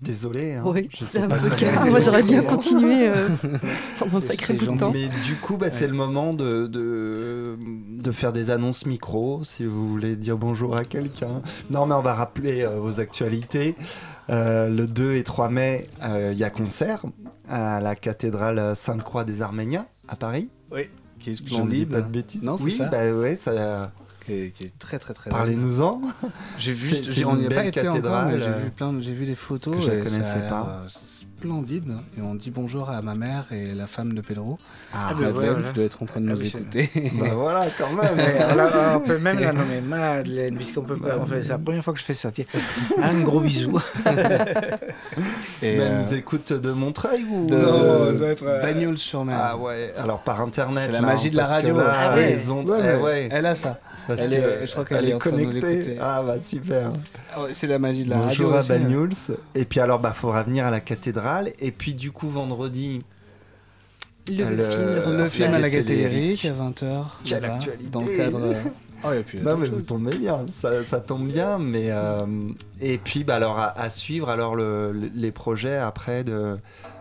désolé. 0.00 0.54
hein. 0.54 0.62
Oui, 0.66 0.88
Je 0.92 1.04
c'est 1.04 1.20
sais 1.20 1.28
pas 1.28 1.36
Moi, 1.88 2.00
j'aurais 2.00 2.22
bien 2.22 2.42
continué 2.42 3.08
euh, 3.08 3.28
pendant 3.98 4.18
un 4.18 4.20
sacré 4.20 4.54
bout 4.54 4.66
de 4.72 4.78
temps. 4.78 4.90
Mais 4.92 5.08
du 5.24 5.34
coup, 5.36 5.56
bah, 5.56 5.70
c'est 5.70 5.86
le 5.86 5.94
moment 5.94 6.34
de, 6.34 6.66
de, 6.66 7.56
de 8.00 8.12
faire 8.12 8.32
des 8.32 8.50
annonces 8.50 8.86
micro, 8.86 9.42
si 9.44 9.64
vous 9.64 9.88
voulez 9.88 10.16
dire 10.16 10.36
bonjour 10.36 10.76
à 10.76 10.84
quelqu'un. 10.84 11.42
Non, 11.70 11.86
mais 11.86 11.94
on 11.94 12.02
va 12.02 12.14
rappeler 12.14 12.62
euh, 12.62 12.78
vos 12.80 13.00
actualités. 13.00 13.74
Euh, 14.30 14.68
le 14.68 14.86
2 14.86 15.14
et 15.16 15.22
3 15.24 15.50
mai, 15.50 15.88
euh, 16.02 16.30
il 16.32 16.38
y 16.38 16.44
a 16.44 16.50
concert 16.50 17.02
à 17.48 17.80
la 17.80 17.94
cathédrale 17.94 18.74
Sainte-Croix 18.74 19.24
des 19.24 19.42
Arméniens 19.42 19.86
à 20.08 20.16
Paris. 20.16 20.48
Oui, 20.72 20.88
qui 21.20 21.30
est 21.32 21.36
Je 21.36 21.42
ne 21.42 21.46
dis 21.48 21.54
splendide. 21.54 21.88
pas 21.90 22.00
de 22.00 22.08
bêtises. 22.08 22.42
Non, 22.42 22.56
c'est 22.56 22.64
oui, 22.64 22.70
ça. 22.72 22.86
bah 22.86 23.12
ouais, 23.12 23.36
ça... 23.36 23.92
Qui 24.26 24.32
est, 24.32 24.50
qui 24.54 24.64
est 24.64 24.78
très 24.78 24.98
très 24.98 25.12
très 25.12 25.28
belle. 25.30 25.36
parlez-nous-en. 25.38 26.00
J'ai 26.58 26.72
vu, 26.72 26.88
C'est- 27.04 27.24
on 27.26 27.36
n'y 27.36 27.46
a 27.46 27.50
pas 27.50 27.64
été 27.66 27.80
encore, 27.80 27.92
cathédrale, 27.94 28.32
mais 28.32 28.38
j'ai 28.40 28.46
euh, 28.46 28.52
vu 28.64 28.70
plein, 28.70 28.92
de- 28.94 29.00
j'ai 29.00 29.12
vu 29.12 29.26
des 29.26 29.34
photos. 29.34 29.74
que 29.76 29.80
je 29.82 29.86
ça 29.86 29.92
a 29.92 29.96
connaissais 29.96 30.48
pas. 30.48 30.80
euh, 30.84 30.88
splendide. 30.88 31.92
Et 32.16 32.22
on 32.22 32.34
dit 32.34 32.50
bonjour 32.50 32.88
à 32.88 33.02
ma 33.02 33.12
mère 33.14 33.44
et 33.52 33.66
la 33.66 33.86
femme 33.86 34.14
de 34.14 34.22
Pedro, 34.22 34.58
Ah, 34.94 35.08
Ah, 35.10 35.14
ben 35.14 35.26
Madeleine, 35.26 35.52
voilà. 35.52 35.68
qui 35.68 35.74
doit 35.74 35.84
être 35.84 36.02
en 36.02 36.06
train 36.06 36.20
de 36.22 36.28
Ah 36.28 36.32
nous 36.32 36.42
écouter. 36.42 36.90
bah 37.20 37.34
voilà, 37.34 37.66
quand 37.76 37.92
même. 37.92 38.18
Alors, 38.50 38.96
on 38.96 39.00
peut 39.00 39.18
même 39.18 39.38
la 39.40 39.52
nommer 39.52 39.82
Madeleine, 39.82 40.54
puisqu'on 40.56 40.82
peut 40.82 40.96
pas. 40.96 41.18
Enfin, 41.20 41.34
c'est 41.42 41.48
la 41.48 41.58
première 41.58 41.84
fois 41.84 41.92
que 41.92 42.00
je 42.00 42.04
fais 42.06 42.14
ça. 42.14 42.30
Tiens, 42.32 42.46
un 43.02 43.20
gros 43.20 43.40
bisou. 43.40 43.78
Et, 45.62 45.76
Mais 45.76 45.82
elle 45.84 45.92
euh, 45.92 45.98
nous 46.02 46.14
écoute 46.14 46.52
de 46.52 46.70
Montreuil 46.70 47.24
ou 47.30 47.46
de 47.46 48.24
être, 48.24 48.42
euh, 48.46 48.62
Bagnols-sur-Mer. 48.62 49.38
Ah 49.38 49.56
ouais, 49.56 49.92
alors 49.98 50.20
par 50.20 50.40
internet. 50.40 50.84
C'est 50.86 50.92
la 50.92 51.00
là, 51.00 51.06
magie 51.06 51.30
de 51.30 51.36
la 51.36 51.46
radio. 51.46 51.76
là, 51.76 51.92
Ah 51.94 52.14
ouais. 52.14 52.30
les 52.36 52.50
ondes- 52.50 52.74
eh 52.78 52.82
ouais. 52.96 53.00
ouais, 53.02 53.28
Elle 53.30 53.46
a 53.46 53.54
ça. 53.54 53.78
Parce 54.06 54.20
elle 54.22 54.30
que 54.30 54.34
est- 54.62 54.66
je 54.66 54.72
crois 54.72 54.84
qu'elle 54.84 55.04
elle 55.04 55.10
est 55.14 55.18
connectée. 55.18 55.96
Ah 56.00 56.22
bah 56.26 56.38
super. 56.38 56.92
Ah 57.34 57.40
C'est 57.52 57.66
la 57.66 57.78
magie 57.78 58.04
de 58.04 58.10
la 58.10 58.18
radio. 58.20 58.44
Bonjour 58.44 58.54
à. 58.54 58.62
Banyuls. 58.62 59.10
Et 59.54 59.64
puis 59.64 59.80
alors, 59.80 59.98
bah 60.00 60.12
faudra 60.12 60.42
venir 60.42 60.64
à 60.66 60.70
la 60.70 60.80
cathédrale. 60.80 61.52
Et 61.60 61.70
puis 61.70 61.94
du 61.94 62.10
coup, 62.12 62.28
vendredi, 62.28 63.02
Le, 64.30 64.44
Le- 64.56 64.64
film, 64.70 64.82
Le 64.84 65.20
Euh, 65.24 65.28
film 65.28 65.52
à 65.54 65.58
la. 65.58 65.68
Lyrique 65.68 66.44
à 66.46 66.52
20h. 66.52 67.04
Quelle 67.24 67.44
actualité. 67.44 67.90
Dans 67.90 68.00
le 68.00 68.16
cadre. 68.16 68.40
Oh, 69.06 69.12
et 69.12 69.22
puis, 69.22 69.38
non 69.38 69.58
mais 69.58 69.66
vous 69.66 69.82
tombez 69.82 70.16
bien, 70.16 70.46
ça, 70.48 70.82
ça 70.82 70.98
tombe 70.98 71.26
bien. 71.26 71.58
Mais 71.58 71.88
euh, 71.90 72.20
et 72.80 72.96
puis 72.96 73.22
bah 73.22 73.34
alors 73.34 73.58
à, 73.58 73.78
à 73.78 73.90
suivre 73.90 74.30
alors 74.30 74.56
le- 74.56 74.92
le- 74.92 75.10
les 75.14 75.30
projets 75.30 75.76
après 75.76 76.24
de 76.24 76.56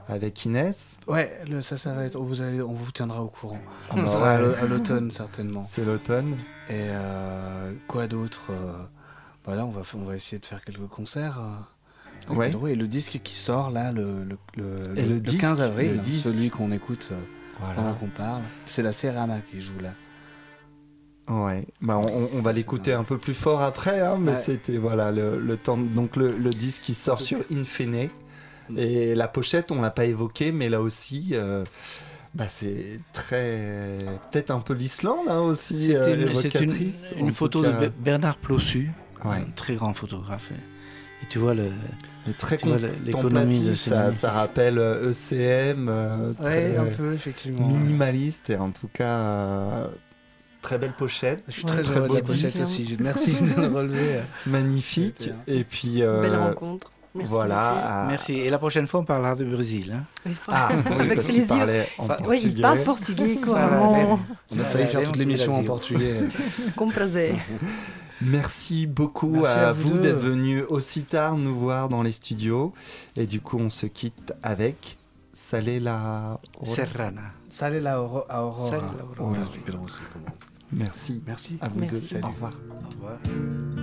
avec 0.07 0.45
Inès. 0.45 0.97
Ouais, 1.07 1.39
le- 1.49 1.61
ça, 1.61 1.77
ça 1.77 1.93
va 1.93 2.05
être. 2.05 2.19
Vous 2.19 2.41
allez, 2.41 2.61
on 2.61 2.73
vous 2.73 2.91
tiendra 2.91 3.21
au 3.23 3.27
courant. 3.29 3.59
Ah 3.89 3.95
bah 3.95 4.07
sera 4.07 4.31
à 4.31 4.35
ouais. 4.41 4.47
l'au- 4.47 4.53
à 4.55 4.65
l'automne 4.67 5.11
certainement. 5.11 5.63
C'est 5.63 5.85
l'automne. 5.85 6.35
Et 6.69 6.87
euh, 6.89 7.73
quoi 7.87 8.07
d'autre 8.07 8.47
euh, 8.51 8.73
Voilà, 9.45 9.65
on 9.65 9.71
va, 9.71 9.83
fa- 9.83 9.97
on 9.97 10.05
va 10.05 10.15
essayer 10.15 10.39
de 10.39 10.45
faire 10.45 10.63
quelques 10.63 10.87
concerts. 10.87 11.39
euh, 11.39 12.33
Ouais. 12.33 12.53
Et 12.71 12.75
le 12.75 12.87
disque 12.87 13.19
qui 13.21 13.35
sort 13.35 13.69
là, 13.69 13.91
le, 13.91 14.23
le, 14.23 14.37
le- 14.55 14.97
Et 14.97 15.05
le 15.05 15.19
disque, 15.19 15.41
15 15.41 15.59
avril, 15.61 15.91
le 15.93 15.97
disque. 15.97 16.23
celui 16.25 16.49
qu'on 16.49 16.71
écoute 16.71 17.09
euh, 17.11 17.19
pendant 17.75 17.93
qu'on 17.95 18.07
parle, 18.07 18.41
c'est 18.65 18.81
la 18.81 18.93
Serrana 18.93 19.41
qui 19.41 19.59
joue 19.61 19.77
là. 19.81 19.89
Ouais. 21.29 21.65
Bah 21.81 21.97
on, 21.97 22.07
on- 22.23 22.29
on 22.33 22.41
va 22.41 22.51
l'écouter 22.53 22.93
un 22.93 23.03
peu 23.03 23.17
plus 23.17 23.33
fort 23.33 23.61
après, 23.61 23.99
hein, 24.01 24.17
mais 24.19 24.31
Ouais. 24.31 24.37
c'était 24.37 24.77
voilà 24.77 25.11
le, 25.11 25.39
le 25.39 25.57
temps. 25.57 25.77
Donc 25.77 26.15
le, 26.15 26.37
le 26.37 26.49
disque 26.51 26.83
qui 26.83 26.93
sort 26.93 27.21
sur 27.21 27.39
Infine. 27.51 28.07
Mm. 28.69 28.77
Et 28.77 29.15
la 29.15 29.27
pochette, 29.27 29.71
on 29.71 29.81
l'a 29.81 29.91
pas 29.91 30.05
évoqué, 30.05 30.51
mais 30.51 30.69
là 30.69 30.81
aussi. 30.81 31.29
euh, 31.33 31.63
bah 32.35 32.45
c'est 32.49 32.99
très 33.13 33.97
peut-être 34.31 34.49
un 34.49 34.59
peu 34.59 34.73
l'Islande 34.73 35.27
hein, 35.29 35.41
aussi 35.41 35.85
C'est 35.89 35.95
euh, 35.95 36.15
une, 36.15 37.27
une- 37.27 37.31
photo 37.31 37.61
cas, 37.61 37.71
de 37.73 37.87
Be- 37.87 37.91
Bernard 37.99 38.37
Plossu, 38.37 38.91
Ouais. 39.23 39.35
un 39.37 39.43
très 39.55 39.75
grand 39.75 39.93
photographe. 39.93 40.49
Et 41.21 41.27
tu 41.29 41.37
vois 41.37 41.53
le, 41.53 41.69
très 42.39 42.57
l'économie 43.05 43.59
de 43.61 43.75
ça, 43.75 44.11
ça 44.11 44.31
rappelle 44.31 44.79
euh, 44.79 45.11
ECM, 45.11 45.87
euh, 45.89 46.33
très, 46.33 46.75
peu, 46.97 47.13
effectivement. 47.13 47.67
minimaliste 47.67 48.49
et 48.49 48.55
en 48.57 48.71
tout 48.71 48.89
cas 48.91 49.19
euh, 49.19 49.87
très 50.63 50.79
belle 50.79 50.93
pochette, 50.93 51.43
Je 51.47 51.53
suis 51.53 51.65
très 51.65 51.83
très 51.83 51.97
heureux 51.97 52.09
de 52.09 52.13
la 52.15 52.21
pochette 52.21 52.61
aussi. 52.61 52.97
Merci 52.99 53.31
de 53.41 53.61
le 53.61 53.67
relever. 53.67 54.19
magnifique. 54.47 55.29
Et 55.45 55.63
puis 55.63 56.01
euh, 56.01 56.21
Belle 56.21 56.35
rencontre. 56.35 56.91
Merci 57.15 57.29
voilà. 57.29 58.03
à- 58.03 58.07
Merci. 58.07 58.33
Et 58.33 58.49
la 58.49 58.57
prochaine 58.57 58.87
fois, 58.87 59.01
on 59.01 59.05
parlera 59.05 59.35
du 59.35 59.45
Brésil. 59.45 59.93
hein. 59.95 60.03
Oui, 60.25 60.35
Ah, 60.47 60.69
oui, 60.71 60.91
Avec 60.99 61.15
parce 61.15 61.27
qu'il 61.27 61.35
plaisir. 61.45 61.57
parlait 61.57 61.87
en 61.97 62.03
Enfin, 62.03 62.17
Oui, 62.27 62.37
il 62.37 62.41
portugais. 62.43 62.61
parle 62.61 62.79
portugais 62.83 63.39
Voilà. 63.45 63.81
On 64.51 64.59
a 64.59 64.63
failli 64.63 64.87
faire 64.87 65.03
toute 65.03 65.15
l'émission 65.17 65.55
en 65.55 65.63
portugais. 65.63 66.21
Com 66.75 66.91
prazer. 66.91 67.35
Merci 68.21 68.87
beaucoup 68.87 69.29
Merci 69.31 69.51
à, 69.59 69.69
à 69.69 69.73
vous 69.73 69.97
d'être 69.97 70.19
venus 70.19 70.63
aussi 70.69 71.03
tard 71.03 71.35
nous 71.37 71.55
voir 71.57 71.89
dans 71.89 72.01
les 72.03 72.11
studios. 72.13 72.73
Et 73.17 73.25
du 73.27 73.41
coup, 73.41 73.57
on 73.59 73.69
se 73.69 73.85
quitte 73.85 74.33
avec 74.41 74.97
Salé 75.33 75.79
la. 75.79 76.39
Serrana. 76.63 77.21
Sale 77.49 77.79
la 77.81 78.01
Aurora. 78.01 78.67
Sale 78.67 78.81
la 79.17 79.23
Aurora. 79.25 79.39
Merci. 80.71 81.21
Merci. 81.27 81.57
À 81.61 81.67
vous 81.67 81.79
Merci. 81.79 82.15
deux. 82.15 82.21
Au 82.23 82.27
revoir. 82.29 82.51
Au 82.85 82.89
revoir. 82.95 83.82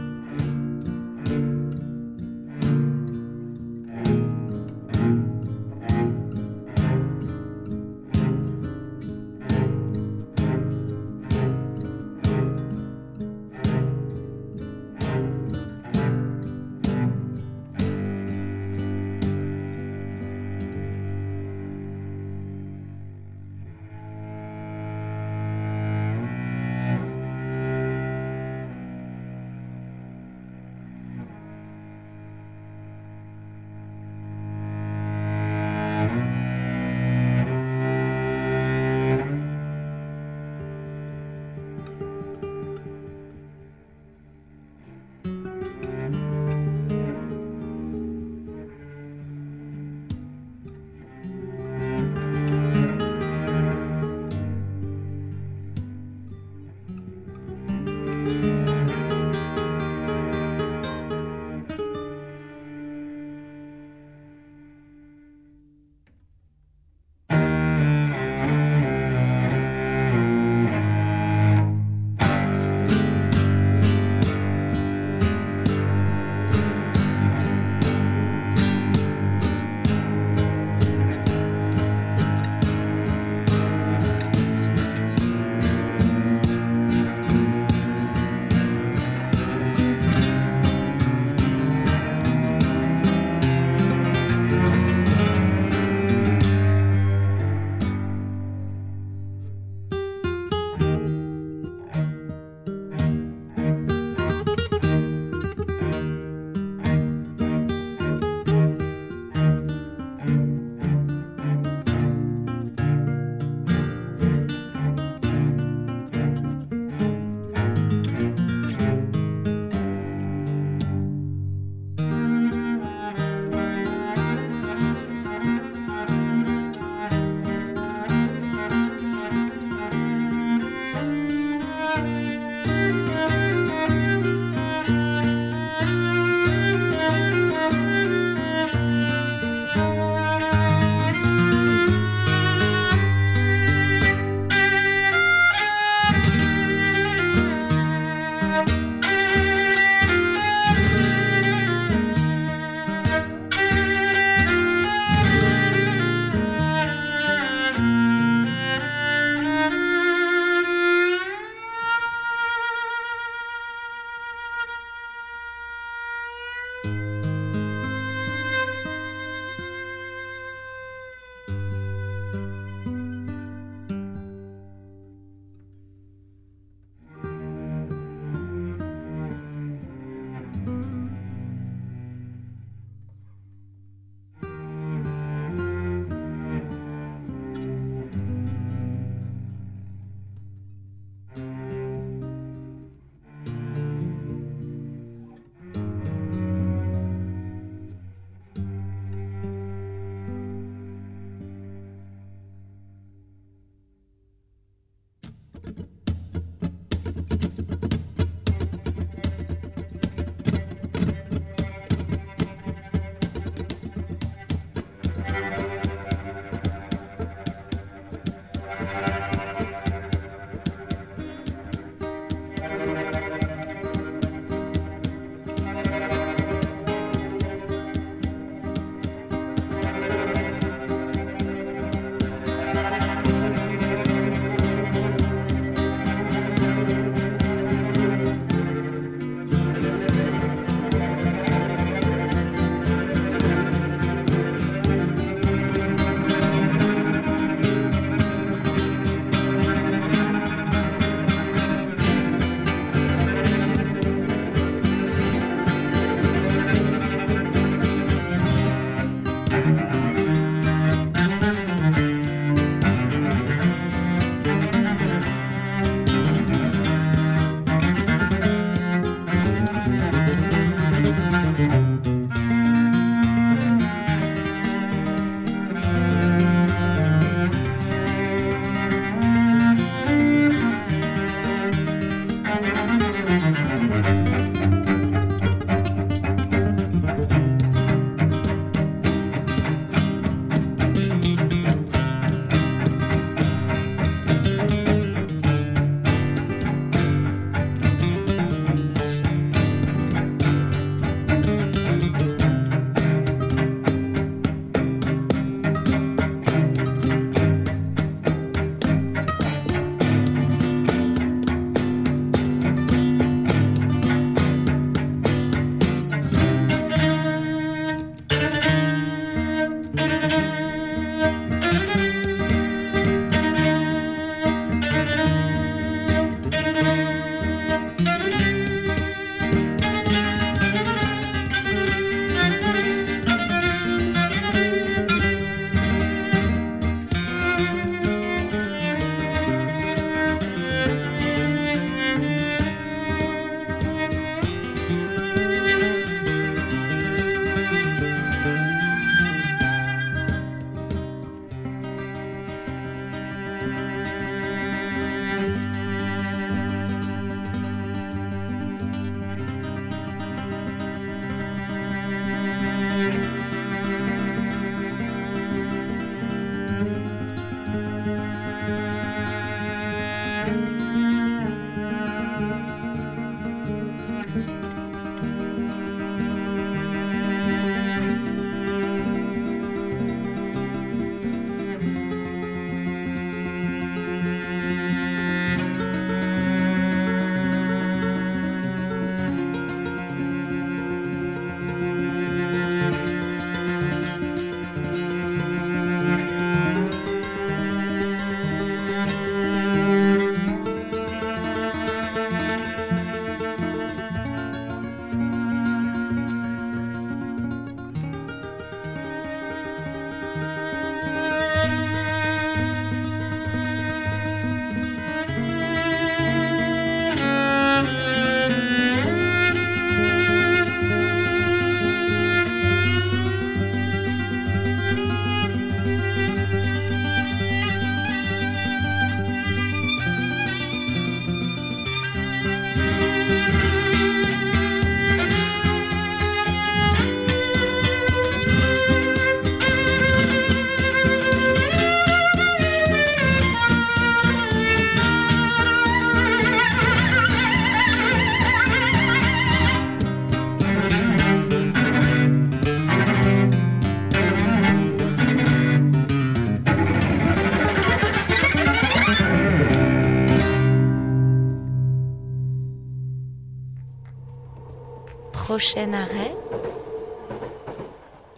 Prochain 465.51 465.93
arrêt. 465.95 466.31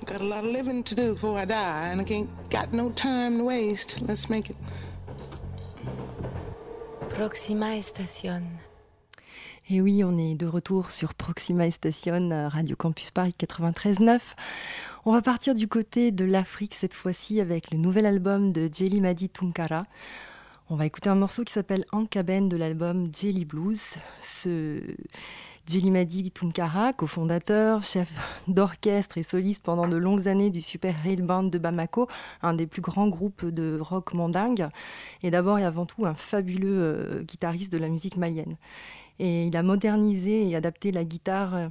Got 0.06 0.22
a 0.22 0.24
lot 0.24 0.44
of 0.44 0.50
living 0.50 0.82
to 0.82 0.94
do 0.94 1.12
before 1.12 1.38
I 1.38 1.44
die, 1.44 1.90
and 1.92 2.00
I 2.00 2.10
ain't 2.10 2.30
got 2.50 2.72
no 2.72 2.88
time 2.88 3.36
to 3.36 3.44
waste. 3.44 4.00
Let's 4.08 4.30
make 4.30 4.48
it. 4.48 4.56
Proxima 7.10 7.76
Estación. 7.76 8.44
Et 9.68 9.82
oui, 9.82 10.02
on 10.02 10.16
est 10.16 10.36
de 10.36 10.46
retour 10.46 10.90
sur 10.90 11.12
Proxima 11.12 11.70
Station, 11.70 12.30
euh, 12.30 12.48
Radio 12.48 12.76
Campus 12.76 13.10
Paris 13.10 13.34
93.9. 13.38 14.18
On 15.04 15.12
va 15.12 15.20
partir 15.20 15.54
du 15.54 15.68
côté 15.68 16.12
de 16.12 16.24
l'Afrique 16.24 16.72
cette 16.72 16.94
fois-ci 16.94 17.42
avec 17.42 17.72
le 17.72 17.76
nouvel 17.76 18.06
album 18.06 18.52
de 18.52 18.70
Jelly 18.72 19.02
Madi 19.02 19.28
Tunkara. 19.28 19.84
On 20.70 20.76
va 20.76 20.86
écouter 20.86 21.10
un 21.10 21.16
morceau 21.16 21.44
qui 21.44 21.52
s'appelle 21.52 21.84
Ankaben 21.92 22.48
de 22.48 22.56
l'album 22.56 23.10
Jelly 23.14 23.44
Blues. 23.44 23.96
Ce 24.22 24.80
Jelly 25.66 25.92
Madi 25.92 26.30
Tunkara, 26.32 26.92
cofondateur, 26.92 27.82
chef 27.84 28.12
d'orchestre 28.48 29.18
et 29.18 29.22
soliste 29.22 29.62
pendant 29.62 29.86
de 29.86 29.96
longues 29.96 30.26
années 30.26 30.50
du 30.50 30.60
Super 30.60 30.94
Rail 31.02 31.22
Band 31.22 31.44
de 31.44 31.58
Bamako, 31.58 32.08
un 32.42 32.54
des 32.54 32.66
plus 32.66 32.82
grands 32.82 33.08
groupes 33.08 33.44
de 33.44 33.78
rock 33.80 34.12
mandingue, 34.12 34.68
est 35.22 35.30
d'abord 35.30 35.60
et 35.60 35.64
avant 35.64 35.86
tout 35.86 36.04
un 36.04 36.14
fabuleux 36.14 36.82
euh, 36.82 37.22
guitariste 37.22 37.72
de 37.72 37.78
la 37.78 37.88
musique 37.88 38.16
malienne. 38.16 38.56
Et 39.20 39.46
il 39.46 39.56
a 39.56 39.62
modernisé 39.62 40.48
et 40.48 40.56
adapté 40.56 40.90
la 40.90 41.04
guitare 41.04 41.54
euh, 41.54 41.68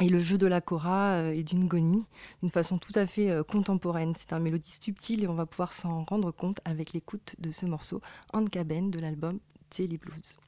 et 0.00 0.08
le 0.08 0.20
jeu 0.20 0.38
de 0.38 0.46
la 0.46 0.62
kora 0.62 1.12
euh, 1.12 1.32
et 1.32 1.42
d'une 1.42 1.68
goni 1.68 2.06
d'une 2.40 2.50
façon 2.50 2.78
tout 2.78 2.92
à 2.94 3.06
fait 3.06 3.30
contemporaine. 3.46 4.14
C'est 4.16 4.32
un 4.32 4.40
mélodie 4.40 4.78
subtil 4.80 5.22
et 5.22 5.28
on 5.28 5.34
va 5.34 5.44
pouvoir 5.44 5.74
s'en 5.74 6.04
rendre 6.04 6.30
compte 6.30 6.60
avec 6.64 6.94
l'écoute 6.94 7.36
de 7.38 7.52
ce 7.52 7.66
morceau 7.66 8.00
Ankaben 8.32 8.90
de 8.90 8.98
l'album 8.98 9.40
Jelly 9.70 9.98
Blues. 9.98 10.38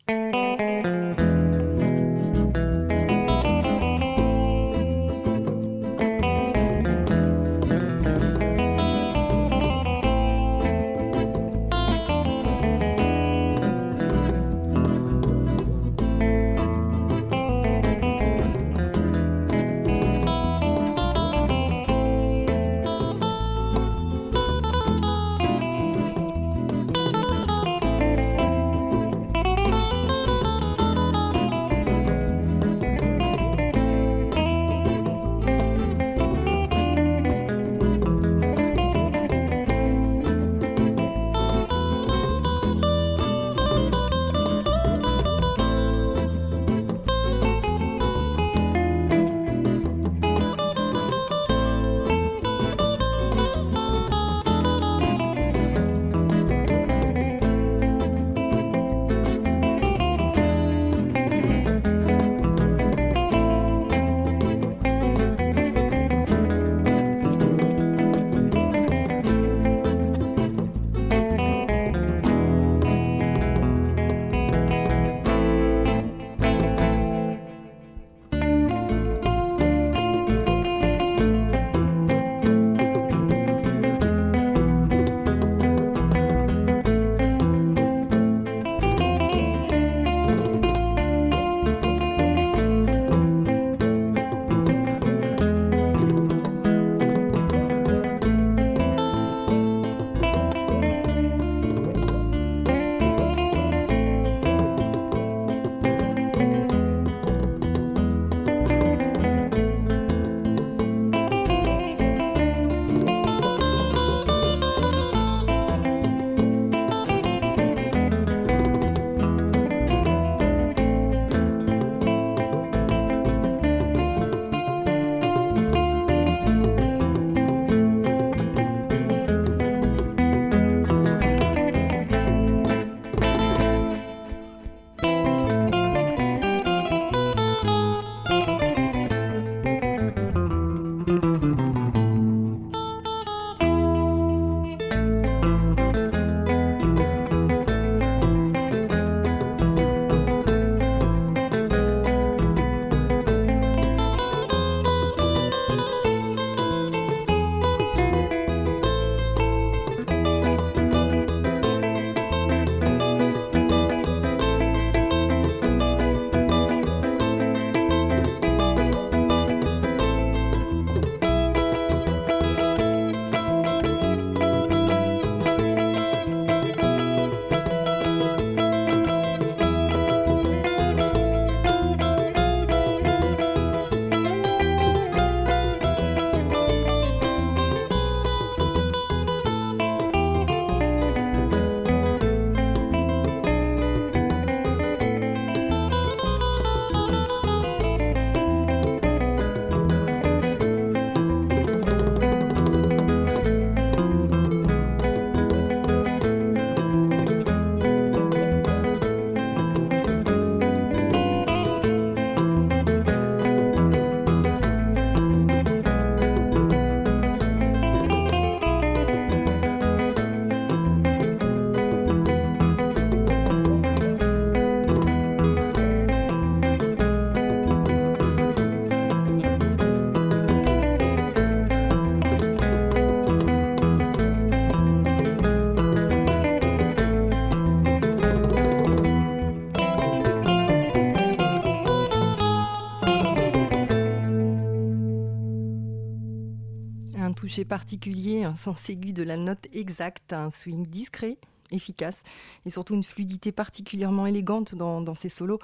Particulier, 247.64 248.44
un 248.44 248.54
sens 248.54 248.88
aigu 248.90 249.12
de 249.12 249.22
la 249.22 249.36
note 249.36 249.66
exacte, 249.72 250.32
un 250.32 250.50
swing 250.50 250.86
discret, 250.86 251.38
efficace 251.70 252.22
et 252.64 252.70
surtout 252.70 252.94
une 252.94 253.02
fluidité 253.02 253.52
particulièrement 253.52 254.26
élégante 254.26 254.74
dans, 254.74 255.14
ses 255.14 255.28
solos. 255.28 255.58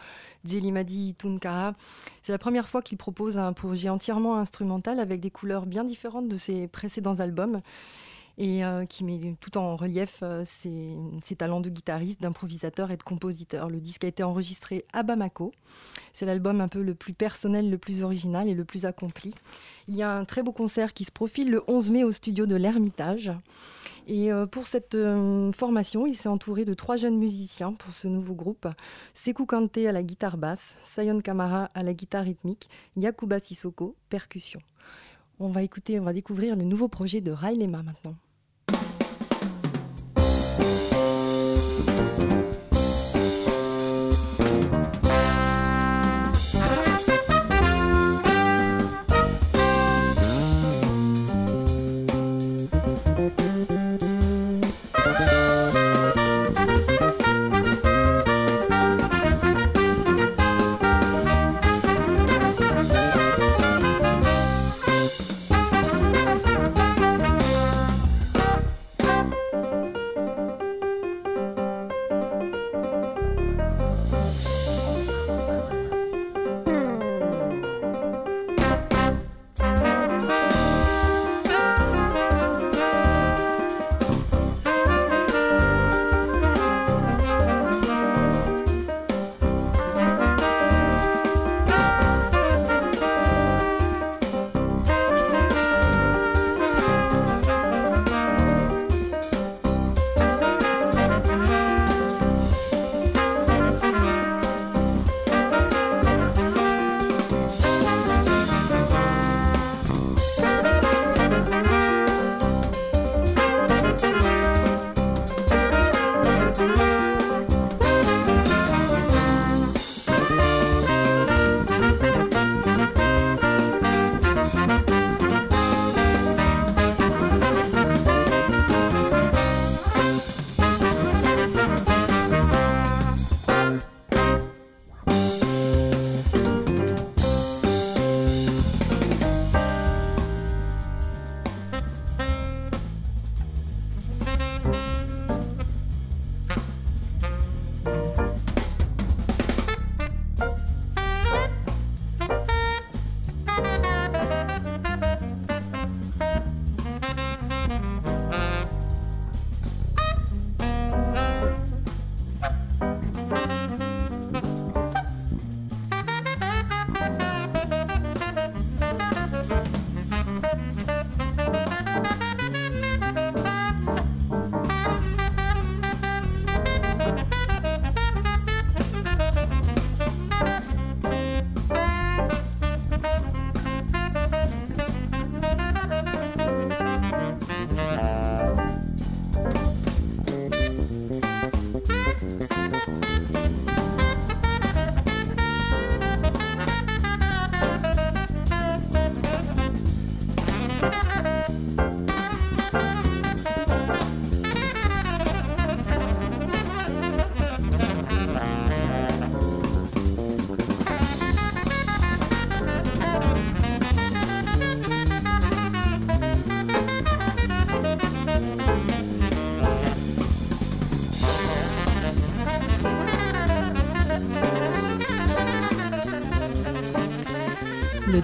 Jelimadi 0.44 1.14
Tunkara, 1.14 1.74
c'est 2.22 2.32
la 2.32 2.38
première 2.38 2.68
fois 2.68 2.82
qu'il 2.82 2.98
propose 2.98 3.38
un 3.38 3.52
projet 3.52 3.88
entièrement 3.88 4.36
instrumental 4.36 5.00
avec 5.00 5.20
des 5.20 5.30
couleurs 5.30 5.66
bien 5.66 5.84
différentes 5.84 6.28
de 6.28 6.36
ses 6.36 6.68
précédents 6.68 7.20
albums 7.20 7.60
et 8.38 8.64
euh, 8.64 8.86
qui 8.86 9.04
met 9.04 9.36
tout 9.40 9.58
en 9.58 9.76
relief 9.76 10.20
euh, 10.22 10.42
ses, 10.44 11.36
talents 11.36 11.60
de 11.60 11.68
guitariste, 11.68 12.20
d'improvisateur 12.22 12.90
et 12.90 12.96
de 12.96 13.02
compositeur. 13.02 13.68
Le 13.68 13.80
disque 13.80 14.04
a 14.04 14.08
été 14.08 14.22
enregistré 14.22 14.84
à 14.92 15.02
Bamako. 15.02 15.52
C'est 16.12 16.26
l'album 16.26 16.60
un 16.60 16.68
peu 16.68 16.82
le 16.82 16.94
plus 16.94 17.14
personnel, 17.14 17.70
le 17.70 17.78
plus 17.78 18.02
original 18.02 18.48
et 18.48 18.54
le 18.54 18.64
plus 18.64 18.84
accompli. 18.84 19.34
Il 19.88 19.94
y 19.94 20.02
a 20.02 20.12
un 20.12 20.24
très 20.24 20.42
beau 20.42 20.52
concert 20.52 20.92
qui 20.92 21.04
se 21.04 21.12
profile 21.12 21.50
le 21.50 21.62
11 21.68 21.90
mai 21.90 22.04
au 22.04 22.12
studio 22.12 22.46
de 22.46 22.56
l'Ermitage. 22.56 23.32
Et 24.06 24.32
euh, 24.32 24.46
pour 24.46 24.66
cette 24.66 24.96
formation, 25.54 26.06
il 26.06 26.14
s'est 26.16 26.28
entouré 26.28 26.64
de 26.64 26.74
trois 26.74 26.96
jeunes 26.96 27.18
musiciens 27.18 27.72
pour 27.72 27.92
ce 27.92 28.08
nouveau 28.08 28.34
groupe. 28.34 28.68
Sekou 29.14 29.46
Kante 29.46 29.78
à 29.78 29.92
la 29.92 30.02
guitare 30.02 30.36
basse, 30.36 30.76
Sayon 30.84 31.20
Kamara 31.20 31.70
à 31.74 31.82
la 31.82 31.94
guitare 31.94 32.24
rythmique, 32.24 32.68
Yakuba 32.96 33.38
Sissoko, 33.38 33.96
percussion. 34.08 34.60
On 35.38 35.50
va 35.50 35.62
écouter, 35.62 35.98
on 35.98 36.04
va 36.04 36.12
découvrir 36.12 36.56
le 36.56 36.64
nouveau 36.64 36.88
projet 36.88 37.20
de 37.20 37.32
Railema 37.32 37.82
maintenant. 37.82 38.14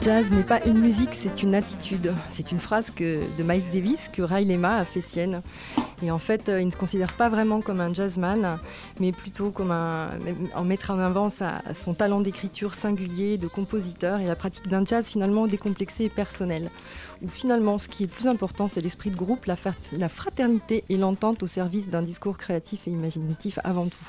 Jazz 0.09 0.31
n'est 0.31 0.43
pas 0.43 0.65
une 0.65 0.79
musique, 0.79 1.11
c'est 1.13 1.43
une 1.43 1.55
attitude. 1.55 2.15
C'est 2.31 2.51
une 2.51 2.59
phrase 2.59 2.91
que, 2.91 3.21
de 3.37 3.43
Miles 3.43 3.71
Davis 3.75 4.09
que 4.09 4.23
Ray 4.23 4.47
Lema 4.47 4.77
a 4.77 4.87
fait 4.87 5.03
sienne. 5.03 5.43
Et 6.03 6.11
en 6.11 6.19
fait, 6.19 6.49
euh, 6.49 6.63
il 6.63 6.67
ne 6.67 6.71
se 6.71 6.79
considère 6.79 7.13
pas 7.13 7.29
vraiment 7.29 7.61
comme 7.61 7.79
un 7.79 7.93
jazzman, 7.93 8.59
mais 9.01 9.13
plutôt 9.13 9.51
comme 9.51 9.71
un, 9.71 10.13
en 10.55 10.65
mettre 10.65 10.93
en 10.93 10.99
avant 10.99 11.31
son 11.75 11.93
talent 11.93 12.23
d'écriture 12.23 12.73
singulier, 12.73 13.37
de 13.37 13.49
compositeur 13.49 14.21
et 14.21 14.25
la 14.25 14.35
pratique 14.35 14.67
d'un 14.69 14.83
jazz 14.83 15.07
finalement 15.07 15.47
décomplexé 15.47 16.05
et 16.05 16.09
personnel. 16.09 16.71
Où 17.21 17.29
finalement, 17.29 17.77
ce 17.79 17.89
qui 17.89 18.05
est 18.05 18.07
plus 18.07 18.29
important, 18.29 18.67
c'est 18.67 18.81
l'esprit 18.81 19.11
de 19.11 19.17
groupe, 19.17 19.45
la 19.45 20.09
fraternité 20.09 20.85
et 20.89 20.97
l'entente 20.97 21.43
au 21.43 21.47
service 21.47 21.91
d'un 21.91 22.01
discours 22.01 22.39
créatif 22.39 22.89
et 22.89 22.91
imaginatif 22.91 23.59
avant 23.63 23.89
tout. 23.89 24.09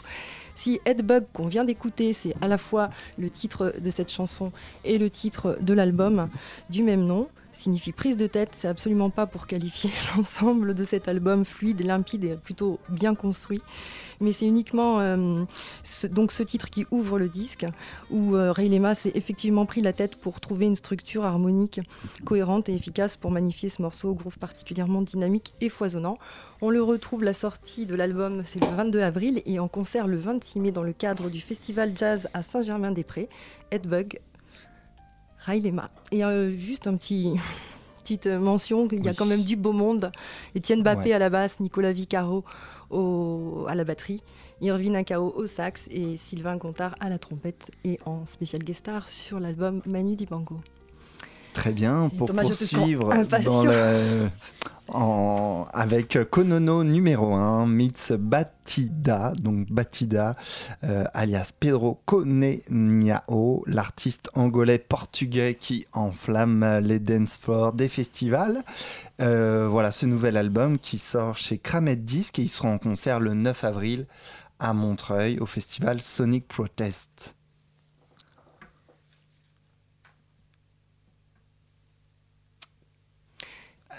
Si 0.61 0.81
Headbug 0.83 1.23
qu'on 1.31 1.47
vient 1.47 1.63
d'écouter, 1.63 2.11
c'est 2.11 2.35
à 2.41 2.47
la 2.49 2.57
fois 2.57 2.89
le 3.17 3.29
titre 3.29 3.73
de 3.81 3.89
cette 3.89 4.11
chanson 4.11 4.51
et 4.83 4.97
le 4.97 5.09
titre 5.09 5.57
de 5.61 5.73
l'album 5.73 6.27
du 6.69 6.83
même 6.83 7.05
nom, 7.05 7.29
signifie 7.59 7.91
prise 7.91 8.17
de 8.17 8.27
tête, 8.27 8.51
c'est 8.55 8.67
absolument 8.67 9.09
pas 9.09 9.25
pour 9.25 9.47
qualifier 9.47 9.89
l'ensemble 10.15 10.73
de 10.73 10.83
cet 10.83 11.07
album 11.07 11.45
fluide, 11.45 11.85
limpide 11.85 12.23
et 12.23 12.35
plutôt 12.35 12.79
bien 12.89 13.15
construit, 13.15 13.61
mais 14.21 14.33
c'est 14.33 14.45
uniquement 14.45 14.99
euh, 14.99 15.43
ce, 15.83 16.07
donc 16.07 16.31
ce 16.31 16.43
titre 16.43 16.69
qui 16.69 16.85
ouvre 16.91 17.19
le 17.19 17.29
disque 17.29 17.65
où 18.09 18.35
euh, 18.35 18.51
Ray 18.51 18.69
Lema 18.69 18.95
s'est 18.95 19.11
effectivement 19.15 19.65
pris 19.65 19.81
la 19.81 19.93
tête 19.93 20.15
pour 20.15 20.39
trouver 20.39 20.65
une 20.65 20.75
structure 20.75 21.25
harmonique 21.25 21.81
cohérente 22.25 22.69
et 22.69 22.73
efficace 22.73 23.17
pour 23.17 23.31
magnifier 23.31 23.69
ce 23.69 23.81
morceau, 23.81 24.13
groove 24.13 24.39
particulièrement 24.39 25.01
dynamique 25.01 25.53
et 25.61 25.69
foisonnant. 25.69 26.17
On 26.61 26.69
le 26.69 26.81
retrouve 26.81 27.23
la 27.23 27.33
sortie 27.33 27.85
de 27.85 27.95
l'album, 27.95 28.43
c'est 28.45 28.63
le 28.63 28.75
22 28.75 29.01
avril 29.01 29.41
et 29.45 29.59
en 29.59 29.67
concert 29.67 30.07
le 30.07 30.17
26 30.17 30.59
mai 30.59 30.71
dans 30.71 30.83
le 30.83 30.93
cadre 30.93 31.29
du 31.29 31.39
festival 31.39 31.91
jazz 31.95 32.27
à 32.33 32.43
Saint-Germain-des-Prés. 32.43 33.29
Headbug 33.71 34.19
Railema. 35.39 35.89
Et 36.11 36.23
euh, 36.23 36.51
juste 36.55 36.87
un 36.87 36.95
petit, 36.97 37.33
petite 38.03 38.27
mention, 38.27 38.87
il 38.91 39.03
y 39.03 39.09
a 39.09 39.13
quand 39.13 39.25
même 39.25 39.43
du 39.43 39.55
beau 39.55 39.71
monde. 39.73 40.11
Étienne 40.55 40.83
Bappé 40.83 41.09
Ouais. 41.09 41.13
à 41.13 41.19
la 41.19 41.29
basse, 41.29 41.59
Nicolas 41.59 41.91
Vicaro 41.93 42.43
au- 42.89 43.65
à 43.67 43.75
la 43.75 43.83
batterie, 43.83 44.21
Irvine 44.61 44.95
Akao 44.95 45.33
au 45.35 45.45
sax 45.47 45.87
et 45.91 46.17
Sylvain 46.17 46.57
Gontard 46.57 46.95
à 46.99 47.09
la 47.09 47.17
trompette 47.19 47.71
et 47.85 47.99
en 48.05 48.25
spécial 48.25 48.63
guest 48.63 48.79
star 48.79 49.07
sur 49.07 49.39
l'album 49.39 49.81
Manu 49.85 50.15
Dibango. 50.15 50.59
Très 51.53 51.71
bien, 51.71 52.09
pour 52.17 52.27
Thomas, 52.27 52.43
poursuivre 52.43 53.11
impatient. 53.11 53.63
dans 53.63 53.65
le- 53.65 54.29
en- 54.91 55.67
avec 55.71 56.17
Konono 56.31 56.83
numéro 56.83 57.35
1, 57.35 57.65
meets 57.67 58.11
Batida, 58.17 59.33
donc 59.39 59.71
Batida, 59.71 60.35
euh, 60.83 61.03
alias 61.13 61.51
Pedro 61.59 62.01
Coneniao, 62.05 63.63
l'artiste 63.67 64.29
angolais-portugais 64.35 65.55
qui 65.59 65.85
enflamme 65.93 66.79
les 66.81 66.99
dance 66.99 67.37
floors 67.37 67.73
des 67.73 67.89
festivals. 67.89 68.63
Euh, 69.21 69.67
voilà 69.69 69.91
ce 69.91 70.05
nouvel 70.05 70.37
album 70.37 70.79
qui 70.79 70.97
sort 70.97 71.35
chez 71.37 71.57
Kramet 71.57 71.95
Disc 71.97 72.39
et 72.39 72.43
il 72.43 72.49
sera 72.49 72.69
en 72.69 72.77
concert 72.77 73.19
le 73.19 73.33
9 73.33 73.63
avril 73.63 74.07
à 74.59 74.73
Montreuil 74.73 75.39
au 75.39 75.45
festival 75.45 76.01
Sonic 76.01 76.47
Protest. 76.47 77.35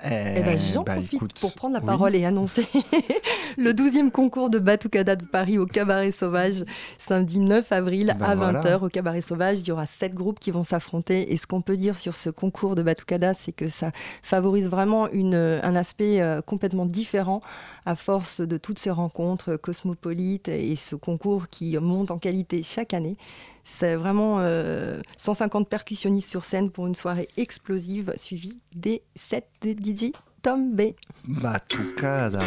Eh 0.04 0.42
ben, 0.42 0.58
J'en 0.58 0.82
bah, 0.82 0.94
profite 0.94 1.14
écoute, 1.14 1.40
pour 1.40 1.54
prendre 1.54 1.74
la 1.74 1.80
oui. 1.80 1.86
parole 1.86 2.14
et 2.14 2.24
annoncer 2.24 2.66
le 3.58 3.72
12e 3.72 4.10
concours 4.10 4.48
de 4.48 4.58
Batucada 4.58 5.16
de 5.16 5.24
Paris 5.24 5.58
au 5.58 5.66
Cabaret 5.66 6.10
Sauvage, 6.10 6.64
samedi 6.98 7.38
9 7.38 7.70
avril 7.72 8.16
Ben 8.18 8.26
à 8.26 8.34
voilà. 8.34 8.60
20h 8.60 8.84
au 8.84 8.88
Cabaret 8.88 9.20
Sauvage. 9.20 9.60
Il 9.60 9.68
y 9.68 9.72
aura 9.72 9.86
sept 9.86 10.14
groupes 10.14 10.38
qui 10.40 10.50
vont 10.50 10.64
s'affronter. 10.64 11.32
Et 11.32 11.36
ce 11.36 11.46
qu'on 11.46 11.60
peut 11.60 11.76
dire 11.76 11.96
sur 11.96 12.16
ce 12.16 12.30
concours 12.30 12.74
de 12.76 12.82
Batucada, 12.82 13.34
c'est 13.34 13.52
que 13.52 13.68
ça 13.68 13.92
favorise 14.22 14.68
vraiment 14.68 15.08
une, 15.10 15.34
un 15.34 15.76
aspect 15.76 16.20
euh, 16.22 16.40
complètement 16.40 16.86
différent 16.86 17.40
à 17.84 17.94
force 17.94 18.40
de 18.40 18.56
toutes 18.56 18.78
ces 18.78 18.90
rencontres 18.90 19.56
cosmopolites 19.56 20.48
et 20.48 20.76
ce 20.76 20.96
concours 20.96 21.48
qui 21.48 21.76
monte 21.78 22.10
en 22.10 22.18
qualité 22.18 22.62
chaque 22.62 22.94
année. 22.94 23.16
C'est 23.64 23.96
vraiment 23.96 24.40
euh, 24.40 25.00
150 25.16 25.68
percussionnistes 25.68 26.30
sur 26.30 26.44
scène 26.44 26.70
pour 26.70 26.86
une 26.86 26.94
soirée 26.94 27.28
explosive 27.36 28.12
suivie 28.16 28.60
des 28.74 29.02
sets 29.14 29.48
de 29.62 29.70
DJ 29.70 30.12
Tom 30.42 30.74
B. 30.74 30.92
Batucada. 31.24 32.40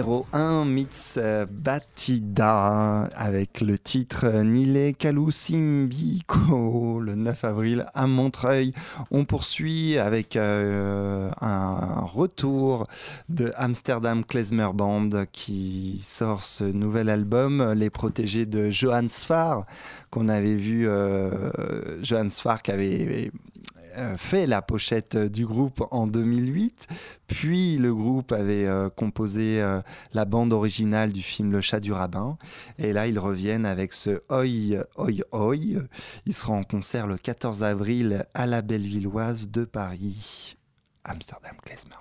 Numéro 0.00 0.24
1, 0.32 0.64
Mits 0.64 1.18
Batida, 1.50 3.02
avec 3.14 3.60
le 3.60 3.76
titre 3.76 4.26
Nile 4.42 4.94
Kalusimbiko, 4.96 7.00
le 7.00 7.16
9 7.16 7.44
avril 7.44 7.84
à 7.92 8.06
Montreuil. 8.06 8.72
On 9.10 9.26
poursuit 9.26 9.98
avec 9.98 10.36
euh, 10.36 11.30
un 11.42 12.00
retour 12.00 12.86
de 13.28 13.52
Amsterdam 13.56 14.24
Klezmer 14.24 14.70
Band 14.72 15.10
qui 15.32 16.00
sort 16.02 16.44
ce 16.44 16.64
nouvel 16.64 17.10
album, 17.10 17.74
Les 17.74 17.90
Protégés 17.90 18.46
de 18.46 18.70
Johan 18.70 19.08
Sfar, 19.10 19.66
qu'on 20.10 20.30
avait 20.30 20.56
vu, 20.56 20.88
euh, 20.88 22.02
Johan 22.02 22.28
qui 22.64 22.70
avait 22.70 23.30
fait 24.16 24.46
la 24.46 24.62
pochette 24.62 25.16
du 25.16 25.46
groupe 25.46 25.82
en 25.90 26.06
2008, 26.06 26.86
puis 27.26 27.76
le 27.76 27.94
groupe 27.94 28.32
avait 28.32 28.66
euh, 28.66 28.90
composé 28.90 29.60
euh, 29.60 29.80
la 30.12 30.24
bande 30.24 30.52
originale 30.52 31.12
du 31.12 31.22
film 31.22 31.52
Le 31.52 31.60
chat 31.60 31.80
du 31.80 31.92
rabbin, 31.92 32.38
et 32.78 32.92
là 32.92 33.06
ils 33.06 33.18
reviennent 33.18 33.66
avec 33.66 33.92
ce 33.92 34.22
Oi 34.30 34.84
Oi 34.96 35.24
Oi. 35.32 35.56
Ils 36.26 36.34
seront 36.34 36.58
en 36.58 36.64
concert 36.64 37.06
le 37.06 37.16
14 37.16 37.62
avril 37.62 38.26
à 38.34 38.46
la 38.46 38.62
Bellevilloise 38.62 39.48
de 39.48 39.64
Paris, 39.64 40.56
Amsterdam 41.04 41.56
Klezmer 41.64 41.96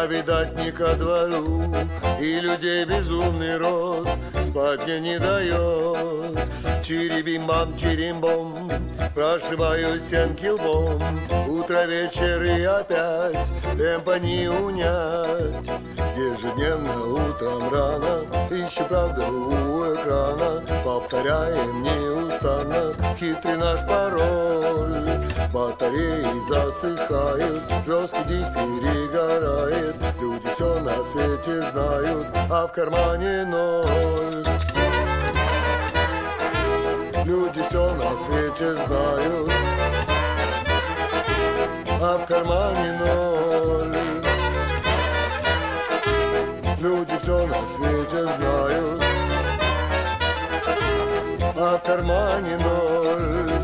я, 0.00 0.06
видать, 0.06 0.56
не 0.58 0.70
ко 0.70 0.94
двору, 0.94 1.74
И 2.20 2.40
людей 2.40 2.84
безумный 2.84 3.56
род 3.56 4.08
спать 4.46 4.84
мне 4.84 5.00
не 5.00 5.18
дает. 5.18 6.38
Чирибим-бам, 6.82 7.76
чирим-бом, 7.76 8.70
прошибаю 9.14 9.98
стенки 10.00 10.46
лбом, 10.46 11.00
Утро, 11.48 11.86
вечер 11.86 12.42
и 12.42 12.62
опять 12.62 13.46
темпа 13.76 14.18
не 14.18 14.48
унять. 14.48 15.70
Ежедневно 16.16 16.92
утром 17.02 17.72
рано 17.72 18.24
Ищу 18.50 18.84
правду 18.84 19.22
у 19.22 19.94
экрана 19.94 20.62
Повторяем 20.84 21.82
неустанно 21.82 22.92
Хитрый 23.18 23.56
наш 23.56 23.80
пароль 23.86 24.99
Батареи 25.52 26.46
засыхают 26.48 27.62
Жесткий 27.84 28.22
диск 28.24 28.52
перегорает 28.52 29.96
Люди 30.20 30.48
все 30.54 30.78
на 30.78 31.02
свете 31.02 31.60
знают 31.62 32.28
А 32.48 32.68
в 32.68 32.72
кармане 32.72 33.44
ноль. 33.46 34.44
Люди 37.24 37.62
все 37.68 37.92
на 37.94 38.16
свете 38.16 38.76
знают 38.76 39.50
А 42.00 42.18
в 42.18 42.26
кармане 42.26 42.92
ноль. 43.00 43.96
Люди 46.78 47.18
все 47.20 47.46
на 47.46 47.66
свете 47.66 48.26
знают 48.26 49.02
А 51.56 51.76
в 51.76 51.82
кармане 51.82 52.56
ноль 52.56 53.59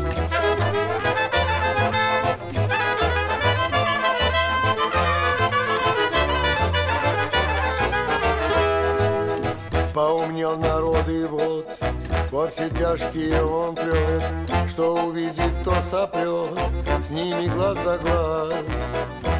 Поумнел 10.27 10.57
народ 10.57 11.07
и 11.07 11.23
вот 11.23 11.65
во 12.31 12.49
все 12.49 12.69
тяжкие 12.69 13.41
он 13.45 13.73
прет 13.75 14.21
Что 14.67 14.95
увидит, 14.95 15.63
то 15.63 15.71
сопрет 15.81 16.49
С 17.01 17.09
ними 17.11 17.47
глаз 17.47 17.79
да 17.85 17.97
глаз. 17.97 18.53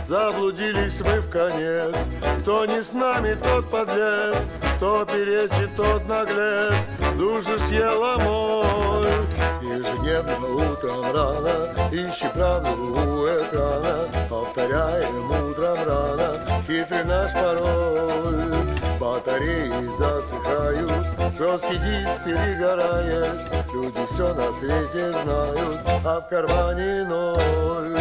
Заблудились 0.05 1.01
мы 1.01 1.19
в 1.19 1.29
конец. 1.29 1.93
Кто 2.39 2.65
не 2.65 2.81
с 2.81 2.93
нами, 2.93 3.33
тот 3.33 3.69
подлец. 3.69 4.49
Кто 4.77 5.03
перечит, 5.03 5.75
тот 5.75 6.07
наглец. 6.07 6.87
Душу 7.17 7.59
съела 7.59 8.17
моль 8.19 9.25
Ежедневно 9.61 10.71
утром 10.71 11.03
рано 11.13 11.75
Ищи 11.91 12.29
правду 12.33 12.93
у 12.93 13.27
экрана. 13.27 14.07
Повторяем 14.29 15.29
утром 15.31 15.77
рано 15.85 16.63
Хитрый 16.65 17.03
наш 17.03 17.33
пароль 17.33 18.46
Батареи 19.17 19.87
засыхают 19.97 20.91
Жесткий 21.39 21.77
диск 21.77 22.23
перегорает 22.23 23.49
Люди 23.73 24.05
все 24.11 24.31
на 24.35 24.53
свете 24.53 25.11
знают 25.11 25.79
А 26.05 26.21
в 26.21 26.27
кармане 26.29 27.03
ноль 27.03 27.97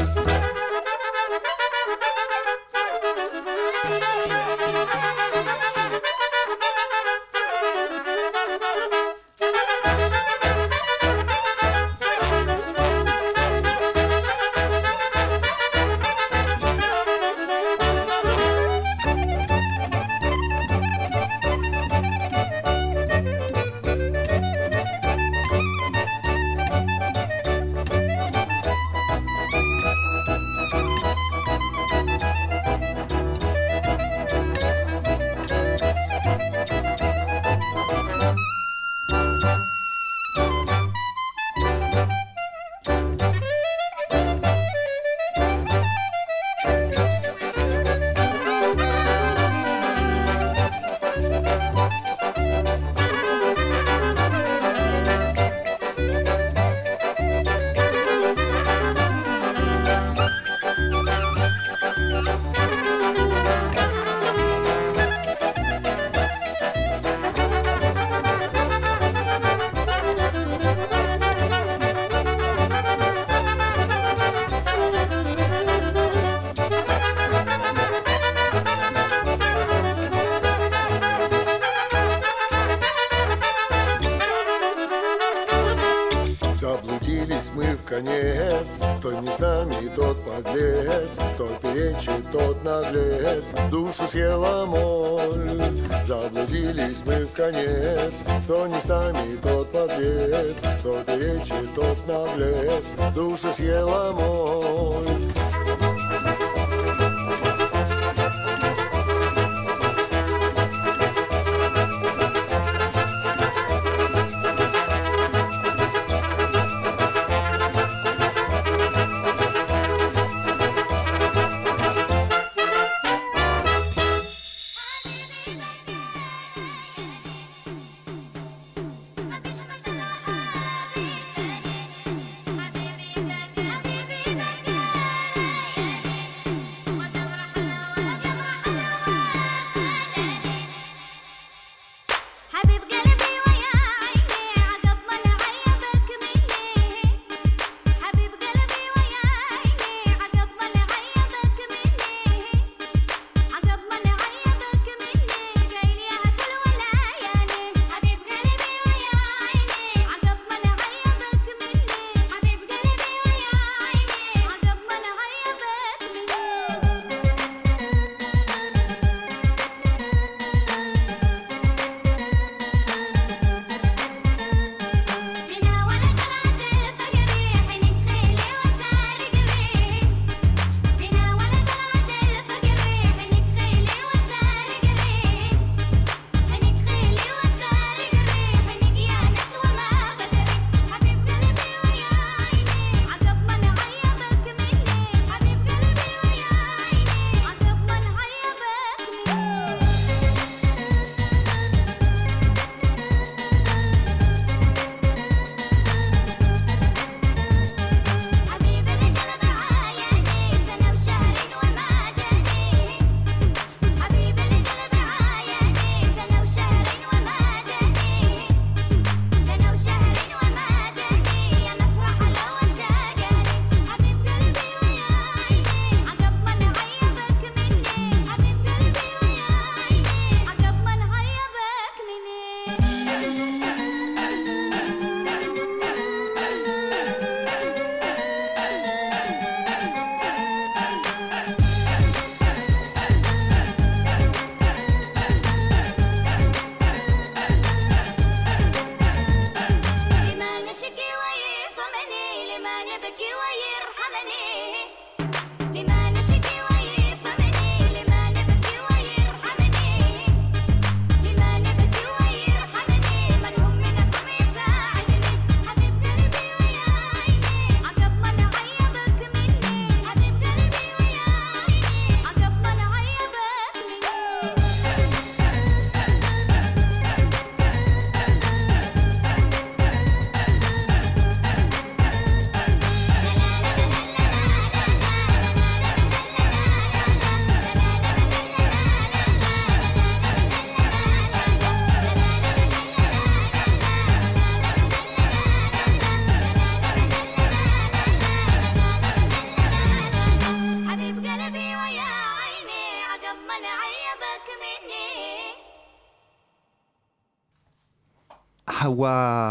наглец 92.66 93.44
Душу 93.70 94.08
съела 94.08 94.66
моль. 94.66 95.62
Заблудились 96.06 97.02
мы 97.04 97.24
в 97.24 97.32
конец 97.32 98.22
Кто 98.44 98.66
не 98.66 98.80
с 98.80 98.84
нами, 98.86 99.36
тот 99.42 99.70
подлец. 99.70 100.56
Кто 100.80 101.02
перечит, 101.04 101.74
тот 101.74 101.98
наглец 102.06 102.84
Душу 103.14 103.52
съела 103.52 104.12
моль 104.12 105.15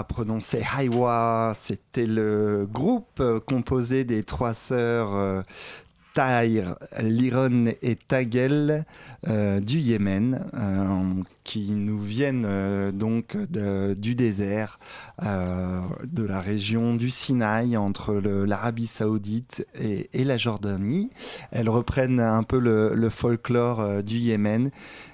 Prononcé 0.08 0.62
Haiwa, 0.78 1.54
c'était 1.60 2.08
le 2.08 2.68
groupe 2.72 3.22
composé 3.46 4.04
des 4.04 4.24
trois 4.24 4.54
sœurs 4.54 5.44
Taïr, 6.16 6.76
Liron 6.98 7.66
et 7.82 7.98
Tagel 7.98 8.86
euh, 9.28 9.60
du 9.60 9.80
Yémen, 9.80 10.46
euh, 10.54 11.22
qui 11.44 11.72
nous 11.72 12.00
viennent 12.00 12.46
euh, 12.48 12.94
donc 12.94 13.36
du 13.36 14.16
désert, 14.16 14.80
de 15.22 16.24
la 16.24 16.40
région 16.40 16.96
du 16.96 17.10
Sinaï, 17.10 17.76
entre 17.76 18.14
l'Arabie 18.14 18.88
Saoudite 18.88 19.68
et, 19.78 20.24
la 20.24 20.38
Jordanie. 20.38 21.10
Elles 21.52 21.70
reprennent 21.70 22.22
un 22.22 22.44
peu 22.44 22.60
le, 22.60 23.10
folklore 23.10 24.02
du 24.02 24.16
Yémen 24.16 24.72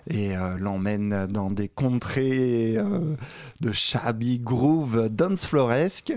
et 0.08 0.34
l'emmènent 0.60 1.28
dans 1.28 1.50
des 1.50 1.68
contrées 1.68 2.78
de 3.62 3.72
shabby 3.72 4.40
groove 4.40 5.10
dance 5.10 5.46
floresque 5.46 6.14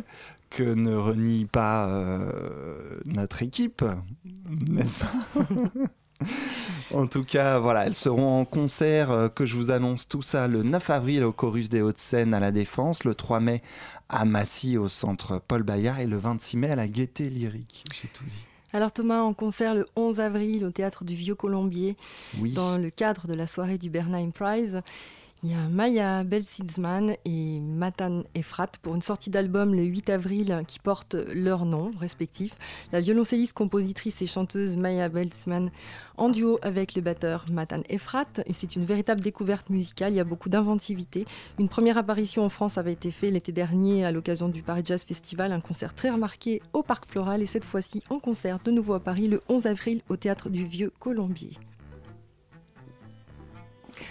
que 0.55 0.63
ne 0.63 0.95
renie 0.95 1.47
pas 1.47 1.89
euh, 1.89 3.01
notre 3.07 3.43
équipe, 3.43 3.85
n'est-ce 4.67 5.01
pas 5.01 5.13
En 6.93 7.07
tout 7.09 7.25
cas, 7.25 7.59
voilà, 7.59 7.87
elles 7.87 7.97
seront 7.97 8.41
en 8.41 8.45
concert, 8.45 9.11
euh, 9.11 9.29
que 9.29 9.45
je 9.47 9.57
vous 9.57 9.71
annonce 9.73 10.07
tout 10.07 10.23
ça, 10.23 10.47
le 10.47 10.63
9 10.63 10.91
avril 10.91 11.25
au 11.25 11.33
Chorus 11.33 11.69
des 11.69 11.83
Hauts-de-Seine 11.83 12.33
à 12.35 12.41
la 12.41 12.53
Défense, 12.53 13.05
le 13.05 13.15
3 13.17 13.41
mai 13.41 13.63
à 14.09 14.25
Massy 14.25 14.77
au 14.79 14.87
Centre 14.87 15.41
Paul 15.47 15.65
Bayard 15.65 15.99
et 16.01 16.07
le 16.07 16.17
26 16.19 16.57
mai 16.57 16.71
à 16.71 16.77
la 16.77 16.87
Gaieté 16.87 17.31
Lyrique. 17.31 17.85
J'ai 17.93 18.09
tout 18.09 18.25
dit. 18.25 18.45
Alors 18.73 18.93
Thomas, 18.93 19.23
en 19.23 19.35
concert 19.35 19.75
le 19.75 19.87
11 19.97 20.21
avril 20.21 20.65
au 20.65 20.71
Théâtre 20.71 21.05
du 21.05 21.15
Vieux 21.15 21.35
Colombier, 21.35 21.97
Oui. 22.41 22.53
dans 22.53 22.77
le 22.79 22.91
cadre 22.91 23.27
de 23.27 23.35
la 23.35 23.47
soirée 23.47 23.79
du 23.79 23.91
Bernheim 23.91 24.31
Prize, 24.33 24.83
il 25.45 25.51
y 25.51 25.55
a 25.55 25.69
Maya 25.69 26.25
Belsitzman 26.25 27.17
et 27.27 27.61
Matan 27.61 28.23
Efrat 28.35 28.69
pour 28.81 28.95
une 28.95 29.03
sortie 29.03 29.29
d'album 29.29 29.75
le 29.75 29.83
8 29.83 30.09
avril 30.09 30.63
qui 30.67 30.79
porte 30.79 31.17
leurs 31.35 31.67
noms 31.67 31.91
respectifs. 32.01 32.57
La 32.93 33.03
violoncelliste, 33.03 33.53
compositrice 33.53 34.23
et 34.23 34.27
chanteuse 34.27 34.79
Maya 34.79 35.11
Belsitzman 35.11 35.71
en 36.17 36.31
duo 36.31 36.59
avec 36.63 36.95
le 36.95 37.03
batteur 37.03 37.45
Matan 37.53 37.83
Efrat. 37.91 38.25
C'est 38.53 38.75
une 38.75 38.87
véritable 38.87 39.21
découverte 39.21 39.69
musicale, 39.69 40.15
il 40.15 40.17
y 40.17 40.21
a 40.21 40.25
beaucoup 40.25 40.49
d'inventivité. 40.49 41.27
Une 41.59 41.69
première 41.69 41.99
apparition 41.99 42.43
en 42.43 42.49
France 42.49 42.79
avait 42.79 42.93
été 42.93 43.11
faite 43.11 43.33
l'été 43.33 43.53
dernier 43.53 44.07
à 44.07 44.13
l'occasion 44.13 44.49
du 44.49 44.63
Paris 44.63 44.83
Jazz 44.83 45.05
Festival, 45.05 45.53
un 45.53 45.61
concert 45.61 45.95
très 45.95 46.09
remarqué 46.09 46.63
au 46.73 46.83
Parc 46.83 47.05
Floral 47.05 47.43
et 47.43 47.47
cette 47.47 47.67
fois-ci 47.67 48.03
en 48.09 48.19
concert 48.19 48.61
de 48.65 48.71
nouveau 48.71 48.95
à 48.95 49.01
Paris 49.01 49.29
le 49.29 49.43
11 49.51 49.67
avril 49.67 50.01
au 50.09 50.17
Théâtre 50.17 50.49
du 50.49 50.65
Vieux 50.65 50.91
Colombier. 50.99 51.51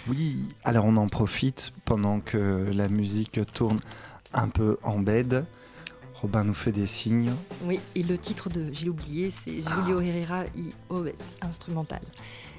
Oui, 0.08 0.48
alors 0.64 0.84
on 0.84 0.96
en 0.96 1.08
profite 1.08 1.72
pendant 1.84 2.20
que 2.20 2.70
la 2.72 2.88
musique 2.88 3.40
tourne 3.52 3.80
un 4.32 4.48
peu 4.48 4.78
en 4.82 4.98
bed. 4.98 5.44
Robin 6.14 6.44
nous 6.44 6.54
fait 6.54 6.72
des 6.72 6.86
signes. 6.86 7.32
Oui, 7.64 7.80
et 7.94 8.02
le 8.02 8.16
titre 8.16 8.48
de, 8.48 8.72
j'ai 8.72 8.88
oublié, 8.88 9.30
c'est 9.30 9.60
Julio 9.62 10.00
Herrera 10.00 10.44
y 10.56 10.72
OS, 10.88 11.10
instrumental. 11.42 12.00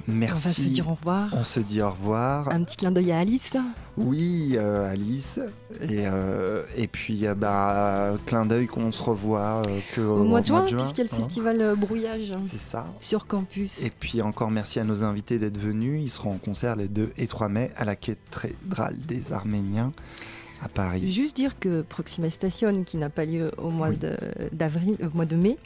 Merci. 0.08 0.36
On 0.36 0.50
va 0.50 0.54
se 0.54 0.62
dire 0.62 0.88
au 0.90 0.94
revoir. 0.94 1.30
On 1.34 1.44
se 1.44 1.60
dit 1.60 1.82
au 1.82 1.90
revoir. 1.90 2.50
Un 2.50 2.64
petit 2.64 2.78
clin 2.78 2.92
d'œil 2.92 3.12
à 3.12 3.20
Alice. 3.20 3.54
Oui, 3.98 4.54
euh, 4.56 4.92
Alice. 4.92 5.40
Et, 5.82 6.06
euh, 6.06 6.64
et 6.76 6.88
puis, 6.88 7.26
euh, 7.26 7.34
bah, 7.34 8.14
clin 8.26 8.46
d'œil 8.46 8.68
qu'on 8.68 8.92
se 8.92 9.02
revoit 9.02 9.62
que 9.96 10.02
Au 10.02 10.24
mois 10.24 10.42
de 10.42 10.48
juin, 10.48 10.66
puisqu'il 10.68 10.98
y 11.00 11.02
a 11.02 11.10
le 11.10 11.14
hein. 11.14 11.18
festival 11.18 11.76
Brouillage 11.76 12.34
C'est 12.48 12.60
ça. 12.60 12.88
sur 13.00 13.26
campus. 13.26 13.84
Et 13.84 13.90
puis 13.90 14.22
encore 14.22 14.52
merci 14.52 14.80
à 14.80 14.84
nos 14.84 15.04
invités 15.04 15.40
d'être 15.40 15.58
venus. 15.58 16.02
Ils 16.04 16.10
seront 16.10 16.34
en 16.34 16.38
concert 16.38 16.76
les 16.76 16.88
2 16.88 17.12
et 17.18 17.28
3 17.28 17.50
mai 17.50 17.72
à 17.76 17.86
la 17.86 17.96
cathédrale 17.96 18.98
des 19.08 19.34
Arméniens 19.34 19.92
à 20.61 20.69
Paris. 20.69 21.11
Juste 21.11 21.36
dire 21.36 21.60
que 21.60 21.82
Proxima 21.82 22.30
Station, 22.30 22.84
qui 22.84 22.98
n'a 22.98 23.10
pas 23.10 23.26
lieu 23.26 23.52
au 23.57 23.69
mois 23.69 23.90
euh, 24.03 24.49
au 24.52 25.15
mois 25.15 25.26
de 25.26 25.36
mai, 25.36 25.57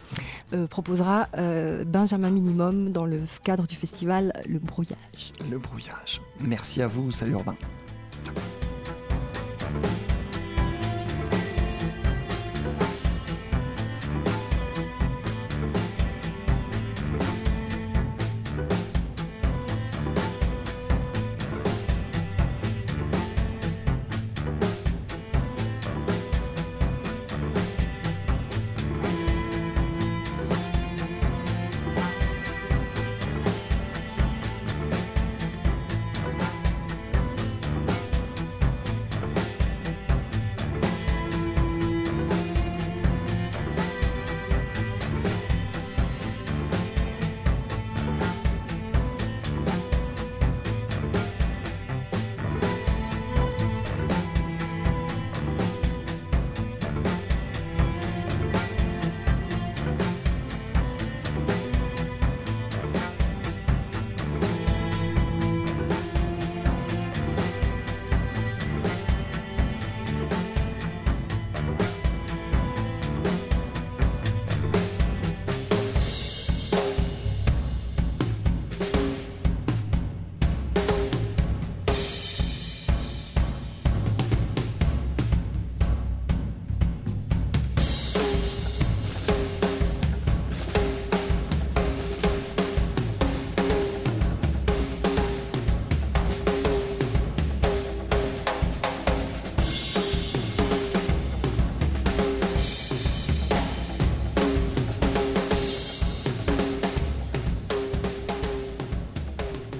euh, 0.53 0.67
proposera 0.67 1.27
euh, 1.37 1.83
Benjamin 1.83 2.29
Minimum 2.29 2.91
dans 2.91 3.05
le 3.05 3.21
cadre 3.43 3.67
du 3.67 3.75
festival 3.75 4.33
Le 4.47 4.59
Brouillage. 4.59 5.33
Le 5.49 5.57
Brouillage. 5.57 6.21
Merci 6.39 6.81
à 6.81 6.87
vous. 6.87 7.11
Salut 7.11 7.33
Urbain. 7.33 7.55